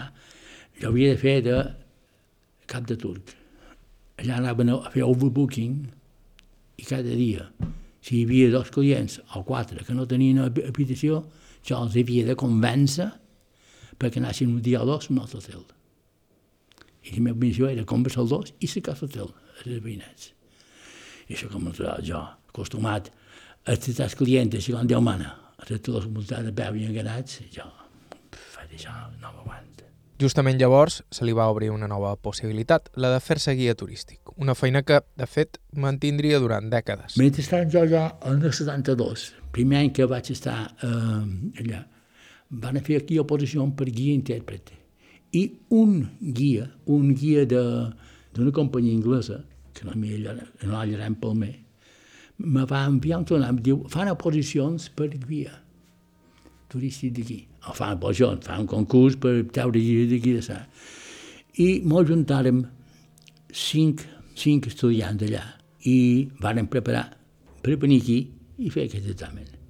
jo 0.79 0.93
havia 0.93 1.11
de 1.11 1.19
fer 1.19 1.35
de 1.43 1.57
cap 2.71 2.87
de 2.87 2.95
turc. 3.03 3.35
Allà 4.23 4.39
anaven 4.39 4.71
a 4.77 4.79
fer 4.95 5.03
overbooking 5.03 5.77
i 6.79 6.87
cada 6.87 7.19
dia, 7.19 7.49
si 7.99 8.21
hi 8.21 8.25
havia 8.29 8.55
dos 8.55 8.71
clients 8.71 9.19
o 9.35 9.43
quatre 9.43 9.83
que 9.83 9.99
no 9.99 10.07
tenien 10.07 10.39
habitació, 10.47 11.25
jo 11.67 11.83
els 11.83 11.99
havia 11.99 12.31
de 12.31 12.39
convèncer 12.39 13.11
perquè 13.99 14.23
anessin 14.23 14.55
un 14.55 14.63
dia 14.63 14.79
o 14.79 14.87
dos 14.87 15.11
a 15.11 15.17
un 15.17 15.25
altre 15.27 15.43
hotel. 15.43 15.72
I 17.03 17.17
la 17.17 17.25
meva 17.27 17.39
missió 17.39 17.67
era 17.69 17.85
conversar 17.85 18.23
els 18.23 18.31
dos 18.31 18.53
i 18.59 18.69
ser 18.71 18.83
casa 18.85 19.05
hotel, 19.05 19.29
els 19.59 19.83
veïnats. 19.83 20.31
I 21.27 21.35
això 21.35 21.49
com 21.51 21.69
jo, 21.73 22.25
acostumat 22.49 23.11
a 23.65 23.75
tractar 23.75 24.09
els 24.09 24.19
clients, 24.19 24.59
si 24.63 24.75
quan 24.75 24.87
Déu 24.87 25.01
mana, 25.01 25.35
a 25.57 25.65
tractar 25.65 25.99
les 25.99 26.09
multades 26.11 26.51
de 26.51 26.53
peu 26.55 26.75
i 26.75 26.85
enganats, 26.87 27.39
jo 27.51 27.67
dir, 28.73 28.81
això 28.81 28.93
no 29.21 29.31
m'aguanta. 29.31 29.87
Justament 30.21 30.59
llavors 30.59 31.01
se 31.11 31.25
li 31.25 31.33
va 31.33 31.49
obrir 31.51 31.71
una 31.73 31.87
nova 31.87 32.15
possibilitat, 32.15 32.89
la 32.95 33.11
de 33.13 33.19
fer-se 33.23 33.55
guia 33.57 33.75
turístic, 33.75 34.33
una 34.37 34.55
feina 34.55 34.83
que, 34.83 35.01
de 35.17 35.27
fet, 35.27 35.59
mantindria 35.73 36.39
durant 36.39 36.69
dècades. 36.71 37.17
Mentrestant, 37.17 37.71
jo 37.73 37.83
ja, 37.89 38.05
en 38.29 38.43
el 38.43 38.53
72, 38.53 39.31
primer 39.51 39.81
any 39.83 39.91
que 39.93 40.07
vaig 40.09 40.31
estar 40.31 40.57
eh, 40.85 41.63
allà, 41.63 41.83
van 42.63 42.79
fer 42.85 43.01
aquí 43.01 43.19
oposició 43.19 43.65
per 43.75 43.89
guia 43.89 44.13
intèrpret. 44.13 44.71
I 45.33 45.43
un 45.73 46.03
guia, 46.21 46.67
un 46.85 47.13
guia 47.17 47.45
d'una 47.49 48.53
companyia 48.53 48.93
inglesa, 48.93 49.41
que 49.73 49.87
no 49.87 50.77
hallarem 50.77 51.15
pel 51.17 51.33
me, 51.39 51.51
me 52.37 52.65
va 52.69 52.83
enviar 52.85 53.21
un 53.21 53.25
tonam, 53.29 53.59
diu, 53.65 53.81
fan 53.89 54.11
oposicions 54.11 54.89
per 54.93 55.09
guia 55.13 55.53
turístic 56.73 57.13
d'aquí. 57.17 57.39
O 57.69 57.73
fan 57.77 57.97
oposicions, 57.97 58.45
fan 58.45 58.65
un 58.65 58.69
concurs 58.69 59.17
per 59.17 59.35
treure 59.55 59.79
guia 59.79 60.05
d'aquí 60.09 60.35
de 60.37 60.45
sa. 60.45 60.59
I 61.61 61.81
mos 61.85 62.07
juntàrem 62.09 62.63
cinc, 63.53 64.05
cinc 64.37 64.69
estudiants 64.71 65.21
allà 65.25 65.43
i 65.89 65.97
varen 66.41 66.69
preparar 66.69 67.05
per 67.63 67.77
venir 67.81 68.01
aquí 68.01 68.19
i 68.57 68.71
fer 68.73 68.87
aquest 68.87 69.09
examen. 69.13 69.62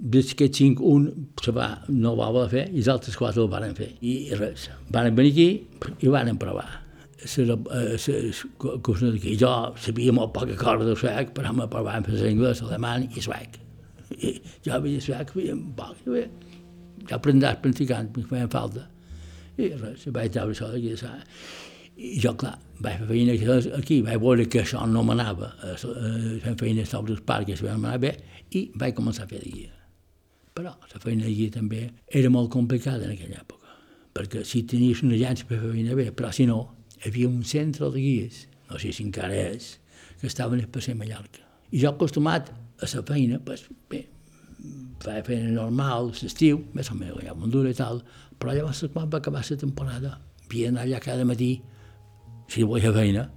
D'aquests 0.00 0.56
cinc, 0.56 0.80
un 0.80 1.08
se 1.44 1.52
va, 1.52 1.66
no 1.92 2.14
va 2.16 2.30
voler 2.32 2.48
fer 2.48 2.62
i 2.72 2.80
els 2.80 2.88
altres 2.88 3.18
quatre 3.20 3.42
el 3.42 3.50
varen 3.52 3.74
fer. 3.76 3.90
I 4.00 4.32
res, 4.38 4.70
varen 4.88 5.16
venir 5.16 5.32
aquí 5.34 5.48
i 6.00 6.12
varen 6.12 6.38
provar. 6.40 6.68
La, 7.36 7.52
la, 7.52 8.76
cosa 8.80 9.10
d'aquí. 9.10 9.34
Jo 9.40 9.50
sabia 9.76 10.14
molt 10.16 10.32
poca 10.32 10.56
cosa 10.56 10.86
de 10.88 10.94
suec, 10.96 11.34
però 11.36 11.52
me 11.52 11.66
parlaven 11.68 12.06
per 12.06 12.16
anglès, 12.16 12.62
alemany 12.64 13.10
i 13.12 13.24
suec. 13.24 13.58
I 14.16 14.30
jo 14.64 14.72
havia 14.72 15.02
suec, 15.04 15.34
havia 15.34 15.56
poc. 15.76 16.00
Ja 17.10 17.18
aprendràs 17.18 17.60
practicant, 17.60 18.08
em 18.16 18.28
feien 18.30 18.48
falta. 18.52 18.86
I 19.60 19.74
res, 19.82 20.06
vaig 20.14 20.32
treure 20.32 20.56
això 20.56 20.70
d'aquí, 20.72 20.94
saps? 20.96 21.44
I 22.00 22.14
jo, 22.22 22.32
clar, 22.40 22.54
vaig 22.80 23.02
fer 23.02 23.10
feina 23.10 23.34
aquí, 23.76 23.98
vaig 24.06 24.22
veure 24.22 24.48
que 24.48 24.62
això 24.62 24.86
no 24.88 25.02
m'anava, 25.04 25.50
fent 25.76 26.56
feina 26.62 26.86
sobre 26.88 27.18
els 27.18 27.20
parcs, 27.28 27.60
i 28.56 28.64
vaig 28.74 28.96
començar 28.96 29.28
a 29.28 29.30
fer 29.34 29.42
de 29.44 29.52
guia. 29.52 29.79
Però 30.60 30.74
la 30.76 30.98
feina 31.00 31.24
guia 31.24 31.48
també 31.54 31.86
era 32.20 32.28
molt 32.28 32.50
complicada 32.52 33.06
en 33.06 33.14
aquella 33.14 33.38
època, 33.40 33.70
perquè 34.12 34.42
si 34.44 34.60
tenies 34.68 35.00
una 35.00 35.14
agència 35.16 35.46
per 35.48 35.56
fer 35.56 35.70
feina 35.72 35.94
bé, 35.96 36.10
però 36.12 36.28
si 36.36 36.44
no, 36.44 36.58
hi 36.98 37.06
havia 37.08 37.30
un 37.30 37.38
centre 37.48 37.88
de 37.94 38.02
guies, 38.02 38.42
no 38.68 38.80
sé 38.82 38.90
si 38.92 39.06
encara 39.06 39.38
és, 39.40 39.70
que 40.20 40.28
estava 40.28 40.52
en 40.52 40.60
el 40.60 40.68
passeig 40.68 40.98
Mallorca. 41.00 41.46
I 41.72 41.80
jo 41.80 41.94
acostumat 41.94 42.50
a 42.52 42.88
la 42.92 43.02
feina, 43.08 43.38
pues, 43.46 43.62
bé, 43.88 44.02
feia 45.00 45.24
feina 45.24 45.48
normal, 45.54 46.12
l'estiu, 46.20 46.60
més 46.76 46.92
o 46.92 46.98
menys, 46.98 47.24
ja 47.24 47.32
molt 47.32 47.56
dura 47.56 47.72
i 47.72 47.80
tal, 47.80 48.02
però 48.36 48.52
llavors 48.52 48.84
quan 48.92 49.08
va 49.08 49.22
acabar 49.24 49.40
la 49.48 49.60
temporada, 49.64 50.12
havia 50.44 50.68
d'anar 50.68 50.84
allà 50.84 51.00
cada 51.00 51.24
matí 51.24 51.54
si 52.52 52.68
volia 52.68 52.92
feina, 52.92 53.30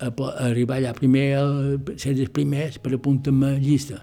a, 0.00 0.08
a 0.08 0.48
arribar 0.48 0.80
allà 0.80 0.96
primer, 0.96 1.28
a 1.36 1.44
ser 2.00 2.16
els 2.16 2.32
primers 2.32 2.80
per 2.80 2.96
apuntar-me 2.96 3.58
llista. 3.60 4.00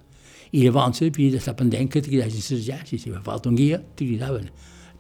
I 0.52 0.66
llavors 0.66 1.02
havia 1.02 1.36
d'estar 1.36 1.56
pendent 1.60 1.90
que 1.92 2.02
te 2.02 2.12
cridessin 2.12 2.58
les 2.58 2.68
llars, 2.68 2.90
si 2.90 3.12
fa 3.12 3.22
falta 3.24 3.50
un 3.50 3.56
guia, 3.56 3.80
te 3.96 4.06
cridaven. 4.06 4.50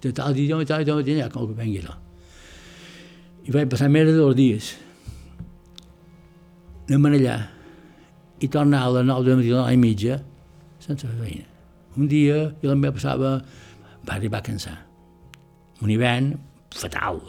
De 0.02 0.12
tal 0.16 0.34
dia, 0.34 0.58
de 0.58 0.66
tal 0.66 0.86
dia, 0.86 1.02
dia, 1.04 1.30
com 1.30 1.48
que 1.50 1.58
vengui 1.58 1.82
allà. 1.82 1.98
I 3.46 3.54
vaig 3.54 3.70
passar 3.70 3.90
més 3.90 4.08
de 4.08 4.16
dos 4.16 4.36
dies. 4.38 4.72
Anem 6.88 7.10
allà 7.12 7.36
i 8.42 8.48
tornar 8.50 8.86
a 8.86 8.94
les 8.96 9.06
9 9.06 9.28
de 9.28 9.36
matí 9.38 9.52
a 9.52 9.66
la 9.66 9.76
mitja 9.78 10.22
sense 10.82 11.06
fer 11.06 11.18
feina. 11.20 11.46
Un 11.98 12.08
dia 12.08 12.48
jo 12.62 12.72
també 12.72 12.92
passava, 12.96 13.36
va 14.08 14.16
arribar 14.16 14.40
a 14.42 14.48
cansar. 14.48 14.78
Un 15.82 15.92
hivern 15.94 16.34
fatal 16.74 17.22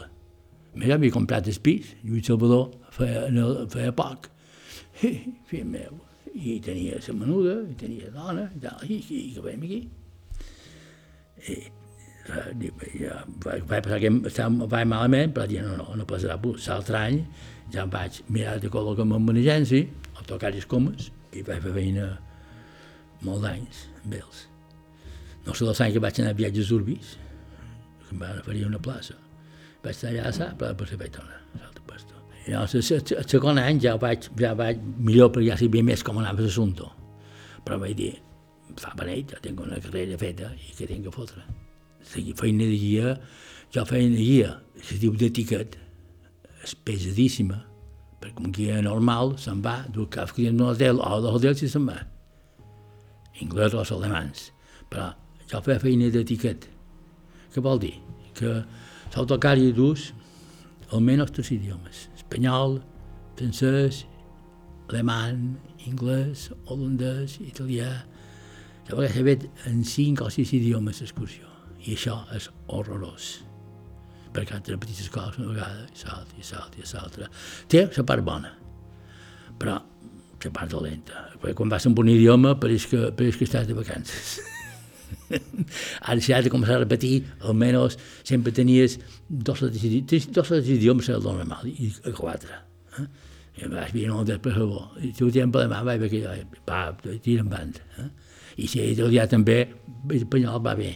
més 0.79 0.89
havia 0.89 1.13
comprat 1.13 1.47
el 1.47 1.59
pis, 1.61 1.91
Lluís 2.01 2.25
Salvador 2.25 2.71
feia, 2.95 3.27
feia 3.69 3.93
poc, 3.93 4.29
fill 4.97 5.67
meu, 5.69 5.99
i 6.33 6.57
tenia 6.63 6.99
la 6.99 7.15
menuda, 7.17 7.55
i 7.69 7.77
tenia 7.77 8.11
dona, 8.13 8.49
i 8.55 8.61
tal, 8.63 8.83
i, 8.89 8.99
i 8.99 9.23
que 9.35 9.43
veiem 9.45 9.65
aquí. 9.67 9.79
I, 11.53 11.57
ja, 12.99 13.19
vaig, 13.43 13.65
vaig 13.69 13.83
passar 13.83 13.99
que 14.01 14.11
estava, 14.29 14.69
vaig 14.71 14.87
malament, 14.89 15.33
però 15.35 15.47
ja 15.49 15.65
no, 15.65 15.75
no, 15.79 15.97
no 15.99 16.07
passarà 16.09 16.39
plus. 16.41 16.69
L'altre 16.71 16.99
any 17.01 17.19
ja 17.73 17.83
em 17.83 17.91
vaig 17.93 18.21
mirar 18.29 18.57
de 18.63 18.71
col·locar-me 18.73 19.19
en 19.19 19.29
una 19.33 19.43
agència, 19.43 19.85
a 20.17 20.25
tocar 20.29 20.53
les 20.55 20.67
comes, 20.69 21.11
i 21.33 21.43
vaig 21.45 21.61
fer 21.65 21.75
feina 21.75 22.09
molt 23.23 23.45
d'anys 23.45 23.85
amb 24.03 24.17
ells. 24.21 24.47
No 25.43 25.53
sé 25.53 25.67
dels 25.67 25.83
anys 25.83 25.97
que 25.97 26.03
vaig 26.03 26.23
anar 26.23 26.33
a 26.33 26.39
viatges 26.39 26.71
urbis, 26.75 27.17
que 28.07 28.15
em 28.15 28.23
van 28.23 28.39
oferir 28.39 28.65
una 28.69 28.81
plaça 28.81 29.19
vaig 29.83 29.95
estar 29.95 30.13
allà, 30.15 30.53
però 30.57 30.75
per 30.79 30.95
vaig 30.95 31.15
tornar 31.19 31.42
el 32.47 32.67
segon 33.29 33.59
any 33.61 33.79
ja 33.81 33.95
vaig, 33.99 34.27
ja 34.39 34.53
vaig 34.57 34.81
millor, 34.99 35.31
perquè 35.31 35.51
ja 35.51 35.57
sabia 35.59 35.83
més 35.85 36.03
com 36.03 36.19
anava 36.19 36.43
l'assumpte. 36.43 36.87
Però 37.63 37.79
vaig 37.79 37.95
dir, 37.97 38.11
fa 38.79 38.93
beneit, 38.99 39.31
ja 39.31 39.39
tinc 39.43 39.61
una 39.63 39.79
carrera 39.79 40.17
feta 40.19 40.51
i 40.57 40.73
que 40.75 40.87
tinc 40.89 41.07
que 41.07 41.13
fotre. 41.13 41.43
La 42.03 42.35
feina 42.35 42.67
de 42.67 42.77
guia, 42.77 43.15
jo 43.73 43.85
feina 43.87 44.15
de 44.17 44.23
guia, 44.23 44.55
se 44.83 44.99
diu 44.99 45.15
d'etiquet, 45.15 45.77
és 46.63 46.75
pesadíssima, 46.75 47.61
perquè 48.23 48.43
un 48.43 48.51
guia 48.55 48.81
normal 48.83 49.37
se'n 49.39 49.63
va, 49.63 49.81
du 49.91 50.07
cap 50.11 50.31
client 50.35 50.59
d'un 50.59 50.73
hotel 50.73 50.99
o 50.99 51.19
de 51.23 51.31
hotel 51.31 51.55
si 51.59 51.71
se'n 51.71 51.87
va. 51.87 52.01
Anglès 53.41 53.73
o 53.73 53.83
alemans. 53.83 54.51
Però 54.91 55.09
jo 55.49 55.63
feia 55.63 55.79
feina 55.79 56.11
d'etiquet. 56.11 56.67
Què 57.53 57.63
vol 57.63 57.79
dir? 57.81 57.95
Que 58.37 58.61
L'autocària 59.13 59.73
dus 59.77 60.07
almenys 60.93 61.33
tres 61.35 61.51
idiomes, 61.53 62.07
espanyol, 62.33 62.81
francès, 63.37 64.05
alemany, 64.89 65.53
anglès, 65.87 66.49
holandès, 66.65 67.37
italià. 67.45 67.91
Jo 68.89 68.97
vaig 68.97 69.13
haver 69.19 69.37
en 69.69 69.83
cinc 69.85 70.21
o 70.25 70.29
sis 70.33 70.53
idiomes 70.57 70.99
d'excursió, 70.99 71.45
i 71.85 71.93
això 71.93 72.23
és 72.35 72.49
horrorós 72.67 73.43
perquè 74.33 74.55
han 74.55 74.63
repetit 74.65 74.97
les 74.97 75.11
coses 75.13 75.37
una 75.37 75.51
vegada, 75.51 75.83
i 75.93 76.07
l'altra, 76.07 76.39
i 76.39 76.45
l'altra, 76.47 76.79
i 76.81 76.87
l'altra. 76.89 77.27
Té 77.69 77.83
la 77.85 78.05
part 78.09 78.25
bona, 78.25 78.49
però 79.61 79.75
la 79.77 80.51
part 80.55 80.73
dolenta. 80.73 81.27
Quan 81.53 81.69
vas 81.69 81.85
amb 81.85 82.01
un 82.01 82.09
idioma 82.09 82.55
pareix 82.57 82.89
que, 82.89 83.11
pareix 83.13 83.37
que 83.37 83.45
estàs 83.45 83.69
de 83.69 83.77
vacances. 83.77 84.39
Ara 86.09 86.21
si 86.21 86.33
has 86.33 86.45
de 86.45 86.51
començar 86.53 86.77
a 86.77 86.83
repetir, 86.83 87.23
almenys 87.41 87.97
sempre 88.27 88.53
tenies 88.55 88.99
dos 89.29 89.63
o 89.63 89.69
tres, 89.71 90.27
dos 90.29 90.49
o 90.49 90.55
tres 90.55 90.69
idiomes 90.75 91.09
el 91.09 91.23
normal, 91.23 91.69
i 91.69 91.91
quatre. 92.17 92.59
Eh? 92.99 93.07
I 93.63 93.69
vas 93.69 93.93
dir, 93.93 94.07
no, 94.09 94.23
després 94.25 94.57
bo. 94.57 94.83
I 94.97 95.13
si 95.13 95.25
ho 95.25 95.31
tens 95.31 95.53
per 95.53 95.65
demà, 95.67 95.83
va 95.85 95.97
bé 96.01 96.09
que 96.09 96.21
va, 96.67 96.83
tira 97.21 97.45
en 97.45 97.49
banda. 97.51 97.85
Eh? 98.01 98.09
I 98.63 98.69
si 98.69 98.83
italià 98.93 99.27
també, 99.29 99.59
l'espanyol 100.09 100.61
va 100.65 100.75
bé. 100.77 100.93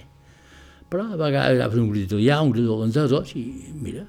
Però 0.88 1.04
a 1.12 1.20
vegades 1.20 1.58
agaves 1.58 1.82
un 1.82 1.90
grit 1.92 2.08
italià, 2.08 2.40
un 2.42 2.54
grit 2.56 2.70
holandès, 2.72 3.36
i 3.38 3.46
mira. 3.76 4.06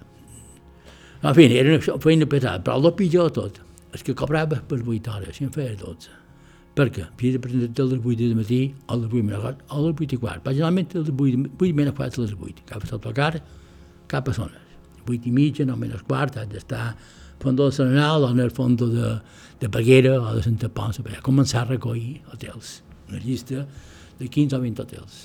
En 1.18 1.34
fi, 1.34 1.48
era 1.50 1.74
una 1.74 1.98
feina 2.00 2.28
pesada, 2.30 2.62
però 2.62 2.78
el 2.78 2.94
pitjor 2.94 3.32
de 3.32 3.40
tot 3.40 3.64
és 3.96 4.04
que 4.04 4.14
cobrava 4.14 4.60
per 4.68 4.82
8 4.84 5.12
hores, 5.14 5.40
i 5.40 5.48
en 5.48 5.52
feia 5.52 5.74
12 5.74 6.17
perquè 6.78 7.08
havia 7.08 7.34
de 7.34 7.40
presentar 7.42 7.84
a 7.84 7.90
les 7.90 8.00
8 8.04 8.28
de 8.28 8.36
matí, 8.38 8.60
a 8.86 8.96
les 8.96 9.10
8 9.10 9.22
menys 9.26 9.42
quart, 9.42 9.62
a 9.66 9.80
les 9.82 9.94
8 9.98 10.14
i 10.14 10.18
quart. 10.22 10.48
Generalment 10.48 10.94
a 10.94 11.02
les 11.02 11.10
8, 11.10 11.50
8 11.58 11.78
menys 11.78 11.94
quart 11.98 12.18
a 12.18 12.22
les 12.22 12.34
8. 12.36 12.66
Cap 12.68 12.84
a 12.84 13.00
tocar, 13.06 13.32
cap 14.10 14.28
a 14.28 14.34
zones. 14.36 14.76
8 15.08 15.26
i 15.26 15.32
mitja, 15.34 15.66
9 15.66 15.82
menys 15.82 16.04
quart, 16.06 16.38
has 16.38 16.48
d'estar 16.52 16.92
fondo 17.42 17.66
de 17.66 17.74
Serenal 17.74 18.24
o 18.24 18.30
en 18.30 18.40
el 18.40 18.50
fondo 18.50 18.88
de, 18.90 19.18
de 19.60 19.68
Peguera 19.68 20.20
o 20.20 20.34
de 20.36 20.42
Santa 20.42 20.68
Ponsa, 20.68 21.02
per 21.02 21.18
començar 21.22 21.64
a 21.64 21.70
recollir 21.72 22.20
hotels. 22.32 22.80
Una 23.08 23.22
llista 23.22 23.66
de 24.18 24.28
15 24.28 24.56
o 24.56 24.62
20 24.62 24.82
hotels. 24.82 25.20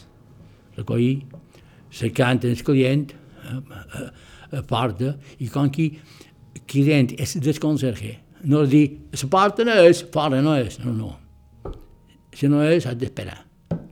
Recollir, 0.77 1.25
cercant 1.93 2.45
el 2.49 2.61
client, 2.65 3.09
a, 3.43 3.57
a, 3.59 4.05
a 4.57 4.61
porta, 4.65 5.17
i 5.37 5.49
com 5.53 5.69
que 5.73 5.89
el 6.53 6.63
client 6.69 7.13
és 7.17 7.37
desconcerge, 7.41 8.15
no 8.49 8.63
dir, 8.69 8.87
la 9.13 9.29
porta 9.29 9.65
no 9.67 9.75
és, 9.85 10.05
fora 10.13 10.41
no 10.41 10.55
és, 10.59 10.79
no, 10.83 10.93
no 10.93 11.11
si 12.37 12.49
no 12.49 12.63
és, 12.65 12.87
has 12.87 12.97
d'esperar. 12.99 13.41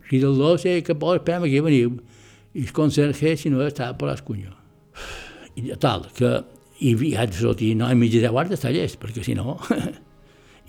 Si 0.10 0.20
del 0.20 0.38
dos 0.38 0.66
és 0.68 0.84
que 0.84 0.96
pot 0.98 1.20
esperar 1.20 1.48
que 1.48 1.62
veniu. 1.64 2.00
I 2.54 2.66
el 2.66 2.74
conserge, 2.76 3.36
si 3.40 3.50
no, 3.50 3.62
està 3.64 3.94
per 3.98 4.10
l'escunyo. 4.10 4.52
I 5.56 5.72
tal, 5.80 6.08
que 6.16 6.42
i 6.82 7.14
ha 7.16 7.28
de 7.30 7.38
sortir 7.38 7.76
no, 7.78 7.86
a 7.86 7.96
mitja 7.96 8.22
de 8.24 8.30
guarda 8.32 8.58
llest, 8.72 9.00
perquè 9.02 9.24
si 9.24 9.36
no... 9.36 9.60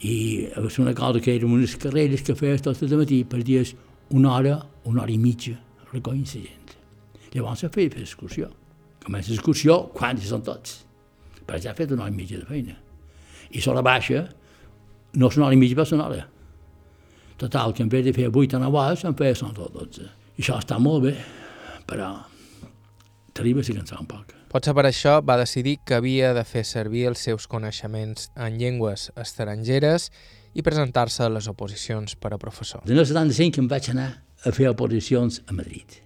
I 0.03 0.49
és 0.59 0.79
una 0.83 0.97
cosa 0.99 1.21
que 1.23 1.37
eren 1.37 1.53
unes 1.55 1.77
carreres 1.79 2.25
que 2.27 2.35
feies 2.35 2.65
tot 2.65 2.81
el 2.83 2.97
matí 2.99 3.21
per 3.23 3.39
dies 3.47 3.77
una 4.11 4.33
hora, 4.35 4.57
una 4.91 5.05
hora 5.05 5.13
i 5.15 5.19
mitja, 5.19 5.55
recollint 5.93 6.27
la 6.27 6.41
gent. 6.43 6.73
Llavors 7.33 7.63
se 7.63 7.71
feia 7.71 7.93
fer 7.93 8.03
excursió. 8.03 8.49
Comença 9.05 9.31
l'excursió 9.31 9.77
quan 9.95 10.19
hi 10.19 10.27
són 10.27 10.43
tots. 10.43 10.81
Però 11.47 11.61
ja 11.63 11.71
ha 11.71 11.79
fet 11.79 11.95
una 11.95 12.03
hora 12.03 12.11
i 12.11 12.17
mitja 12.17 12.41
de 12.41 12.49
feina. 12.49 12.75
I 13.55 13.63
sobre 13.63 13.85
baixa, 13.87 14.25
no 15.15 15.31
és 15.31 15.39
una 15.39 15.47
hora 15.47 15.55
i 15.55 15.63
mitja, 15.63 15.79
però 15.79 15.87
és 15.87 15.95
una 15.95 16.09
hora. 16.09 16.27
Total, 17.43 17.75
que 17.75 17.83
en 17.83 17.89
vez 17.89 18.05
de 18.05 18.13
fer 18.13 18.31
8 18.33 18.57
o 18.57 18.61
9 18.61 18.79
hores, 18.79 19.01
en 19.03 19.17
feia 19.19 19.35
són 19.35 19.51
12. 19.51 20.05
I 20.39 20.45
això 20.45 20.61
està 20.63 20.77
molt 20.79 21.09
bé, 21.09 21.17
però 21.91 22.13
t'arriba 23.35 23.65
a 23.65 23.75
cansar 23.81 23.99
un 23.99 24.07
poc. 24.07 24.31
Potser 24.53 24.75
per 24.79 24.85
això 24.87 25.17
va 25.27 25.41
decidir 25.41 25.81
que 25.83 25.99
havia 25.99 26.31
de 26.39 26.45
fer 26.47 26.63
servir 26.63 27.09
els 27.11 27.19
seus 27.19 27.49
coneixements 27.51 28.31
en 28.39 28.61
llengües 28.63 29.09
estrangeres 29.19 30.13
i 30.55 30.63
presentar-se 30.63 31.27
a 31.27 31.33
les 31.35 31.51
oposicions 31.51 32.15
per 32.15 32.31
a 32.31 32.39
professor. 32.39 32.87
En 32.87 32.95
el 32.95 33.11
75 33.11 33.59
em 33.59 33.67
vaig 33.75 33.91
anar 33.91 34.11
a 34.47 34.55
fer 34.55 34.71
oposicions 34.71 35.43
a 35.49 35.59
Madrid. 35.59 35.99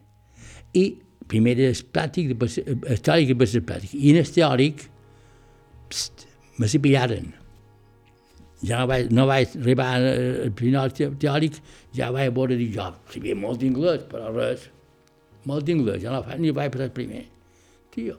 I 0.72 0.88
primer 1.28 1.58
és 1.68 1.84
pràctic, 1.84 2.32
després 2.32 2.62
és 2.64 3.04
teòric 3.04 3.28
i 3.28 3.34
després 3.34 3.60
és 3.60 3.68
pràctic. 3.74 3.92
I 3.92 4.14
en 4.14 4.24
el 4.24 4.36
teòric, 4.40 4.86
pst, 5.92 6.30
me 6.56 6.64
s'hi 6.64 6.80
pillaren 6.80 7.34
ja 8.64 8.80
no 8.80 8.90
vaig, 8.90 9.10
no 9.12 9.26
vaig 9.28 9.56
arribar 9.60 9.88
al 9.98 10.52
final 10.56 10.94
teòric, 10.96 11.60
ja 11.96 12.12
vaig 12.14 12.32
veure 12.36 12.56
dir 12.56 12.70
jo, 12.76 12.90
sabia 13.12 13.36
molt 13.36 13.60
d'inglès, 13.60 14.06
però 14.10 14.30
res, 14.32 14.70
molt 15.46 15.66
d'inglès, 15.66 16.00
ja 16.04 16.14
no 16.14 16.22
faig 16.24 16.40
ni 16.40 16.54
vaig 16.56 16.72
passar 16.72 16.92
primer. 16.94 17.26
Tio, 17.92 18.16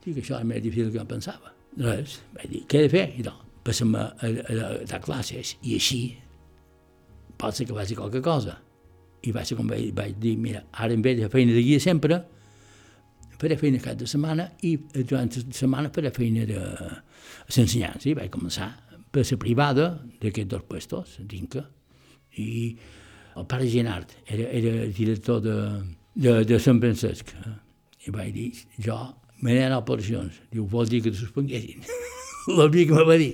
Dic, 0.00 0.16
això 0.22 0.38
és 0.40 0.48
més 0.48 0.62
difícil 0.64 0.90
que 0.94 1.00
em 1.02 1.08
pensava. 1.08 1.52
Res, 1.76 2.18
vaig 2.36 2.50
dir, 2.50 2.64
què 2.68 2.80
he 2.80 2.88
de 2.88 2.92
fer? 2.92 3.06
I 3.20 3.24
doncs, 3.26 3.46
passem 3.66 3.92
a, 3.94 4.06
a, 4.16 4.30
a, 4.40 4.68
a 4.96 5.00
classes 5.04 5.54
i 5.60 5.76
així 5.76 6.00
pot 7.40 7.56
ser 7.56 7.66
que 7.68 7.76
faci 7.76 7.96
qualque 7.98 8.22
cosa. 8.24 8.56
I 9.28 9.32
vaig, 9.36 9.52
com 9.56 9.68
vaig, 9.68 9.90
vaig 9.96 10.16
dir, 10.20 10.36
mira, 10.40 10.64
ara 10.72 10.96
en 10.96 11.04
vez 11.04 11.18
de 11.20 11.28
feina 11.32 11.52
de 11.56 11.64
guia 11.64 11.80
sempre, 11.82 12.22
faré 13.40 13.56
feina 13.60 13.80
cada 13.80 14.08
setmana 14.08 14.50
i 14.68 14.74
durant 14.96 15.28
la 15.36 15.44
setmana 15.56 15.92
faré 15.92 16.12
feina 16.16 16.46
de 16.48 16.60
l'ensenyança. 16.60 18.08
I 18.08 18.16
vaig 18.16 18.32
començar 18.32 18.70
per 19.10 19.24
la 19.26 19.38
privada 19.42 19.86
d'aquests 20.22 20.50
dos 20.50 20.66
puestos, 20.68 21.16
d'Inca. 21.20 21.64
I 22.38 22.50
el 23.36 23.46
pare 23.50 23.68
Genart 23.70 24.14
era, 24.26 24.48
era 24.50 24.86
director 24.86 25.40
de, 25.42 25.56
de, 26.14 26.44
de 26.46 26.58
Sant 26.62 26.80
Francesc. 26.82 27.34
Eh? 27.34 27.56
I 28.06 28.14
vaig 28.14 28.32
dir, 28.34 28.50
jo 28.80 28.98
me 29.40 29.54
n'he 29.54 29.68
a 29.68 29.78
operacions. 29.80 30.40
Diu, 30.52 30.66
vol 30.68 30.88
dir 30.88 31.02
que 31.04 31.12
te 31.12 31.20
suspenguessin? 31.20 31.86
L'havia 32.56 32.86
que 32.90 32.98
me 32.98 33.06
va 33.08 33.18
dir. 33.20 33.32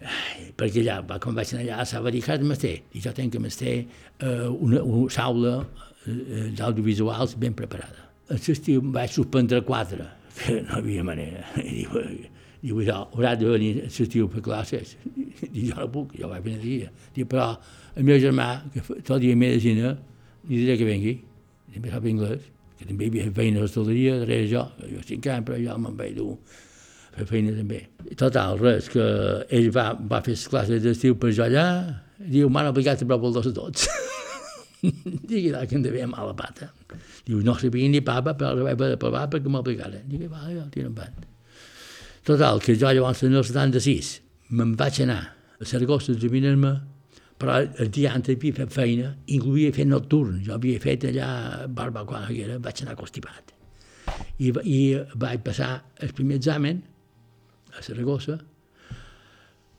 Ai, 0.00 0.46
perquè 0.56 0.80
allà, 0.80 1.00
va, 1.04 1.18
quan 1.20 1.36
vaig 1.36 1.50
anar 1.52 1.64
allà, 1.66 1.84
s'ha 1.84 2.00
dir, 2.08 2.22
cada 2.24 2.46
mestre, 2.46 2.72
i 2.96 3.02
jo 3.04 3.12
tenc 3.16 3.34
que 3.34 3.42
mestre 3.42 3.74
eh, 3.76 4.46
una, 4.48 4.80
una 4.80 5.10
saula 5.12 5.58
eh, 6.06 6.48
d'audiovisuals 6.56 7.36
ben 7.40 7.56
preparada. 7.58 8.08
A 8.30 8.38
l'estiu 8.38 8.80
vaig 8.94 9.12
suspendre 9.12 9.60
quatre, 9.66 10.06
que 10.38 10.62
no 10.64 10.78
havia 10.78 11.04
manera. 11.04 11.44
I 11.60 11.82
diu, 11.82 12.30
diu, 12.60 12.80
jo, 12.84 12.96
haurà 13.14 13.34
de 13.38 13.48
venir 13.48 13.72
l'estiu 13.80 14.28
per 14.32 14.42
classes. 14.44 14.96
I 15.56 15.66
jo 15.70 15.76
no 15.78 15.88
puc, 15.92 16.14
jo 16.20 16.30
vaig 16.30 16.44
venir 16.44 16.62
dia. 16.62 16.94
Diu, 17.16 17.28
però 17.30 17.52
el 17.96 18.06
meu 18.06 18.20
germà, 18.22 18.52
que 18.74 18.84
tot 19.06 19.20
dia 19.22 19.36
medicina, 19.36 19.94
li 20.48 20.62
diré 20.62 20.78
que 20.80 20.88
vengui, 20.88 21.18
també 21.74 21.92
sap 21.92 22.08
anglès, 22.10 22.48
que 22.78 22.88
també 22.88 23.06
hi 23.06 23.12
havia 23.12 23.30
feina 23.36 23.60
a 23.60 23.64
l'hostaleria, 23.64 24.18
darrere 24.22 24.48
jo, 24.50 24.64
jo 24.88 25.04
cinc 25.06 25.28
anys, 25.30 25.46
però 25.48 25.58
jo 25.60 25.78
me'n 25.82 25.96
vaig 25.98 26.14
dur 26.16 26.34
fer 27.16 27.26
feina 27.28 27.54
també. 27.56 27.80
Total, 28.18 28.60
res, 28.60 28.88
que 28.92 29.06
ell 29.56 29.70
va, 29.74 29.90
va 30.12 30.22
fer 30.24 30.36
les 30.36 30.46
classes 30.52 30.84
d'estiu 30.84 31.18
per 31.20 31.32
jo 31.36 31.46
allà, 31.46 31.66
diu, 32.20 32.50
m'han 32.52 32.70
aplicat 32.70 33.02
a 33.02 33.08
prop 33.10 33.28
el 33.28 33.36
dos 33.36 33.50
a 33.50 33.54
tots. 33.56 33.88
Digui, 35.30 35.50
que 35.52 35.76
em 35.76 35.82
devia 35.84 36.06
mala 36.08 36.32
pata. 36.36 36.70
Diu, 37.26 37.42
no 37.44 37.56
sabia 37.60 37.88
ni 37.90 38.00
papa, 38.04 38.32
però 38.36 38.54
la 38.56 38.70
vaig 38.70 38.94
de 38.94 39.00
provar 39.00 39.26
perquè 39.32 39.52
m'aplicaren. 39.52 40.06
Digui, 40.08 40.30
va, 40.30 40.46
jo, 40.48 40.64
tira 40.72 40.88
endavant. 40.88 41.28
Total, 42.24 42.60
que 42.60 42.76
jo 42.76 42.90
llavors 42.92 43.22
en 43.24 43.34
el 43.34 43.44
76 43.44 44.14
me'n 44.56 44.74
vaig 44.76 45.02
anar 45.04 45.22
a 45.60 45.66
Saragossa 45.68 46.12
a 46.12 46.16
examinar-me 46.18 46.74
però 47.40 47.56
el 47.80 47.88
dia 47.88 48.12
antes 48.12 48.36
havia 48.36 48.52
fet 48.58 48.74
feina, 48.74 49.14
incluïa 49.32 49.72
fet 49.72 49.88
nocturn, 49.88 50.42
jo 50.44 50.52
havia 50.58 50.80
fet 50.82 51.06
allà 51.08 51.30
barbacoa 51.72 52.26
era, 52.34 52.58
vaig 52.60 52.82
anar 52.84 52.98
constipat. 52.98 53.54
I, 54.44 54.50
I 54.52 54.80
vaig 55.22 55.40
passar 55.46 55.70
el 56.04 56.12
primer 56.16 56.36
examen 56.36 56.82
a 57.72 57.84
Saragossa, 57.86 58.36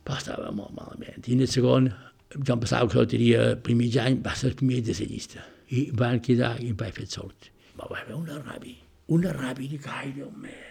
però 0.02 0.18
estava 0.18 0.50
molt 0.58 0.74
malament. 0.74 1.22
I 1.28 1.38
en 1.38 1.46
el 1.46 1.54
segon, 1.54 1.92
jo 2.34 2.58
em 2.58 2.66
passava 2.66 2.90
que 2.90 2.98
loteria 2.98 3.46
el 3.52 3.62
primer 3.62 3.92
any, 4.08 4.18
va 4.26 4.34
ser 4.34 4.56
el 4.56 4.58
primer 4.58 4.82
de 4.90 4.98
la 4.98 5.10
llista. 5.14 5.46
I 5.70 5.86
van 5.94 6.20
quedar 6.26 6.56
i 6.66 6.74
em 6.74 6.82
vaig 6.82 6.98
fer 6.98 7.10
sort. 7.14 7.54
Va 7.78 7.94
haver 7.94 8.18
una 8.18 8.42
ràbia, 8.42 8.82
una 9.14 9.38
ràbia 9.38 9.78
de 9.78 9.86
caire, 9.86 10.34
meu. 10.34 10.71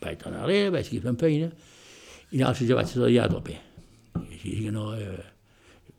Vaig 0.00 0.22
tornar 0.22 0.44
a 0.44 0.48
l'era, 0.48 0.70
vaig 0.74 0.86
seguir 0.88 1.02
fent 1.04 1.20
feina, 1.20 1.50
i 2.30 2.40
llavors 2.40 2.62
jo 2.64 2.78
vaig 2.78 2.88
estudiar 2.88 3.26
a 3.28 3.34
tope. 3.34 3.58
Així 4.22 4.56
que 4.64 4.72
no... 4.74 4.94
Eh, 4.96 5.20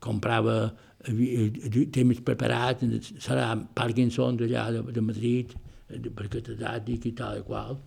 comprava 0.02 0.56
temps 1.94 2.22
preparat, 2.26 2.82
serà 3.22 3.52
Parkinson 3.78 4.38
d'allà 4.40 4.68
de, 4.74 4.82
de 4.96 5.04
Madrid, 5.06 5.54
per 6.16 6.28
catedràtic 6.32 7.08
i 7.10 7.14
tal 7.18 7.42
i 7.42 7.46
qual, 7.46 7.78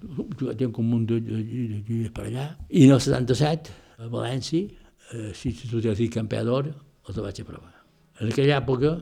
tinc 0.59 0.79
un 0.81 0.91
munt 0.91 1.07
de, 1.09 1.21
de, 1.25 1.43
de, 1.89 2.01
per 2.15 2.27
allà. 2.29 2.49
I 2.69 2.87
en 2.87 2.97
el 2.97 3.03
77, 3.03 3.77
a 4.05 4.11
València, 4.13 4.67
a 5.11 5.23
l'Institut 5.31 5.87
de 5.87 6.09
Campeador, 6.13 6.71
els 7.09 7.21
vaig 7.27 7.41
aprovar. 7.45 7.73
En 8.21 8.31
aquella 8.31 8.59
època 8.61 8.97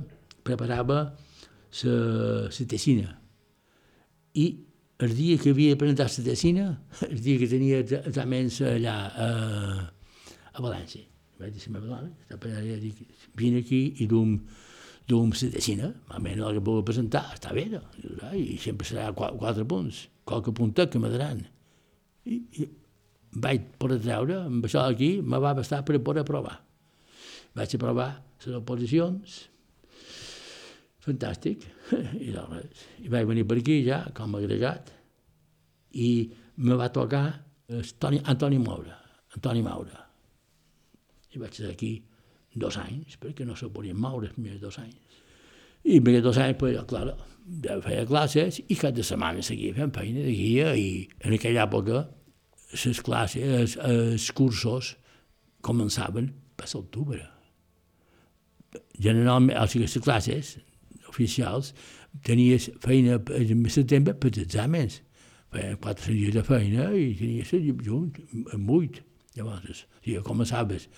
preparava 0.47 1.01
la 1.83 2.67
tessina. 2.69 3.17
I 4.35 4.47
el 5.03 5.17
dia 5.17 5.39
que 5.39 5.51
havia 5.51 5.75
de 5.75 5.79
presentar 5.81 6.07
la 6.07 6.25
tessina, 6.25 6.67
el 7.09 7.21
dia 7.21 7.39
que 7.41 7.49
tenia 7.51 7.81
exàmens 7.83 8.61
allà 8.71 8.97
a, 9.11 9.29
a 10.53 10.63
València, 10.63 11.03
vaig 11.41 11.57
dir 11.57 11.65
a 11.65 11.73
la 11.73 11.81
meva 11.81 11.97
dona, 11.97 12.77
dic, 12.83 13.01
vine 13.39 13.63
aquí 13.65 13.83
i 13.99 14.07
dum, 14.07 14.37
dum 15.11 15.33
la 15.35 15.51
decina, 15.57 15.91
almenys 16.15 16.47
el 16.47 16.59
que 16.59 16.65
puc 16.69 16.87
presentar, 16.87 17.25
està 17.35 17.55
bé, 17.57 17.67
no? 17.73 17.83
i 18.39 18.59
sempre 18.63 18.87
serà 18.87 19.11
quatre, 19.17 19.41
quatre 19.43 19.67
punts, 19.67 20.07
qualque 20.29 20.55
puntet 20.55 20.95
que 20.95 21.03
me 21.03 21.11
daran. 21.11 21.43
I, 22.23 22.39
i 22.63 22.69
vaig 23.43 23.73
poder 23.83 23.99
treure, 24.05 24.45
amb 24.47 24.69
això 24.69 24.87
aquí, 24.87 25.17
me 25.23 25.41
va 25.43 25.57
bastar 25.59 25.83
per 25.89 25.99
poder 26.05 26.23
aprovar. 26.23 26.61
Vaig 27.59 27.75
aprovar 27.75 28.13
les 28.45 28.55
oposicions, 28.61 29.41
fantàstic, 31.03 31.67
i, 32.25 32.31
doncs, 32.35 32.87
i 33.03 33.11
vaig 33.13 33.27
venir 33.29 33.47
per 33.49 33.59
aquí 33.61 33.81
ja, 33.87 34.05
com 34.17 34.37
a 34.37 34.43
agregat, 34.43 34.93
i 35.99 36.13
me 36.63 36.79
va 36.79 36.93
tocar 36.93 37.27
Antoni, 37.73 38.21
Antoni 38.29 38.59
Maura, 38.63 38.97
Antoni 39.37 39.63
Maura, 39.65 40.07
i 41.33 41.41
vaig 41.41 41.53
estar 41.53 41.73
aquí 41.73 41.97
dos 42.55 42.77
anys, 42.77 43.17
perquè 43.21 43.47
no 43.49 43.57
se 43.57 43.71
podien 43.73 43.97
moure 43.97 44.31
primers 44.35 44.61
dos 44.61 44.79
anys. 44.83 45.21
I 45.83 45.99
aquests 45.99 46.25
dos 46.25 46.39
anys, 46.39 46.59
pues, 46.61 46.77
clar, 46.89 47.07
feia 47.83 48.07
classes 48.07 48.61
i 48.69 48.77
cada 48.79 49.03
setmana 49.03 49.43
seguia 49.43 49.75
fent 49.75 49.95
feina 49.97 50.23
de 50.23 50.35
guia 50.37 50.75
i 50.79 51.09
en 51.25 51.35
aquella 51.35 51.65
època 51.67 52.05
les 52.73 53.01
classes, 53.05 53.43
els, 53.43 53.77
els 53.77 54.29
cursos 54.33 54.95
començaven 55.65 56.31
per 56.57 56.69
l'octubre. 56.73 57.25
Generalment, 59.03 59.59
o 59.59 59.67
sigui, 59.69 59.89
les 59.89 60.05
classes 60.05 60.55
oficials 61.13 61.73
tenies 62.27 62.71
feina 62.83 63.21
en 63.39 63.65
setembre 63.73 64.17
per 64.19 64.33
exàmens. 64.35 65.01
Feia 65.53 65.77
quatre 65.77 66.15
dies 66.17 66.35
de 66.35 66.43
feina 66.47 66.91
i 66.97 67.13
tenies 67.19 67.53
junt 67.85 68.17
amb 68.57 68.69
vuit. 68.69 69.03
Llavors, 69.37 69.87
sí, 70.05 70.17
començaves 70.25 70.89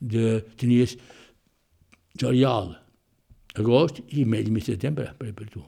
de, 0.00 0.40
tenies 0.58 0.96
juliol, 2.18 2.72
agost 3.56 4.00
i 4.08 4.24
mes 4.24 4.48
de 4.48 4.62
setembre 4.64 5.12
per, 5.18 5.32
per 5.36 5.46
tu. 5.52 5.62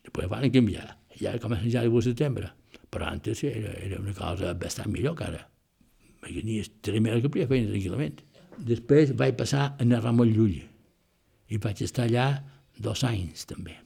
Després 0.00 0.30
van 0.30 0.48
canviar, 0.50 0.88
ja 1.20 1.36
comença 1.42 1.68
ja 1.70 1.84
de 1.84 2.02
setembre, 2.02 2.50
però 2.90 3.10
antes 3.10 3.44
era, 3.44 3.74
era 3.78 4.00
una 4.00 4.14
cosa 4.16 4.54
bastant 4.54 4.90
millor 4.92 5.16
que 5.16 5.28
ara. 5.28 5.44
Perquè 6.20 6.42
tenies 6.42 6.72
tres 6.82 7.00
mesos 7.00 7.22
que 7.22 7.32
podia 7.32 7.48
fer 7.48 7.62
tranquil·lament. 7.68 8.18
Després 8.60 9.14
vaig 9.16 9.38
passar 9.38 9.74
a 9.78 10.00
Ramon 10.00 10.32
Llull 10.34 10.58
i 11.50 11.58
vaig 11.58 11.80
estar 11.82 12.06
allà 12.06 12.26
dos 12.82 13.04
anys 13.06 13.46
també. 13.50 13.76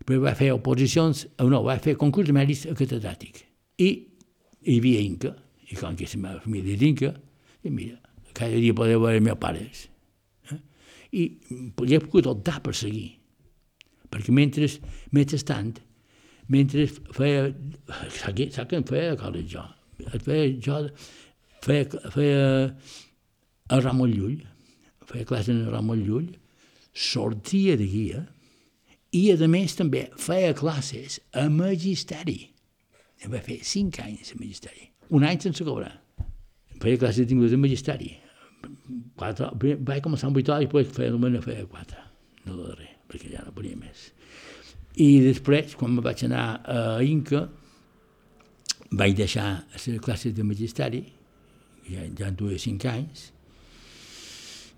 Després 0.00 0.22
vaig 0.22 0.38
fer 0.38 0.52
oposicions, 0.54 1.24
no, 1.50 1.62
vaig 1.66 1.82
fer 1.82 1.96
concurs 1.98 2.28
de 2.28 2.34
mèrits 2.36 2.66
a 2.70 2.74
catedràtic. 2.78 3.42
I 3.82 3.88
hi 4.66 4.78
havia 4.78 5.02
Inca, 5.02 5.32
i 5.66 5.78
com 5.78 5.96
que 5.98 6.06
la 6.12 6.22
meva 6.22 6.42
família 6.44 6.76
és 6.76 6.84
Inca, 6.86 7.12
i 7.66 7.72
mira, 7.74 7.98
cada 8.36 8.60
dia 8.60 8.76
poder 8.76 9.00
veure 9.00 9.18
els 9.18 9.24
meus 9.26 9.40
pares. 9.42 9.86
Eh? 10.52 10.60
I 11.10 11.24
he 11.90 12.00
pogut 12.04 12.28
optar 12.30 12.60
per 12.62 12.74
seguir. 12.76 13.16
Perquè 14.12 14.34
mentre, 14.34 14.68
mentrestant, 15.16 15.74
mentre 16.52 16.86
feia, 17.16 17.48
sap, 18.14 18.38
sap 18.54 18.70
què 18.70 18.78
em 18.78 18.86
feia 18.86 19.16
coses 19.18 19.48
jo? 19.50 19.64
Feia, 20.22 20.50
jo 20.62 20.80
feia, 21.64 22.10
feia 22.14 22.42
a 23.74 23.80
Ramon 23.80 24.12
Llull, 24.12 24.38
feia 25.10 25.26
classe 25.26 25.50
en 25.50 25.64
Ramon 25.72 26.04
Llull, 26.06 26.30
sortia 26.96 27.76
de 27.76 27.86
guia 27.90 28.24
i, 29.12 29.28
a 29.32 29.48
més, 29.48 29.76
també 29.78 30.06
feia 30.20 30.54
classes 30.56 31.20
a 31.36 31.46
magisteri. 31.52 32.40
Va 33.26 33.40
fer 33.42 33.60
cinc 33.64 34.00
anys 34.04 34.34
a 34.34 34.40
magisteri. 34.40 34.90
Un 35.16 35.24
any 35.24 35.40
sense 35.40 35.64
cobrar. 35.64 35.94
Feia 36.82 37.00
classes 37.00 37.28
d'inglès 37.28 37.54
a 37.56 37.60
magisteri 37.60 38.14
quatre, 39.16 39.50
vaig 39.58 40.02
començar 40.04 40.30
amb 40.30 40.40
8 40.40 40.52
hores 40.52 40.66
i 40.66 40.68
després 40.68 40.92
feia, 40.96 41.12
només 41.14 41.44
feia 41.44 41.66
4, 41.66 42.02
no 42.46 42.56
de 42.56 42.68
darrer, 42.70 42.90
perquè 43.10 43.32
ja 43.32 43.44
no 43.46 43.54
podia 43.56 43.78
més. 43.78 44.10
I 45.02 45.08
després, 45.24 45.76
quan 45.76 45.92
me 45.92 46.04
vaig 46.04 46.24
anar 46.24 46.46
a 46.72 46.82
Inca, 47.04 47.46
vaig 48.96 49.16
deixar 49.18 49.48
les 49.74 49.88
classes 50.04 50.34
de 50.36 50.44
magisteri, 50.46 51.02
ja, 51.88 52.06
ja 52.18 52.30
en 52.30 52.38
duia 52.38 52.58
5 52.60 52.92
anys, 52.92 53.30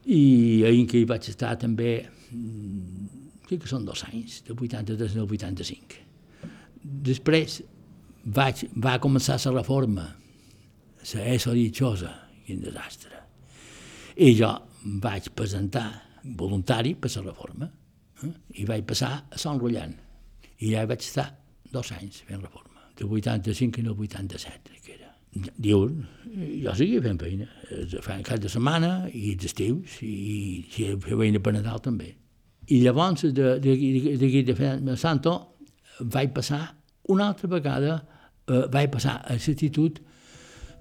i 0.07 0.65
a 0.65 0.71
Inca 0.75 0.99
hi 0.99 1.05
vaig 1.09 1.29
estar 1.29 1.57
també, 1.59 2.09
mm, 2.31 3.43
crec 3.47 3.63
que 3.63 3.69
són 3.69 3.85
dos 3.85 4.05
anys, 4.05 4.43
del 4.47 4.57
83 4.57 5.17
al 5.17 5.27
85. 5.27 6.01
Després 6.83 7.63
vaig, 8.25 8.69
va 8.77 8.99
començar 8.99 9.41
la 9.45 9.61
reforma, 9.61 10.09
la 11.15 11.31
ESO 11.35 11.53
ditxosa, 11.53 12.13
quin 12.47 12.61
desastre 12.61 13.19
i 14.19 14.35
jo 14.35 14.51
vaig 15.03 15.31
presentar 15.39 15.87
voluntari 16.39 16.95
per 16.99 17.11
la 17.15 17.23
reforma 17.29 17.69
eh? 18.25 18.31
i 18.59 18.67
vaig 18.67 18.87
passar 18.87 19.13
a 19.31 19.39
Sant 19.39 19.61
Rullant. 19.63 19.95
I 20.59 20.73
ja 20.73 20.87
vaig 20.91 21.05
estar 21.05 21.29
dos 21.71 21.93
anys 21.95 22.25
fent 22.27 22.43
reforma. 22.43 22.67
de 22.99 23.05
85 23.05 23.79
al 23.79 23.95
87, 23.95 24.81
que. 24.83 24.98
Diuen, 25.57 26.01
jo 26.63 26.75
seguia 26.77 27.03
fent 27.05 27.21
feina, 27.21 27.49
fent 28.05 28.25
cap 28.27 28.41
de 28.43 28.51
setmana 28.53 28.93
i 29.13 29.35
d'estius, 29.39 30.01
i 30.03 30.65
si 30.73 30.89
feina 31.05 31.43
per 31.43 31.55
Nadal 31.57 31.83
també. 31.85 32.15
I 32.69 32.83
llavors, 32.85 33.25
d'aquí 33.33 33.93
de, 34.21 34.43
de, 34.53 34.71
de 34.85 34.97
Santo, 35.01 35.35
vaig 36.01 36.35
passar 36.37 36.63
una 37.09 37.31
altra 37.31 37.49
vegada, 37.49 37.99
eh, 38.47 38.67
vaig 38.71 38.91
passar 38.93 39.19
a 39.25 39.37
l'institut 39.37 40.01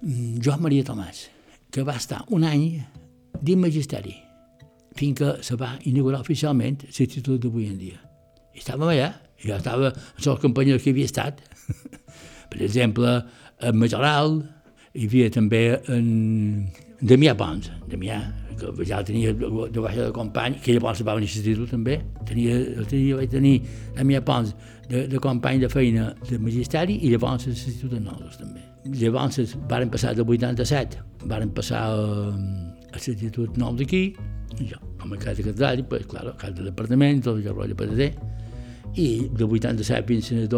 mm, 0.02 0.38
Joan 0.44 0.62
Maria 0.62 0.84
Tomàs, 0.84 1.24
que 1.72 1.84
va 1.84 1.96
estar 1.96 2.24
un 2.36 2.44
any 2.44 2.82
dins 3.40 3.62
magisteri, 3.62 4.14
fins 4.98 5.18
que 5.18 5.32
se 5.46 5.56
va 5.56 5.76
inaugurar 5.88 6.20
oficialment 6.20 6.84
l'institut 6.84 7.40
d'avui 7.40 7.68
en 7.70 7.80
dia. 7.80 7.98
I 8.54 8.60
estàvem 8.60 8.92
allà, 8.92 9.12
jo 9.40 9.56
estava 9.56 9.92
amb 9.94 10.26
els 10.26 10.42
companys 10.42 10.82
que 10.82 10.92
havia 10.92 11.08
estat, 11.08 11.40
per 12.50 12.62
exemple, 12.64 13.20
a 13.60 13.72
Majoral, 13.72 14.42
hi 14.94 15.06
havia 15.06 15.30
també 15.34 15.62
en 15.92 16.06
Damià 17.00 17.34
Pons, 17.38 17.70
Damià, 17.90 18.18
que 18.58 18.86
ja 18.86 18.98
tenia 19.06 19.32
de 19.34 19.82
baixa 19.82 20.08
de 20.08 20.12
company, 20.14 20.56
que 20.62 20.74
llavors 20.74 21.02
va 21.06 21.14
venir 21.14 21.28
a 21.28 21.34
l'institut 21.34 21.70
també, 21.70 22.00
tenia, 22.26 22.56
tenia, 22.90 23.18
vaig 23.20 23.30
tenir 23.30 23.54
Damià 23.96 24.22
Pons 24.26 24.54
de, 24.88 25.04
de 25.10 25.20
company 25.22 25.60
de 25.62 25.70
feina 25.70 26.08
de 26.30 26.40
magisteri 26.42 26.98
i 27.02 27.12
llavors 27.12 27.46
a 27.46 27.52
l'institut 27.52 27.94
de 27.94 28.02
Nodes 28.02 28.40
també. 28.40 28.64
Llavors 28.98 29.54
varen 29.70 29.92
passar 29.92 30.14
de 30.16 30.26
87, 30.26 31.04
varen 31.30 31.54
passar 31.54 31.84
a, 31.92 32.34
a 32.34 32.96
l'institut 32.96 33.58
nou 33.60 33.76
d'aquí, 33.78 34.04
jo, 34.58 34.78
com 34.98 35.14
a 35.14 35.20
casa 35.22 35.44
catedràtic, 35.44 35.86
pues, 35.90 36.06
claro, 36.10 36.34
casa 36.40 36.56
de 36.58 36.70
departament, 36.70 37.22
tot 37.22 37.38
el 37.38 37.54
rotllo 37.54 37.78
per 37.78 37.90
i 38.98 39.28
de 39.28 39.44
87 39.44 40.06
fins 40.08 40.32
al 40.32 40.48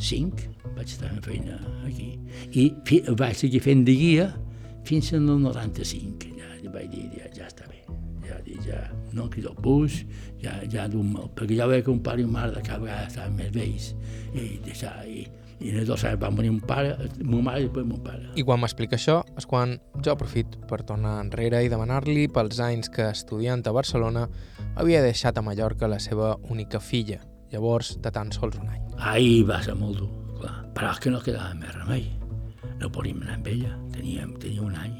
2005 0.00 0.74
vaig 0.76 0.94
fent 0.96 1.24
feina 1.24 1.58
aquí. 1.84 2.14
I 2.56 2.70
fi, 2.88 3.02
vaig 3.20 3.36
seguir 3.36 3.60
fent 3.64 3.84
de 3.86 3.94
guia 3.96 4.30
fins 4.88 5.12
al 5.14 5.26
95. 5.28 6.30
Ja, 6.40 6.72
vaig 6.72 6.88
dir, 6.92 7.08
ja, 7.18 7.28
ja 7.36 7.50
està 7.50 7.68
bé. 7.68 7.82
Ja, 8.26 8.38
ja 8.64 8.80
no 9.16 9.28
crido 9.30 9.52
bus, 9.58 10.04
ja, 10.40 10.56
ja 10.70 10.86
d'un 10.88 11.12
mal, 11.12 11.28
perquè 11.36 11.58
ja 11.58 11.68
veia 11.70 11.84
que 11.84 11.92
un 11.92 12.00
pare 12.04 12.22
i 12.22 12.26
una 12.26 12.38
mare 12.38 12.56
de 12.56 12.64
cada 12.64 12.80
vegada 12.84 13.08
estaven 13.10 13.36
més 13.36 13.52
vells. 13.54 13.92
I, 14.32 14.46
deixar, 14.64 14.94
i, 15.04 15.26
i 15.60 15.72
en 15.72 15.80
els 15.82 15.90
dos 15.90 16.04
anys 16.08 16.20
van 16.22 16.38
venir 16.38 16.52
un 16.54 16.60
pare, 16.64 16.94
mon 17.20 17.44
mare 17.44 17.64
i 17.64 17.68
després 17.68 17.88
mon 17.88 18.00
pare. 18.04 18.30
I 18.38 18.46
quan 18.46 18.62
m'explica 18.62 18.96
això 18.96 19.20
és 19.36 19.48
quan 19.50 19.76
jo 20.00 20.14
aprofit 20.14 20.56
per 20.70 20.80
tornar 20.88 21.18
enrere 21.24 21.64
i 21.66 21.72
demanar-li 21.72 22.30
pels 22.32 22.62
anys 22.64 22.92
que 22.94 23.10
estudiant 23.10 23.66
a 23.66 23.74
Barcelona 23.76 24.28
havia 24.80 25.02
deixat 25.04 25.36
a 25.36 25.44
Mallorca 25.44 25.90
la 25.90 25.98
seva 26.00 26.36
única 26.48 26.80
filla, 26.80 27.18
llavors 27.52 27.96
de 28.02 28.12
tan 28.14 28.32
sols 28.34 28.58
un 28.60 28.68
any. 28.70 28.82
Ahir 29.12 29.46
va 29.48 29.60
ser 29.64 29.76
molt 29.78 30.00
dur 30.00 30.10
clar. 30.40 30.56
Però 30.76 30.90
és 30.94 31.00
que 31.02 31.12
no 31.12 31.22
quedava 31.24 31.54
més 31.58 31.74
remei. 31.76 32.06
No 32.80 32.90
podíem 32.92 33.22
anar 33.24 33.38
amb 33.38 33.48
ella, 33.52 33.72
teníem, 33.94 34.36
tenia 34.42 34.62
un 34.64 34.76
any. 34.80 34.94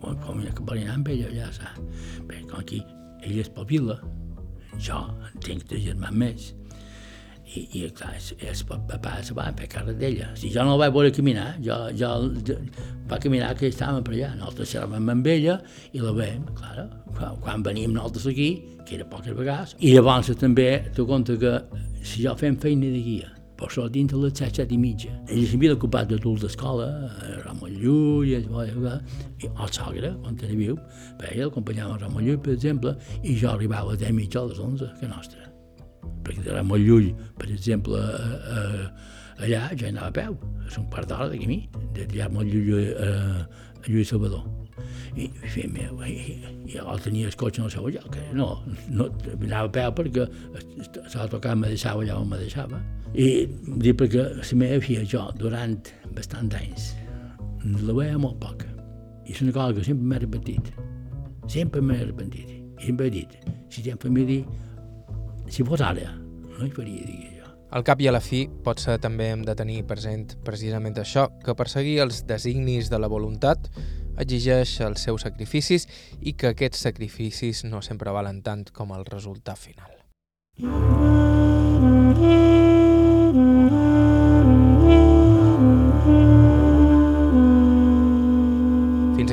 Com, 0.00 0.18
com 0.20 0.42
que 0.44 0.66
volia 0.66 0.88
anar 0.88 0.98
amb 1.00 1.08
ella, 1.14 1.30
ja 1.34 1.48
saps. 1.54 1.80
Bé, 2.28 2.42
com 2.50 2.60
aquí 2.60 2.82
ella 3.24 3.40
és 3.40 3.50
pobila, 3.56 3.96
jo 4.76 5.00
tinc 5.44 5.64
tres 5.70 5.86
germans 5.86 6.18
més, 6.20 6.50
i, 7.44 7.64
i 7.78 7.82
clar, 7.94 8.14
els, 8.16 8.32
els 8.40 8.62
papàs 8.68 9.32
van 9.36 9.56
fer 9.58 9.68
càrrec 9.72 9.98
d'ella. 10.00 10.30
Si 10.38 10.50
jo 10.54 10.64
no 10.64 10.74
la 10.74 10.86
vaig 10.86 10.94
veure 10.96 11.12
caminar, 11.14 11.48
jo, 11.64 11.76
jo, 11.98 12.56
va 13.10 13.20
caminar 13.22 13.52
que 13.58 13.70
estàvem 13.70 14.04
per 14.06 14.16
allà. 14.16 14.32
Nosaltres 14.38 14.72
xerràvem 14.72 15.12
amb 15.12 15.30
ella 15.34 15.58
i 15.92 16.02
la 16.02 16.14
veiem, 16.16 16.48
clar, 16.56 16.88
quan, 17.12 17.38
quan 17.44 17.66
veníem 17.66 17.94
nosaltres 17.94 18.30
aquí, 18.32 18.50
que 18.84 18.98
era 18.98 19.06
poques 19.08 19.36
vegades. 19.36 19.76
I 19.80 19.94
llavors 19.94 20.32
també 20.40 20.68
t'ho 20.96 21.06
compte 21.08 21.38
que 21.40 21.54
si 22.04 22.24
jo 22.24 22.34
fem 22.40 22.58
feina 22.60 22.90
de 22.90 23.00
guia, 23.04 23.30
per 23.54 23.68
això 23.68 23.86
dintre 23.92 24.18
les 24.18 24.34
set, 24.36 24.58
set 24.58 24.72
i 24.74 24.78
mitja. 24.80 25.14
Ell 25.30 25.46
s'havia 25.48 25.76
ocupat 25.76 26.10
de 26.10 26.18
tot 26.20 26.42
d'escola, 26.42 26.88
Ramon 27.44 27.78
Llull, 27.78 28.32
i 28.32 28.38
el 28.40 29.72
sogre, 29.72 30.14
quan 30.20 30.38
era 30.42 30.58
viu, 30.58 30.78
perquè 31.20 31.38
ell 31.38 31.52
acompanyava 31.52 32.00
Ramon 32.02 32.26
Llull, 32.26 32.42
per 32.42 32.56
exemple, 32.58 32.96
i 33.22 33.38
jo 33.38 33.52
arribava 33.54 33.92
a 33.92 33.94
les 33.94 34.06
10 34.08 34.16
mitja 34.20 34.42
a 34.42 34.48
les 34.50 34.62
11, 34.68 34.94
que 35.00 35.10
nostra. 35.10 35.53
Perquè 36.24 36.46
de 36.46 36.56
Ramon 36.56 36.82
Llull, 36.82 37.12
per 37.38 37.50
exemple, 37.52 38.00
a, 38.00 38.32
a, 38.56 38.64
allà 39.44 39.68
ja 39.76 39.90
anava 39.90 40.10
a 40.10 40.16
peu, 40.16 40.36
és 40.66 40.78
un 40.80 40.88
quart 40.92 41.10
d'hora 41.10 41.30
de 41.32 41.40
camí, 41.42 41.62
de 41.96 42.08
Ramon 42.14 42.48
Llull 42.48 42.92
a, 42.94 43.08
a 43.84 43.86
Lluís 43.88 44.12
Salvador. 44.12 44.44
I, 45.14 45.28
i, 45.30 45.66
meu, 45.70 46.00
i, 46.02 46.14
i 46.66 46.74
jo 46.74 46.96
tenia 47.04 47.28
el 47.30 47.36
cotxe 47.38 47.62
en 47.62 47.68
el 47.68 47.70
seu 47.70 47.86
lloc, 47.86 48.16
eh? 48.18 48.26
no, 48.34 48.48
no, 48.90 49.06
anava 49.36 49.68
a 49.68 49.72
peu 49.76 49.92
perquè 50.00 50.24
s'ha 51.12 51.28
tocat 51.30 51.54
me 51.60 51.70
deixava 51.70 52.02
allà 52.02 52.18
on 52.18 52.32
me 52.32 52.40
deixava. 52.40 52.80
I 53.14 53.46
dir 53.78 53.94
perquè 53.94 54.24
la 54.40 54.46
meva 54.58 54.80
filla 54.82 55.04
jo, 55.06 55.28
durant 55.38 55.76
bastant 56.16 56.50
anys, 56.58 56.90
la 57.86 57.94
veia 57.94 58.18
molt 58.18 58.40
poc. 58.42 58.66
I 59.24 59.32
és 59.32 59.40
una 59.44 59.54
cosa 59.54 59.78
que 59.78 59.86
sempre 59.86 60.10
m'he 60.10 60.20
repetit. 60.24 60.72
Sempre 61.48 61.80
m'he 61.80 62.00
repetit. 62.02 62.50
I 62.80 62.90
sempre 62.90 63.06
he 63.06 63.14
dit, 63.14 63.38
si 63.70 63.84
tens 63.86 64.02
família, 64.02 64.42
si 65.54 65.62
fos 65.62 65.80
ara, 65.86 66.10
no 66.58 66.66
hi 66.66 66.72
faria, 66.74 67.04
digui 67.06 67.38
jo. 67.38 67.50
Al 67.74 67.84
cap 67.86 68.00
i 68.02 68.08
a 68.10 68.14
la 68.14 68.20
fi, 68.22 68.44
potser 68.66 68.98
també 69.02 69.30
hem 69.32 69.42
de 69.46 69.54
tenir 69.58 69.84
present 69.86 70.34
precisament 70.46 70.98
això, 70.98 71.28
que 71.44 71.54
perseguir 71.58 72.00
els 72.04 72.24
designis 72.26 72.90
de 72.90 72.98
la 72.98 73.10
voluntat 73.10 73.70
exigeix 74.18 74.80
els 74.86 75.06
seus 75.06 75.22
sacrificis 75.26 75.88
i 76.20 76.34
que 76.38 76.52
aquests 76.54 76.86
sacrificis 76.86 77.64
no 77.66 77.82
sempre 77.82 78.14
valen 78.14 78.42
tant 78.42 78.68
com 78.72 78.94
el 78.94 79.06
resultat 79.06 79.58
final. 79.58 79.90
-hmm. 80.58 81.14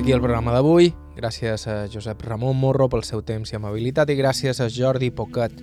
aquí 0.02 0.12
el 0.18 0.22
programa 0.22 0.52
d'avui. 0.52 0.90
Gràcies 1.16 1.68
a 1.70 1.86
Josep 1.88 2.24
Ramon 2.26 2.58
Morro 2.58 2.88
pel 2.90 3.04
seu 3.06 3.22
temps 3.22 3.52
i 3.52 3.56
amabilitat 3.56 4.10
i 4.10 4.16
gràcies 4.18 4.58
a 4.60 4.66
Jordi 4.68 5.12
Poquet, 5.14 5.54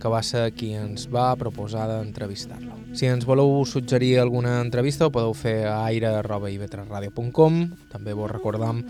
que 0.00 0.10
va 0.10 0.22
ser 0.22 0.50
qui 0.56 0.72
ens 0.76 1.06
va 1.10 1.32
proposar 1.40 1.86
d'entrevistar-lo. 1.88 2.76
Si 2.94 3.08
ens 3.10 3.26
voleu 3.26 3.64
suggerir 3.66 4.18
alguna 4.20 4.60
entrevista 4.60 5.06
ho 5.08 5.12
podeu 5.14 5.34
fer 5.34 5.64
a 5.66 5.80
aire.ivetresradio.com 5.88 7.60
També 7.92 8.14
vos 8.14 8.30
recordam 8.30 8.84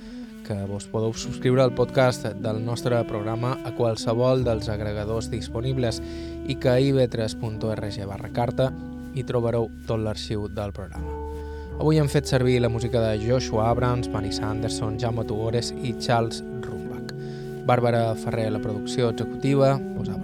que 0.44 0.56
vos 0.68 0.84
podeu 0.92 1.14
subscriure 1.16 1.62
al 1.64 1.74
podcast 1.74 2.26
del 2.44 2.60
nostre 2.64 2.98
programa 3.08 3.54
a 3.64 3.72
qualsevol 3.72 4.44
dels 4.44 4.68
agregadors 4.68 5.30
disponibles 5.32 6.02
i 6.46 6.58
que 6.60 6.68
a 6.68 6.80
ivetres.org 6.80 8.00
barra 8.04 8.32
carta 8.36 8.68
hi 9.14 9.24
trobareu 9.24 9.70
tot 9.88 10.02
l'arxiu 10.04 10.48
del 10.48 10.74
programa. 10.76 11.14
Avui 11.78 11.98
hem 11.98 12.10
fet 12.10 12.28
servir 12.30 12.60
la 12.60 12.70
música 12.70 13.00
de 13.02 13.16
Joshua 13.24 13.70
Abrams, 13.70 14.10
Vanessa 14.12 14.46
Anderson, 14.50 14.98
Jaume 15.00 15.24
Tugores 15.24 15.72
i 15.82 15.94
Charles 15.98 16.44
Rumbach. 16.62 17.10
Bàrbara 17.66 18.12
Ferrer 18.14 18.50
la 18.52 18.62
producció 18.62 19.10
executiva, 19.10 19.74
parlat 19.96 20.23